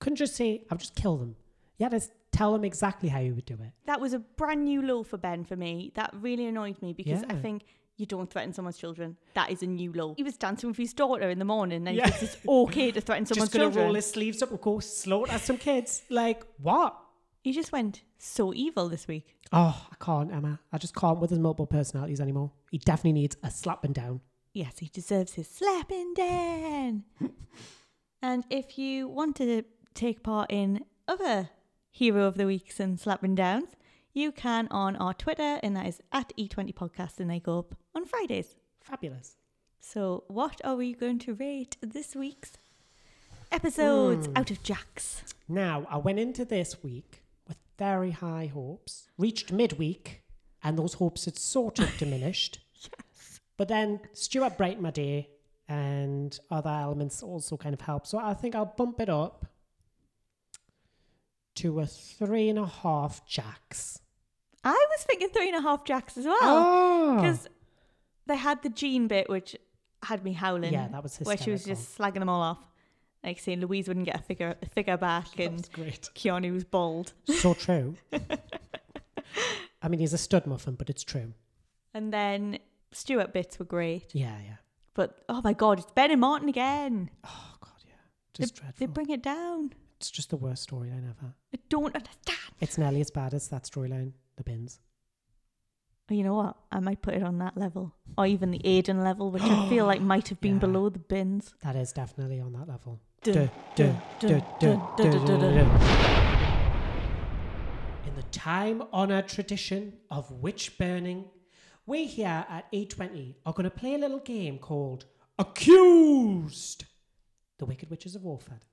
Couldn't 0.00 0.16
just 0.16 0.36
say, 0.36 0.64
I'll 0.70 0.78
just 0.78 0.94
kill 0.94 1.16
them. 1.16 1.36
Yeah, 1.78 1.88
just 1.88 2.10
tell 2.32 2.52
them 2.52 2.64
exactly 2.64 3.08
how 3.08 3.20
you 3.20 3.34
would 3.34 3.46
do 3.46 3.54
it. 3.54 3.72
That 3.86 4.00
was 4.00 4.12
a 4.12 4.18
brand 4.18 4.64
new 4.64 4.82
law 4.82 5.02
for 5.02 5.16
Ben 5.16 5.44
for 5.44 5.56
me. 5.56 5.92
That 5.94 6.10
really 6.20 6.46
annoyed 6.46 6.80
me 6.82 6.92
because 6.92 7.22
I 7.28 7.34
think 7.34 7.64
you 7.96 8.06
don't 8.06 8.30
threaten 8.30 8.52
someone's 8.52 8.78
children. 8.78 9.16
That 9.34 9.50
is 9.50 9.62
a 9.62 9.66
new 9.66 9.92
law. 9.92 10.14
He 10.16 10.22
was 10.22 10.36
dancing 10.36 10.68
with 10.68 10.76
his 10.76 10.92
daughter 10.92 11.30
in 11.30 11.38
the 11.38 11.44
morning 11.44 11.86
and 11.88 11.96
Yeah. 11.96 12.04
he 12.06 12.10
thinks 12.12 12.34
it's 12.34 12.46
okay 12.46 12.92
to 12.92 13.00
threaten 13.00 13.26
someone's 13.26 13.50
children. 13.50 13.50
just 13.50 13.52
gonna 13.52 13.64
children. 13.64 13.84
roll 13.86 13.94
his 13.94 14.06
sleeves 14.10 14.42
up 14.42 14.50
and 14.50 14.60
go 14.60 14.78
slaughter 14.80 15.38
some 15.38 15.56
kids. 15.58 16.02
Like, 16.10 16.44
what? 16.60 16.96
He 17.42 17.52
just 17.52 17.72
went 17.72 18.02
so 18.18 18.52
evil 18.54 18.88
this 18.88 19.08
week. 19.08 19.36
Oh, 19.52 19.86
I 19.90 20.04
can't, 20.04 20.32
Emma. 20.32 20.60
I 20.72 20.78
just 20.78 20.94
can't 20.94 21.18
with 21.20 21.30
his 21.30 21.38
multiple 21.38 21.66
personalities 21.66 22.20
anymore. 22.20 22.52
He 22.70 22.78
definitely 22.78 23.12
needs 23.20 23.36
a 23.42 23.50
slapping 23.50 23.92
down. 23.92 24.20
Yes, 24.58 24.80
he 24.80 24.88
deserves 24.88 25.34
his 25.34 25.46
slapping 25.48 26.14
down. 26.14 27.04
and 28.22 28.44
if 28.50 28.76
you 28.76 29.06
want 29.06 29.36
to 29.36 29.62
take 29.94 30.24
part 30.24 30.50
in 30.50 30.84
other 31.06 31.50
Hero 31.92 32.24
of 32.24 32.36
the 32.36 32.44
Weeks 32.44 32.80
and 32.80 32.98
slapping 32.98 33.36
downs, 33.36 33.76
you 34.12 34.32
can 34.32 34.66
on 34.72 34.96
our 34.96 35.14
Twitter, 35.14 35.60
and 35.62 35.76
that 35.76 35.86
is 35.86 36.00
at 36.10 36.32
E20 36.36 36.74
Podcast, 36.74 37.20
and 37.20 37.30
they 37.30 37.38
go 37.38 37.60
up 37.60 37.76
on 37.94 38.04
Fridays. 38.04 38.56
Fabulous. 38.80 39.36
So, 39.78 40.24
what 40.26 40.60
are 40.64 40.74
we 40.74 40.92
going 40.92 41.20
to 41.20 41.34
rate 41.34 41.76
this 41.80 42.16
week's 42.16 42.54
episodes 43.52 44.26
Hmm. 44.26 44.32
out 44.38 44.50
of 44.50 44.64
Jack's? 44.64 45.22
Now, 45.48 45.86
I 45.88 45.98
went 45.98 46.18
into 46.18 46.44
this 46.44 46.82
week 46.82 47.22
with 47.46 47.58
very 47.78 48.10
high 48.10 48.46
hopes, 48.46 49.08
reached 49.16 49.52
midweek, 49.52 50.24
and 50.64 50.76
those 50.76 50.94
hopes 50.94 51.26
had 51.26 51.36
sort 51.38 51.78
of 51.78 51.96
diminished. 51.96 52.58
But 53.58 53.68
then 53.68 54.00
Stuart 54.14 54.56
brightened 54.56 54.82
my 54.82 54.90
day, 54.90 55.28
and 55.68 56.38
other 56.50 56.70
elements 56.70 57.22
also 57.22 57.56
kind 57.58 57.74
of 57.74 57.82
helped. 57.82 58.06
So 58.06 58.16
I 58.18 58.32
think 58.32 58.54
I'll 58.54 58.72
bump 58.76 59.00
it 59.00 59.10
up 59.10 59.44
to 61.56 61.80
a 61.80 61.86
three 61.86 62.48
and 62.48 62.58
a 62.58 62.66
half 62.66 63.26
jacks. 63.26 64.00
I 64.64 64.70
was 64.90 65.04
thinking 65.04 65.28
three 65.30 65.48
and 65.48 65.56
a 65.56 65.60
half 65.60 65.84
Jacks 65.84 66.16
as 66.18 66.24
well. 66.24 66.36
Ah. 66.40 66.46
Oh, 67.12 67.16
Because 67.16 67.48
they 68.26 68.36
had 68.36 68.62
the 68.62 68.68
Jean 68.68 69.06
bit, 69.08 69.28
which 69.28 69.56
had 70.02 70.24
me 70.24 70.32
howling. 70.32 70.72
yeah, 70.72 70.88
that 70.88 71.02
was 71.02 71.16
where 71.18 71.36
she 71.36 71.50
was 71.50 71.64
just 71.64 71.96
slagging 71.96 72.18
them 72.20 72.28
all 72.28 72.42
off. 72.42 72.58
Like 73.24 73.38
saying 73.40 73.60
Louise 73.60 73.88
wouldn't 73.88 74.06
get 74.06 74.20
a 74.20 74.22
figure 74.22 74.56
a 74.62 74.66
figure 74.68 74.96
back 74.96 75.30
That 75.36 75.44
and 75.46 75.56
was 75.56 75.68
great. 75.68 76.10
Keanu 76.14 76.52
was 76.52 76.64
bald. 76.64 77.12
So 77.26 77.54
true. 77.54 77.96
I 79.82 79.88
mean, 79.88 80.00
he's 80.00 80.12
a 80.12 80.18
stud 80.18 80.46
muffin, 80.46 80.74
but 80.74 80.90
it's 80.90 81.02
true. 81.02 81.32
And 81.94 82.12
then 82.12 82.58
Stuart 82.92 83.32
bits 83.32 83.58
were 83.58 83.64
great. 83.64 84.14
Yeah, 84.14 84.36
yeah. 84.44 84.56
But 84.94 85.22
oh 85.28 85.40
my 85.42 85.52
god, 85.52 85.78
it's 85.78 85.90
Ben 85.92 86.10
and 86.10 86.20
Martin 86.20 86.48
again. 86.48 87.10
Oh 87.24 87.54
god, 87.60 87.72
yeah. 87.86 87.92
Just 88.34 88.54
they, 88.54 88.60
dreadful. 88.60 88.86
They 88.86 88.92
bring 88.92 89.10
it 89.10 89.22
down. 89.22 89.72
It's 89.98 90.10
just 90.10 90.30
the 90.30 90.36
worst 90.36 90.68
storyline 90.70 91.08
ever. 91.08 91.34
I 91.54 91.58
don't 91.68 91.94
understand. 91.94 92.38
It's 92.60 92.78
nearly 92.78 93.00
as 93.00 93.10
bad 93.10 93.34
as 93.34 93.48
that 93.48 93.64
storyline, 93.64 94.12
the 94.36 94.44
bins. 94.44 94.80
Oh, 96.10 96.14
you 96.14 96.24
know 96.24 96.34
what? 96.34 96.56
I 96.72 96.80
might 96.80 97.02
put 97.02 97.14
it 97.14 97.22
on 97.22 97.38
that 97.38 97.56
level. 97.56 97.94
Or 98.16 98.26
even 98.26 98.50
the 98.50 98.60
Aidan 98.64 99.04
level, 99.04 99.30
which 99.30 99.42
I 99.42 99.68
feel 99.68 99.84
like 99.84 100.00
might 100.14 100.28
have 100.28 100.40
been 100.40 100.54
yeah. 100.54 100.60
below 100.60 100.88
the 100.88 100.98
bins. 100.98 101.54
That 101.62 101.76
is 101.76 101.92
definitely 101.92 102.40
on 102.40 102.52
that 102.54 102.66
level. 102.66 103.00
In 103.26 103.50
the 108.14 108.22
time 108.30 108.82
honored 108.92 109.28
tradition 109.28 109.92
of 110.10 110.30
witch 110.30 110.78
burning 110.78 111.26
we 111.88 112.04
here 112.04 112.44
at 112.50 112.70
E20 112.70 113.36
are 113.46 113.54
going 113.54 113.64
to 113.64 113.70
play 113.70 113.94
a 113.94 113.98
little 113.98 114.18
game 114.18 114.58
called 114.58 115.06
Accused! 115.38 116.84
The 117.56 117.64
Wicked 117.64 117.88
Witches 117.88 118.14
of 118.14 118.24
Walford. 118.24 118.66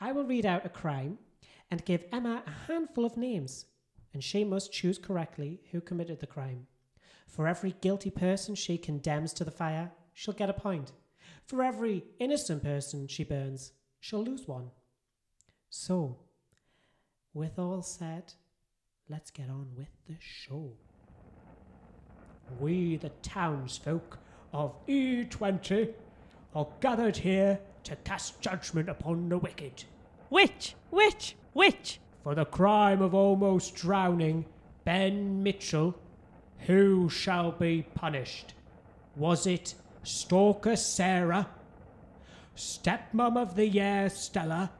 I 0.00 0.10
will 0.10 0.24
read 0.24 0.44
out 0.44 0.66
a 0.66 0.70
crime 0.70 1.18
and 1.70 1.84
give 1.84 2.04
Emma 2.10 2.42
a 2.44 2.50
handful 2.66 3.04
of 3.04 3.16
names, 3.16 3.66
and 4.12 4.24
she 4.24 4.42
must 4.42 4.72
choose 4.72 4.98
correctly 4.98 5.60
who 5.70 5.80
committed 5.80 6.18
the 6.18 6.26
crime. 6.26 6.66
For 7.28 7.46
every 7.46 7.76
guilty 7.80 8.10
person 8.10 8.56
she 8.56 8.76
condemns 8.76 9.32
to 9.34 9.44
the 9.44 9.52
fire, 9.52 9.92
she'll 10.12 10.34
get 10.34 10.50
a 10.50 10.52
point. 10.52 10.90
For 11.46 11.62
every 11.62 12.02
innocent 12.18 12.64
person 12.64 13.06
she 13.06 13.22
burns, 13.22 13.70
she'll 14.00 14.24
lose 14.24 14.48
one. 14.48 14.72
So, 15.68 16.18
with 17.32 17.56
all 17.56 17.82
said, 17.82 18.32
let's 19.08 19.30
get 19.30 19.48
on 19.48 19.68
with 19.76 19.90
the 20.08 20.16
show. 20.18 20.72
We, 22.58 22.96
the 22.96 23.10
townsfolk 23.22 24.18
of 24.52 24.74
E20, 24.86 25.92
are 26.54 26.66
gathered 26.80 27.18
here 27.18 27.60
to 27.84 27.96
cast 27.96 28.40
judgment 28.40 28.88
upon 28.88 29.28
the 29.28 29.38
wicked 29.38 29.84
Which? 30.28 30.74
Which? 30.90 31.36
Which? 31.52 32.00
for 32.22 32.34
the 32.34 32.44
crime 32.44 33.00
of 33.02 33.14
almost 33.14 33.74
drowning 33.74 34.44
Ben 34.84 35.42
Mitchell. 35.42 35.96
Who 36.66 37.08
shall 37.08 37.52
be 37.52 37.86
punished? 37.94 38.52
Was 39.16 39.46
it 39.46 39.74
Stalker 40.02 40.76
Sarah, 40.76 41.48
Stepmom 42.56 43.36
of 43.36 43.56
the 43.56 43.66
Year 43.66 44.10
Stella, 44.10 44.70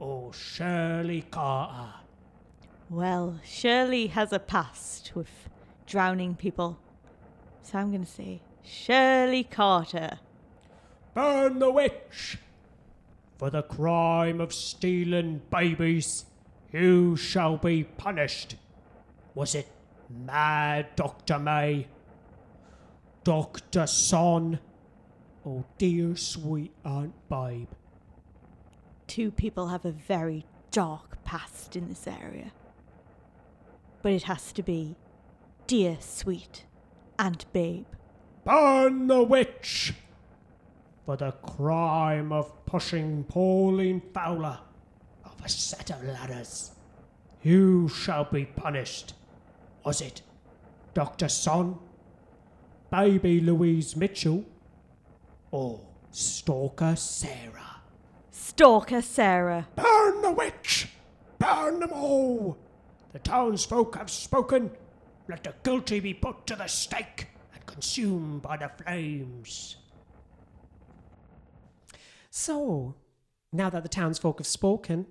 or 0.00 0.32
Shirley 0.32 1.22
Carter? 1.30 1.94
Well, 2.90 3.38
Shirley 3.44 4.08
has 4.08 4.32
a 4.32 4.38
past 4.38 5.12
with 5.14 5.48
drowning 5.88 6.36
people. 6.36 6.78
So 7.62 7.78
I'm 7.78 7.90
going 7.90 8.04
to 8.04 8.10
say 8.10 8.40
Shirley 8.62 9.44
Carter. 9.44 10.18
Burn 11.14 11.58
the 11.58 11.70
witch! 11.70 12.38
For 13.38 13.50
the 13.50 13.62
crime 13.62 14.40
of 14.40 14.52
stealing 14.52 15.40
babies, 15.50 16.26
you 16.72 17.16
shall 17.16 17.56
be 17.56 17.84
punished? 17.84 18.56
Was 19.34 19.54
it 19.54 19.68
Mad 20.10 20.94
Dr. 20.96 21.38
May, 21.38 21.86
Dr. 23.24 23.86
Son, 23.86 24.58
Oh, 25.46 25.64
dear 25.78 26.14
sweet 26.16 26.72
Aunt 26.84 27.14
Babe? 27.30 27.68
Two 29.06 29.30
people 29.30 29.68
have 29.68 29.84
a 29.84 29.92
very 29.92 30.44
dark 30.70 31.24
past 31.24 31.74
in 31.74 31.88
this 31.88 32.06
area. 32.06 32.52
But 34.02 34.12
it 34.12 34.24
has 34.24 34.52
to 34.52 34.62
be 34.62 34.96
Dear 35.68 35.98
Sweet 36.00 36.64
Aunt 37.18 37.44
Babe. 37.52 37.84
Burn 38.42 39.06
the 39.06 39.22
witch! 39.22 39.92
For 41.04 41.14
the 41.18 41.32
crime 41.32 42.32
of 42.32 42.64
pushing 42.64 43.24
Pauline 43.24 44.00
Fowler 44.14 44.60
off 45.26 45.44
a 45.44 45.48
set 45.50 45.90
of 45.90 46.02
ladders. 46.04 46.70
Who 47.42 47.86
shall 47.90 48.24
be 48.24 48.46
punished? 48.46 49.12
Was 49.84 50.00
it 50.00 50.22
Dr. 50.94 51.28
Son, 51.28 51.76
Baby 52.90 53.38
Louise 53.42 53.94
Mitchell, 53.94 54.46
or 55.50 55.82
Stalker 56.12 56.96
Sarah? 56.96 57.82
Stalker 58.30 59.02
Sarah. 59.02 59.68
Burn 59.76 60.22
the 60.22 60.32
witch! 60.32 60.88
Burn 61.38 61.80
them 61.80 61.92
all! 61.92 62.56
The 63.12 63.18
townsfolk 63.18 63.96
have 63.96 64.08
spoken. 64.08 64.70
Let 65.28 65.44
the 65.44 65.54
guilty 65.62 66.00
be 66.00 66.14
put 66.14 66.46
to 66.46 66.56
the 66.56 66.66
stake 66.66 67.28
and 67.54 67.64
consumed 67.66 68.42
by 68.42 68.56
the 68.56 68.70
flames. 68.82 69.76
So, 72.30 72.94
now 73.52 73.68
that 73.70 73.82
the 73.82 73.88
townsfolk 73.88 74.38
have 74.38 74.46
spoken, 74.46 75.06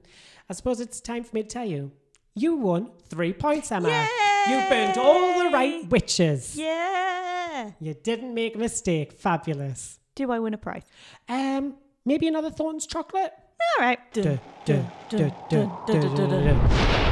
I 0.49 0.53
suppose 0.53 0.79
it's 0.79 0.99
time 0.99 1.23
for 1.23 1.35
me 1.35 1.43
to 1.43 1.47
tell 1.49 1.65
you. 1.65 1.91
You 2.33 2.55
won 2.55 2.91
three 3.09 3.33
points, 3.33 3.71
Emma. 3.71 4.07
You 4.47 4.57
burned 4.69 4.97
all 4.97 5.43
the 5.43 5.49
right 5.49 5.87
witches. 5.89 6.55
Yeah. 6.55 7.71
You 7.79 7.93
didn't 7.95 8.33
make 8.33 8.55
a 8.55 8.59
mistake. 8.59 9.13
Fabulous. 9.13 9.99
Do 10.15 10.31
I 10.31 10.39
win 10.39 10.53
a 10.53 10.57
prize? 10.57 10.83
Um, 11.27 11.75
maybe 12.05 12.27
another 12.27 12.49
Thorns 12.49 12.87
chocolate? 12.87 13.33
All 13.77 13.85
right. 13.85 13.99
Duh, 14.13 14.37
duh, 14.65 14.83
duh, 15.09 17.06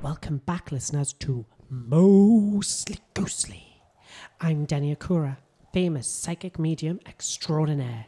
Welcome 0.00 0.38
back, 0.46 0.70
listeners, 0.70 1.12
to 1.14 1.44
Mostly 1.68 2.98
Ghostly. 3.14 3.82
I'm 4.40 4.64
Danny 4.64 4.94
Akura, 4.94 5.38
famous 5.72 6.06
psychic 6.06 6.56
medium 6.56 7.00
extraordinaire, 7.04 8.06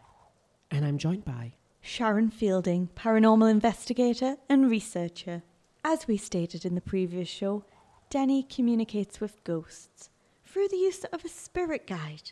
and 0.70 0.84
I'm 0.84 0.98
joined 0.98 1.24
by 1.24 1.54
Sharon 1.80 2.30
Fielding, 2.30 2.90
paranormal 2.94 3.50
investigator 3.50 4.36
and 4.48 4.70
researcher. 4.70 5.42
As 5.84 6.06
we 6.06 6.16
stated 6.16 6.64
in 6.64 6.76
the 6.76 6.80
previous 6.80 7.28
show, 7.28 7.64
Denny 8.08 8.44
communicates 8.44 9.20
with 9.20 9.42
ghosts 9.42 10.10
through 10.44 10.68
the 10.68 10.76
use 10.76 11.02
of 11.12 11.24
a 11.24 11.28
spirit 11.28 11.88
guide. 11.88 12.30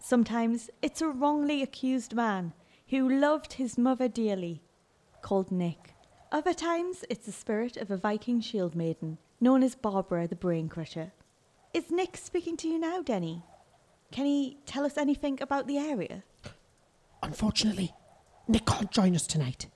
Sometimes 0.00 0.68
it's 0.82 1.00
a 1.00 1.08
wrongly 1.08 1.62
accused 1.62 2.12
man 2.12 2.54
who 2.88 3.08
loved 3.08 3.52
his 3.52 3.78
mother 3.78 4.08
dearly, 4.08 4.62
called 5.22 5.52
Nick, 5.52 5.94
Other 6.32 6.54
times, 6.54 7.04
it's 7.08 7.26
the 7.26 7.32
spirit 7.32 7.76
of 7.76 7.90
a 7.90 7.96
Viking 7.96 8.40
shield 8.40 8.74
maiden, 8.74 9.18
known 9.40 9.62
as 9.62 9.74
Barbara 9.74 10.26
the 10.26 10.34
Brain 10.34 10.68
Crusher. 10.68 11.12
Is 11.72 11.90
Nick 11.90 12.16
speaking 12.16 12.56
to 12.58 12.68
you 12.68 12.78
now, 12.78 13.00
Denny? 13.00 13.42
Can 14.10 14.26
he 14.26 14.58
tell 14.66 14.84
us 14.84 14.98
anything 14.98 15.38
about 15.40 15.66
the 15.66 15.78
area? 15.78 16.24
Unfortunately, 17.22 17.92
Nick 18.48 18.66
can't 18.66 18.90
join 18.90 19.14
us 19.14 19.26
tonight. 19.26 19.66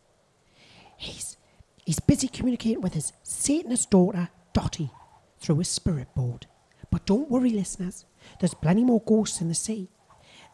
He's 0.96 1.36
he's 1.84 2.00
busy 2.00 2.28
communicating 2.28 2.80
with 2.80 2.94
his 2.94 3.12
Satanist 3.22 3.90
daughter, 3.90 4.28
Dottie, 4.52 4.90
through 5.38 5.60
a 5.60 5.64
spirit 5.64 6.14
board. 6.14 6.46
But 6.90 7.06
don't 7.06 7.30
worry, 7.30 7.50
listeners. 7.50 8.04
There's 8.40 8.54
plenty 8.54 8.84
more 8.84 9.00
ghosts 9.00 9.40
in 9.40 9.48
the 9.48 9.54
sea. 9.54 9.88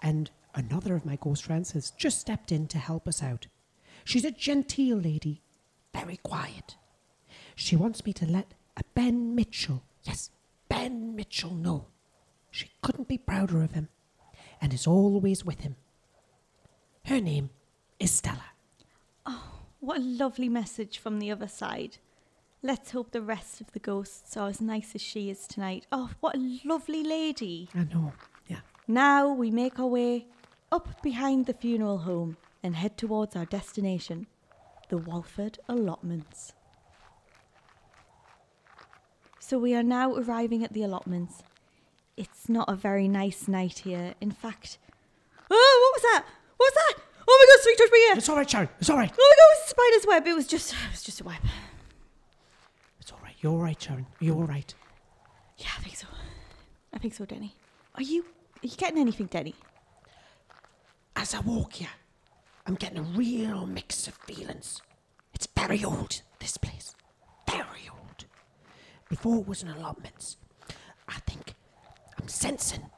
And 0.03 0.30
another 0.55 0.94
of 0.94 1.07
my 1.07 1.16
ghost 1.16 1.44
friends 1.44 1.72
has 1.72 1.90
just 1.90 2.20
stepped 2.20 2.53
in 2.53 2.66
to 2.68 2.78
help 2.78 3.09
us 3.09 3.22
out. 3.22 3.47
She's 4.05 4.24
a 4.24 4.30
genteel 4.30 4.99
lady, 4.99 5.42
very 5.97 6.18
quiet. 6.18 6.76
She 7.55 7.76
wants 7.76 8.05
me 8.05 8.12
to 8.14 8.26
let 8.26 8.53
a 8.76 8.82
Ben 8.94 9.34
Mitchell, 9.34 9.82
yes, 10.03 10.30
Ben 10.68 11.16
Mitchell, 11.16 11.55
know. 11.55 11.86
She 12.51 12.70
couldn't 12.82 13.09
be 13.09 13.18
prouder 13.18 13.62
of 13.62 13.72
him 13.72 13.88
and 14.61 14.72
is 14.72 14.86
always 14.86 15.44
with 15.44 15.61
him. 15.61 15.76
Her 17.07 17.20
name 17.20 17.51
is 17.99 18.11
Stella. 18.11 18.51
Oh, 19.24 19.61
what 19.80 19.99
a 19.99 20.03
lovely 20.24 20.49
message 20.49 20.99
from 20.99 21.18
the 21.18 21.30
other 21.30 21.49
side. 21.49 21.99
Let's 22.62 22.90
hope 22.90 23.12
the 23.12 23.22
rest 23.22 23.61
of 23.61 23.72
the 23.72 23.78
ghosts 23.78 24.36
are 24.36 24.49
as 24.49 24.61
nice 24.61 24.94
as 24.94 25.03
she 25.03 25.30
is 25.30 25.47
tonight. 25.47 25.86
Oh, 25.92 26.11
what 26.20 26.36
a 26.36 26.59
lovely 26.64 27.05
lady. 27.05 27.68
I 27.74 27.84
know, 27.84 28.12
yeah. 28.49 28.61
Now 28.88 29.32
we 29.32 29.51
make 29.51 29.78
our 29.78 29.86
way 29.86 30.26
up 30.72 31.03
behind 31.03 31.47
the 31.47 31.55
funeral 31.55 31.99
home 31.99 32.36
and 32.62 32.74
head 32.74 32.97
towards 32.97 33.36
our 33.36 33.44
destination, 33.44 34.26
the 34.89 34.99
Walford 34.99 35.59
Allotments. 35.68 36.53
So 39.39 39.59
we 39.59 39.74
are 39.74 39.82
now 39.82 40.14
arriving 40.14 40.64
at 40.64 40.72
the 40.72 40.82
allotments. 40.82 41.43
It's 42.16 42.49
not 42.49 42.68
a 42.68 42.74
very 42.74 43.07
nice 43.07 43.47
night 43.47 43.80
here. 43.80 44.14
In 44.20 44.30
fact, 44.30 44.78
oh, 45.51 45.93
what 45.93 46.03
was 46.03 46.03
that? 46.03 46.24
What 46.57 46.66
was 46.66 46.74
that? 46.74 47.03
Oh 47.28 47.47
my 47.47 47.55
God! 47.55 47.62
Something 47.62 47.76
touched 47.78 47.93
my 47.93 48.09
ear. 48.09 48.18
It's 48.18 48.28
all 48.28 48.37
right, 48.37 48.51
Sharon. 48.51 48.68
It's 48.80 48.91
all 48.91 48.97
right. 48.97 49.12
Oh 49.12 49.16
my 49.16 49.37
God! 49.37 49.53
It 49.53 49.59
was 49.59 49.66
a 49.66 49.68
spider's 49.68 50.07
web. 50.07 50.26
It 50.26 50.34
was 50.34 50.47
just, 50.47 50.72
it 50.72 50.91
was 50.91 51.03
just 51.03 51.20
a 51.20 51.24
web. 51.24 51.41
It's 53.01 53.12
all 53.12 53.20
right. 53.22 53.34
You're 53.41 53.53
all 53.53 53.62
right, 53.62 53.80
Sharon. 53.80 54.07
You're 54.20 54.37
all 54.37 54.45
right. 54.45 54.74
Yeah, 55.59 55.68
I 55.78 55.82
think 55.82 55.97
so. 55.97 56.07
I 56.93 56.99
think 56.99 57.14
so, 57.14 57.24
Denny. 57.24 57.55
Are 57.95 58.03
you, 58.03 58.22
are 58.22 58.66
you 58.66 58.76
getting 58.76 58.99
anything, 58.99 59.26
Denny? 59.26 59.55
As 61.14 61.34
I 61.34 61.41
walk 61.41 61.74
here, 61.74 61.89
I'm 62.67 62.75
getting 62.75 62.99
a 62.99 63.03
real 63.03 63.67
mix 63.67 64.09
of 64.09 64.14
feelings. 64.14 64.83
It's 65.35 65.49
very 65.57 65.85
old, 65.85 66.23
this 66.41 66.57
place. 66.57 66.95
Very 67.49 67.89
old. 67.91 68.25
Before 69.09 69.39
it 69.39 69.47
was 69.47 69.62
an 69.62 69.69
allotments, 69.69 70.37
I 71.09 71.19
think 71.27 71.55
I'm 72.21 72.29
sensing 72.29 72.91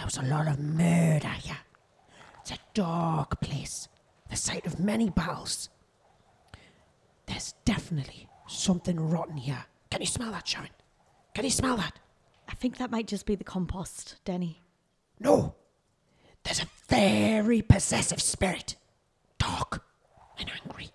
there 0.00 0.06
was 0.06 0.16
a 0.16 0.22
lot 0.22 0.48
of 0.48 0.58
murder 0.58 1.28
here. 1.28 1.58
It's 2.40 2.52
a 2.52 2.58
dark 2.72 3.38
place, 3.42 3.86
the 4.30 4.36
site 4.36 4.64
of 4.64 4.80
many 4.80 5.10
battles. 5.10 5.68
There's 7.26 7.52
definitely 7.66 8.26
something 8.48 8.98
rotten 8.98 9.36
here. 9.36 9.66
Can 9.90 10.00
you 10.00 10.06
smell 10.06 10.32
that, 10.32 10.48
Sharon? 10.48 10.70
Can 11.34 11.44
you 11.44 11.50
smell 11.50 11.76
that? 11.76 11.98
I 12.48 12.54
think 12.54 12.78
that 12.78 12.90
might 12.90 13.08
just 13.08 13.26
be 13.26 13.34
the 13.34 13.44
compost, 13.44 14.16
Denny. 14.24 14.62
No. 15.18 15.54
There's 16.44 16.62
a 16.62 16.68
very 16.88 17.60
possessive 17.60 18.22
spirit. 18.22 18.76
Dark 19.40 19.82
and 20.38 20.48
angry. 20.64 20.90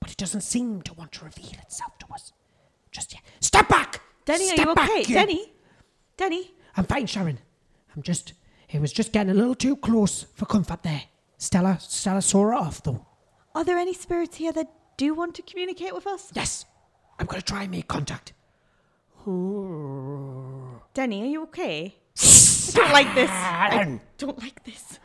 But 0.00 0.10
it 0.10 0.16
doesn't 0.16 0.40
seem 0.40 0.80
to 0.82 0.94
want 0.94 1.12
to 1.12 1.24
reveal 1.26 1.58
itself 1.60 1.98
to 1.98 2.06
us. 2.14 2.32
Just 2.90 3.12
yet. 3.12 3.22
Step 3.40 3.68
back! 3.68 4.00
Denny, 4.24 4.46
Step 4.46 4.58
are 4.58 4.68
you 4.70 4.74
back, 4.74 4.90
okay? 4.90 5.00
you- 5.00 5.14
Denny? 5.14 5.52
Denny? 6.16 6.54
I'm 6.76 6.84
fine, 6.84 7.06
Sharon. 7.06 7.38
I'm 7.94 8.02
just. 8.02 8.32
It 8.70 8.80
was 8.80 8.92
just 8.92 9.12
getting 9.12 9.30
a 9.30 9.34
little 9.34 9.54
too 9.54 9.76
close 9.76 10.22
for 10.34 10.46
comfort 10.46 10.82
there. 10.82 11.02
Stella, 11.36 11.76
Stella 11.80 12.22
saw 12.22 12.50
it 12.50 12.54
off, 12.54 12.82
though. 12.82 13.04
Are 13.54 13.64
there 13.64 13.76
any 13.76 13.92
spirits 13.92 14.36
here 14.38 14.52
that 14.52 14.70
do 14.96 15.12
want 15.12 15.34
to 15.34 15.42
communicate 15.42 15.94
with 15.94 16.06
us? 16.06 16.30
Yes. 16.34 16.64
I'm 17.18 17.26
going 17.26 17.40
to 17.40 17.44
try 17.46 17.62
and 17.64 17.70
make 17.70 17.86
contact. 17.88 18.32
Denny, 20.94 21.22
are 21.22 21.26
you 21.26 21.42
okay? 21.44 21.94
I 22.18 22.72
don't 22.74 22.92
like 22.92 23.14
this. 23.14 23.30
I 23.30 24.00
don't 24.18 24.38
like 24.38 24.64
this. 24.64 24.98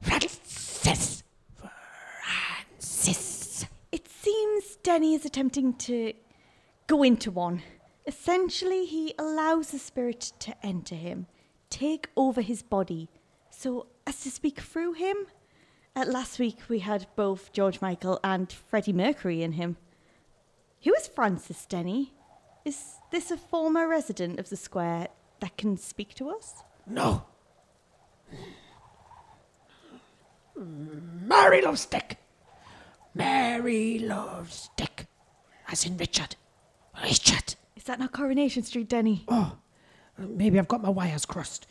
Francis. 0.00 1.22
Francis. 2.80 3.64
It 3.92 4.06
seems 4.30 4.76
Denny 4.76 5.14
is 5.14 5.24
attempting 5.24 5.74
to 5.74 6.12
go 6.86 7.02
into 7.02 7.32
one. 7.32 7.62
Essentially, 8.06 8.86
he 8.86 9.12
allows 9.18 9.70
the 9.70 9.78
spirit 9.78 10.32
to 10.38 10.54
enter 10.64 10.94
him, 10.94 11.26
take 11.68 12.08
over 12.16 12.40
his 12.40 12.62
body, 12.62 13.08
so 13.50 13.86
as 14.06 14.20
to 14.20 14.30
speak 14.30 14.60
through 14.60 14.92
him. 14.92 15.16
At 15.96 16.08
last 16.08 16.38
week, 16.38 16.58
we 16.68 16.78
had 16.78 17.08
both 17.16 17.52
George 17.52 17.80
Michael 17.80 18.20
and 18.22 18.52
Freddie 18.52 18.92
Mercury 18.92 19.42
in 19.42 19.52
him. 19.52 19.76
Who 20.84 20.94
is 20.94 21.08
Francis 21.08 21.66
Denny? 21.66 22.12
Is 22.64 22.98
this 23.10 23.32
a 23.32 23.36
former 23.36 23.88
resident 23.88 24.38
of 24.38 24.48
the 24.48 24.56
square 24.56 25.08
that 25.40 25.56
can 25.56 25.76
speak 25.76 26.14
to 26.14 26.30
us? 26.30 26.62
No. 26.86 27.24
Mary 30.56 31.62
loves 31.62 31.84
Dick. 31.86 32.19
Mary 33.14 33.98
loves 33.98 34.70
Dick. 34.76 35.06
As 35.70 35.84
in 35.84 35.96
Richard. 35.96 36.36
Richard. 37.02 37.54
Is 37.76 37.84
that 37.84 37.98
not 37.98 38.12
Coronation 38.12 38.62
Street, 38.62 38.88
Denny? 38.88 39.24
Oh, 39.28 39.56
maybe 40.18 40.58
I've 40.58 40.68
got 40.68 40.82
my 40.82 40.90
wires 40.90 41.24
crossed. 41.24 41.66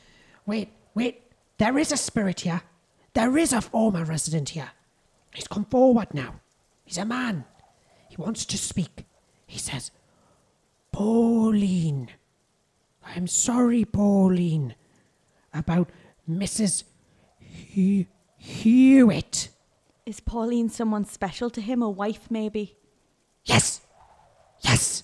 Wait, 0.46 0.70
wait. 0.96 1.24
There 1.58 1.78
is 1.78 1.92
a 1.92 1.98
spirit 1.98 2.42
here. 2.42 2.62
There 3.14 3.38
is 3.38 3.54
a 3.54 3.62
former 3.62 4.06
resident 4.06 4.50
here. 4.50 4.72
He's 5.34 5.48
come 5.48 5.66
forward 5.66 6.14
now. 6.14 6.36
He's 6.86 6.98
a 6.98 7.06
man. 7.06 7.46
He 8.08 8.16
wants 8.18 8.46
to 8.46 8.58
speak. 8.58 9.06
He 9.46 9.60
says, 9.60 9.92
Pauline. 10.92 12.10
I'm 13.06 13.28
sorry, 13.28 13.86
Pauline, 13.86 14.76
about 15.54 15.90
Mrs. 16.30 16.84
He- 17.40 18.08
Hewitt. 18.38 19.49
Is 20.10 20.20
Pauline 20.20 20.70
someone 20.70 21.05
special 21.05 21.51
to 21.51 21.62
him, 21.62 21.84
a 21.84 21.89
wife 21.89 22.32
maybe? 22.32 22.76
Yes, 23.45 23.82
yes. 24.60 25.03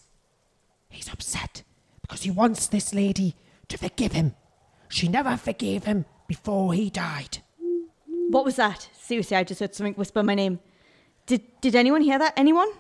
He's 0.90 1.14
upset 1.14 1.62
because 2.02 2.24
he 2.24 2.32
wants 2.32 2.66
this 2.66 2.92
lady 2.92 3.36
to 3.68 3.78
forgive 3.78 4.14
him. 4.14 4.34
She 4.90 5.08
never 5.08 5.38
forgave 5.38 5.84
him 5.84 6.06
before 6.28 6.74
he 6.74 6.90
died. 6.90 7.38
What 8.32 8.46
was 8.46 8.56
that? 8.56 8.90
Seriously, 9.00 9.38
I 9.38 9.44
just 9.44 9.60
heard 9.60 9.76
something 9.76 9.94
whisper 9.94 10.24
my 10.24 10.34
name. 10.34 10.60
Did 11.28 11.44
did 11.62 11.76
anyone 11.76 12.02
hear 12.02 12.18
that? 12.18 12.34
Anyone? 12.36 12.72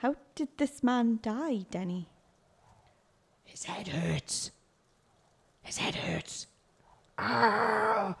How 0.00 0.14
did 0.34 0.48
this 0.58 0.82
man 0.82 1.20
die, 1.22 1.64
Denny? 1.70 2.10
His 3.44 3.64
head 3.64 3.88
hurts. 3.88 4.50
His 5.62 5.78
head 5.78 5.94
hurts. 5.94 6.48
Ah, 7.16 8.14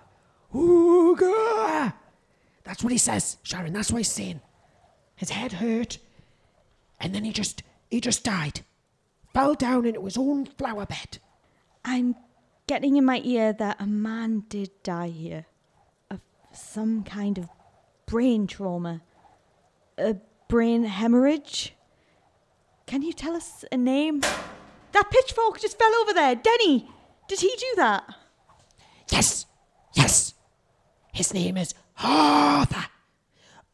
ooga. 0.56 1.92
That's 2.64 2.82
what 2.82 2.92
he 2.92 2.98
says, 2.98 3.36
Sharon. 3.42 3.72
That's 3.72 3.90
what 3.92 3.98
he's 3.98 4.10
saying. 4.10 4.40
His 5.14 5.30
head 5.30 5.52
hurt, 5.52 5.98
and 7.00 7.14
then 7.14 7.24
he 7.24 7.32
just 7.32 7.62
he 7.90 8.00
just 8.00 8.24
died. 8.24 8.60
Fell 9.32 9.54
down 9.54 9.86
into 9.86 10.04
his 10.04 10.16
own 10.16 10.46
flower 10.46 10.86
bed. 10.86 11.18
I'm 11.84 12.16
getting 12.66 12.96
in 12.96 13.04
my 13.04 13.20
ear 13.24 13.52
that 13.52 13.80
a 13.80 13.86
man 13.86 14.44
did 14.48 14.70
die 14.82 15.08
here 15.08 15.46
of 16.10 16.20
some 16.52 17.04
kind 17.04 17.38
of 17.38 17.48
brain 18.06 18.46
trauma, 18.46 19.02
a 19.98 20.16
brain 20.48 20.84
hemorrhage. 20.84 21.74
Can 22.86 23.02
you 23.02 23.12
tell 23.12 23.36
us 23.36 23.64
a 23.70 23.76
name? 23.76 24.20
That 24.92 25.10
pitchfork 25.10 25.60
just 25.60 25.78
fell 25.78 25.94
over 25.96 26.12
there. 26.12 26.34
Denny, 26.34 26.88
did 27.28 27.40
he 27.40 27.54
do 27.58 27.72
that? 27.76 28.04
Yes, 29.10 29.46
yes. 29.46 29.46
His 31.16 31.32
name 31.32 31.56
is 31.56 31.72
Arthur. 32.04 32.84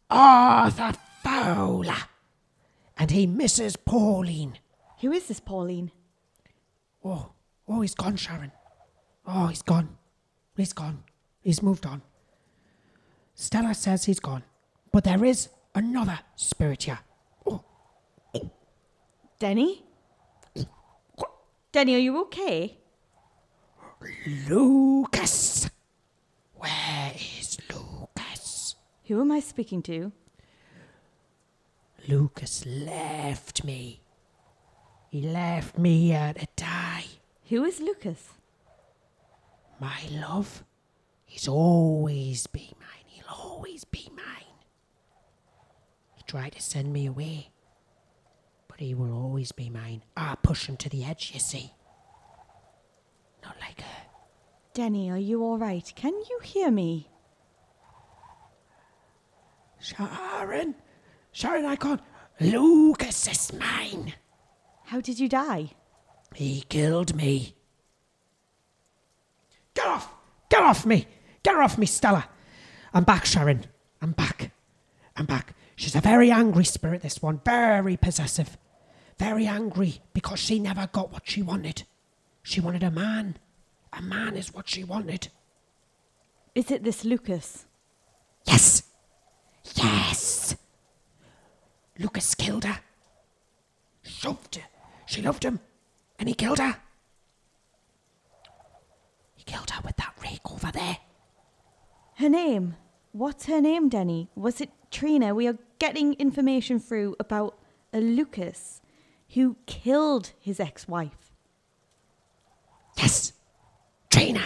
Arthur 0.09 0.93
Fowler. 1.25 2.05
And 2.97 3.11
he 3.11 3.27
misses 3.27 3.75
Pauline. 3.75 4.59
Who 5.01 5.11
is 5.11 5.27
this 5.27 5.41
Pauline? 5.41 5.91
Oh, 7.05 7.33
oh, 7.67 7.81
he's 7.81 7.97
gone, 7.97 8.15
Sharon. 8.15 8.53
Oh, 9.27 9.49
he's 9.49 9.63
gone. 9.63 9.97
He's 10.57 10.73
gone. 10.73 11.03
He's 11.41 11.65
moved 11.65 11.85
on. 11.85 12.03
Stella 13.35 13.75
says 13.75 14.05
he's 14.05 14.21
gone. 14.21 14.45
But 14.93 15.03
there 15.03 15.25
is 15.25 15.49
another 15.75 16.21
spirit 16.37 16.85
here. 16.85 17.01
Oh, 17.45 17.65
Denny? 19.41 19.83
Denny, 21.73 21.97
are 21.97 21.99
you 21.99 22.21
okay? 22.21 22.79
Lucas. 24.49 25.72
Where 26.63 27.13
is 27.17 27.59
Lucas? 27.75 28.77
Who 29.07 29.21
am 29.21 29.33
I 29.33 29.41
speaking 29.41 29.83
to? 29.83 30.13
Lucas 32.07 32.65
left 32.65 33.65
me. 33.65 34.01
He 35.11 35.23
left 35.23 35.77
me 35.77 36.07
here 36.07 36.33
to 36.39 36.47
die. 36.55 37.07
Who 37.49 37.65
is 37.65 37.81
Lucas? 37.81 38.29
My 39.81 39.99
love, 40.13 40.63
he's 41.25 41.49
always 41.49 42.47
be 42.47 42.73
mine. 42.79 43.07
He'll 43.07 43.35
always 43.37 43.83
be 43.83 44.09
mine. 44.15 44.55
He 46.15 46.23
tried 46.29 46.53
to 46.53 46.63
send 46.63 46.93
me 46.93 47.07
away, 47.07 47.51
but 48.69 48.79
he 48.79 48.95
will 48.95 49.13
always 49.13 49.51
be 49.51 49.69
mine. 49.69 50.05
I 50.17 50.37
push 50.41 50.67
him 50.69 50.77
to 50.77 50.89
the 50.89 51.05
edge, 51.05 51.33
you 51.35 51.41
see. 51.41 51.73
Not 53.43 53.57
like 53.61 53.81
her. 53.81 54.12
Denny, 54.75 55.11
are 55.11 55.19
you 55.19 55.43
all 55.43 55.59
right? 55.59 55.93
Can 55.95 56.15
you 56.15 56.41
hear 56.43 56.71
me? 56.71 57.09
Sharon, 59.79 60.75
Sharon, 61.33 61.67
I 61.67 61.77
can't. 61.77 62.01
Lucas 62.41 63.29
is 63.29 63.53
mine. 63.53 64.15
How 64.85 65.01
did 65.01 65.19
you 65.19 65.29
die? 65.29 65.71
He 66.35 66.63
killed 66.69 67.15
me. 67.15 67.55
Get 69.75 69.87
off! 69.87 70.09
Get 70.49 70.63
off 70.63 70.87
me! 70.87 71.07
Get 71.43 71.57
off 71.57 71.77
me, 71.77 71.87
Stella! 71.87 72.29
I'm 72.95 73.05
back, 73.05 73.27
Sharon. 73.27 73.67
I'm 74.01 74.13
back. 74.13 74.53
I'm 75.17 75.27
back. 75.27 75.55
She's 75.77 75.97
a 75.97 76.01
very 76.01 76.31
angry 76.31 76.65
spirit, 76.65 77.03
this 77.03 77.21
one. 77.21 77.41
Very 77.45 77.97
possessive. 77.97 78.57
Very 79.19 79.47
angry 79.47 80.01
because 80.15 80.39
she 80.39 80.59
never 80.59 80.89
got 80.93 81.13
what 81.13 81.29
she 81.29 81.43
wanted. 81.43 81.83
She 82.43 82.61
wanted 82.61 82.83
a 82.83 82.91
man. 82.91 83.37
A 83.93 84.03
man 84.03 84.37
is 84.37 84.55
what 84.55 84.69
she 84.69 84.85
wanted. 84.85 85.29
Is 86.55 86.71
it 86.71 86.83
this 86.83 87.05
Lucas? 87.05 87.67
Yes! 88.47 88.83
Yes! 89.75 90.57
Lucas 91.99 92.35
killed 92.35 92.65
her. 92.65 92.81
Shoved 94.03 94.57
her. 94.57 94.65
She 95.07 95.23
loved 95.23 95.45
him. 95.45 95.61
And 96.19 96.29
he 96.29 96.35
killed 96.35 96.59
her. 96.59 96.77
He 99.35 99.45
killed 99.45 99.71
her 99.71 99.83
with 99.85 99.97
that 99.97 100.15
rake 100.23 100.51
over 100.51 100.71
there. 100.71 100.99
Her 102.17 102.29
name? 102.29 102.77
What's 103.13 103.47
her 103.47 103.61
name, 103.61 103.89
Denny? 103.89 104.29
Was 104.35 104.61
it 104.61 104.71
Trina? 104.91 105.35
We 105.35 105.47
are 105.49 105.59
getting 105.79 106.15
information 106.15 106.79
through 106.79 107.17
about 107.19 107.59
a 107.93 108.01
Lucas 108.01 108.81
who 109.35 109.57
killed 109.67 110.33
his 110.39 110.61
ex 110.61 110.87
wife. 110.87 111.33
Yes! 112.97 113.33
Trina! 114.13 114.43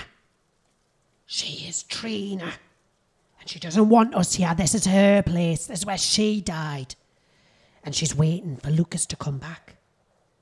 She 1.27 1.67
is 1.69 1.83
Trina. 1.83 2.53
And 3.41 3.51
she 3.51 3.59
doesn't 3.59 3.89
want 3.89 4.15
us 4.15 4.35
here. 4.35 4.55
This 4.57 4.77
is 4.77 4.87
her 4.87 5.23
place. 5.23 5.67
This 5.67 5.81
is 5.81 5.87
where 5.87 5.99
she 5.99 6.41
died. 6.41 6.95
And 7.83 7.93
she's 7.93 8.15
waiting 8.15 8.57
for 8.57 8.71
Lucas 8.71 9.07
to 9.07 9.17
come 9.17 9.39
back. 9.39 9.77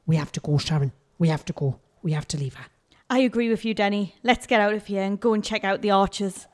We 0.07 0.16
have 0.16 0.31
to 0.33 0.41
go, 0.41 0.59
Sharon. 0.59 0.93
We 1.18 1.29
have 1.29 1.45
to 1.47 1.55
go. 1.55 1.81
We 2.03 2.12
have 2.12 2.29
to 2.29 2.37
leave 2.37 2.55
her. 2.55 2.66
I 3.09 3.20
agree 3.20 3.49
with 3.49 3.64
you, 3.64 3.72
Denny. 3.72 4.14
Let's 4.22 4.47
get 4.47 4.61
out 4.61 4.75
of 4.75 4.87
here 4.87 5.03
and 5.03 5.18
go 5.18 5.33
and 5.33 5.43
check 5.43 5.64
out 5.64 5.81
the 5.81 5.91
archers. 5.91 6.47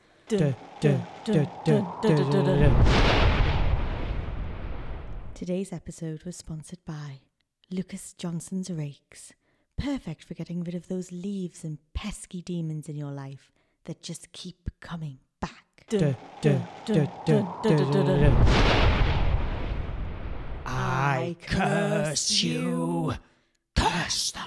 Today's 5.34 5.72
episode 5.72 6.22
was 6.22 6.36
sponsored 6.36 6.84
by 6.86 7.20
Lucas 7.70 8.12
Johnson's 8.12 8.70
Rakes. 8.70 9.32
Perfect 9.80 10.24
for 10.24 10.34
getting 10.34 10.62
rid 10.62 10.74
of 10.74 10.88
those 10.88 11.10
leaves 11.10 11.64
and 11.64 11.78
pesky 11.94 12.42
demons 12.42 12.88
in 12.88 12.96
your 12.96 13.10
life 13.10 13.50
that 13.84 14.02
just 14.02 14.30
keep 14.32 14.68
coming 14.80 15.18
back. 15.40 15.86
I 20.66 21.34
curse 21.40 22.42
you. 22.42 23.14
Curse 23.74 24.32
the 24.32 24.40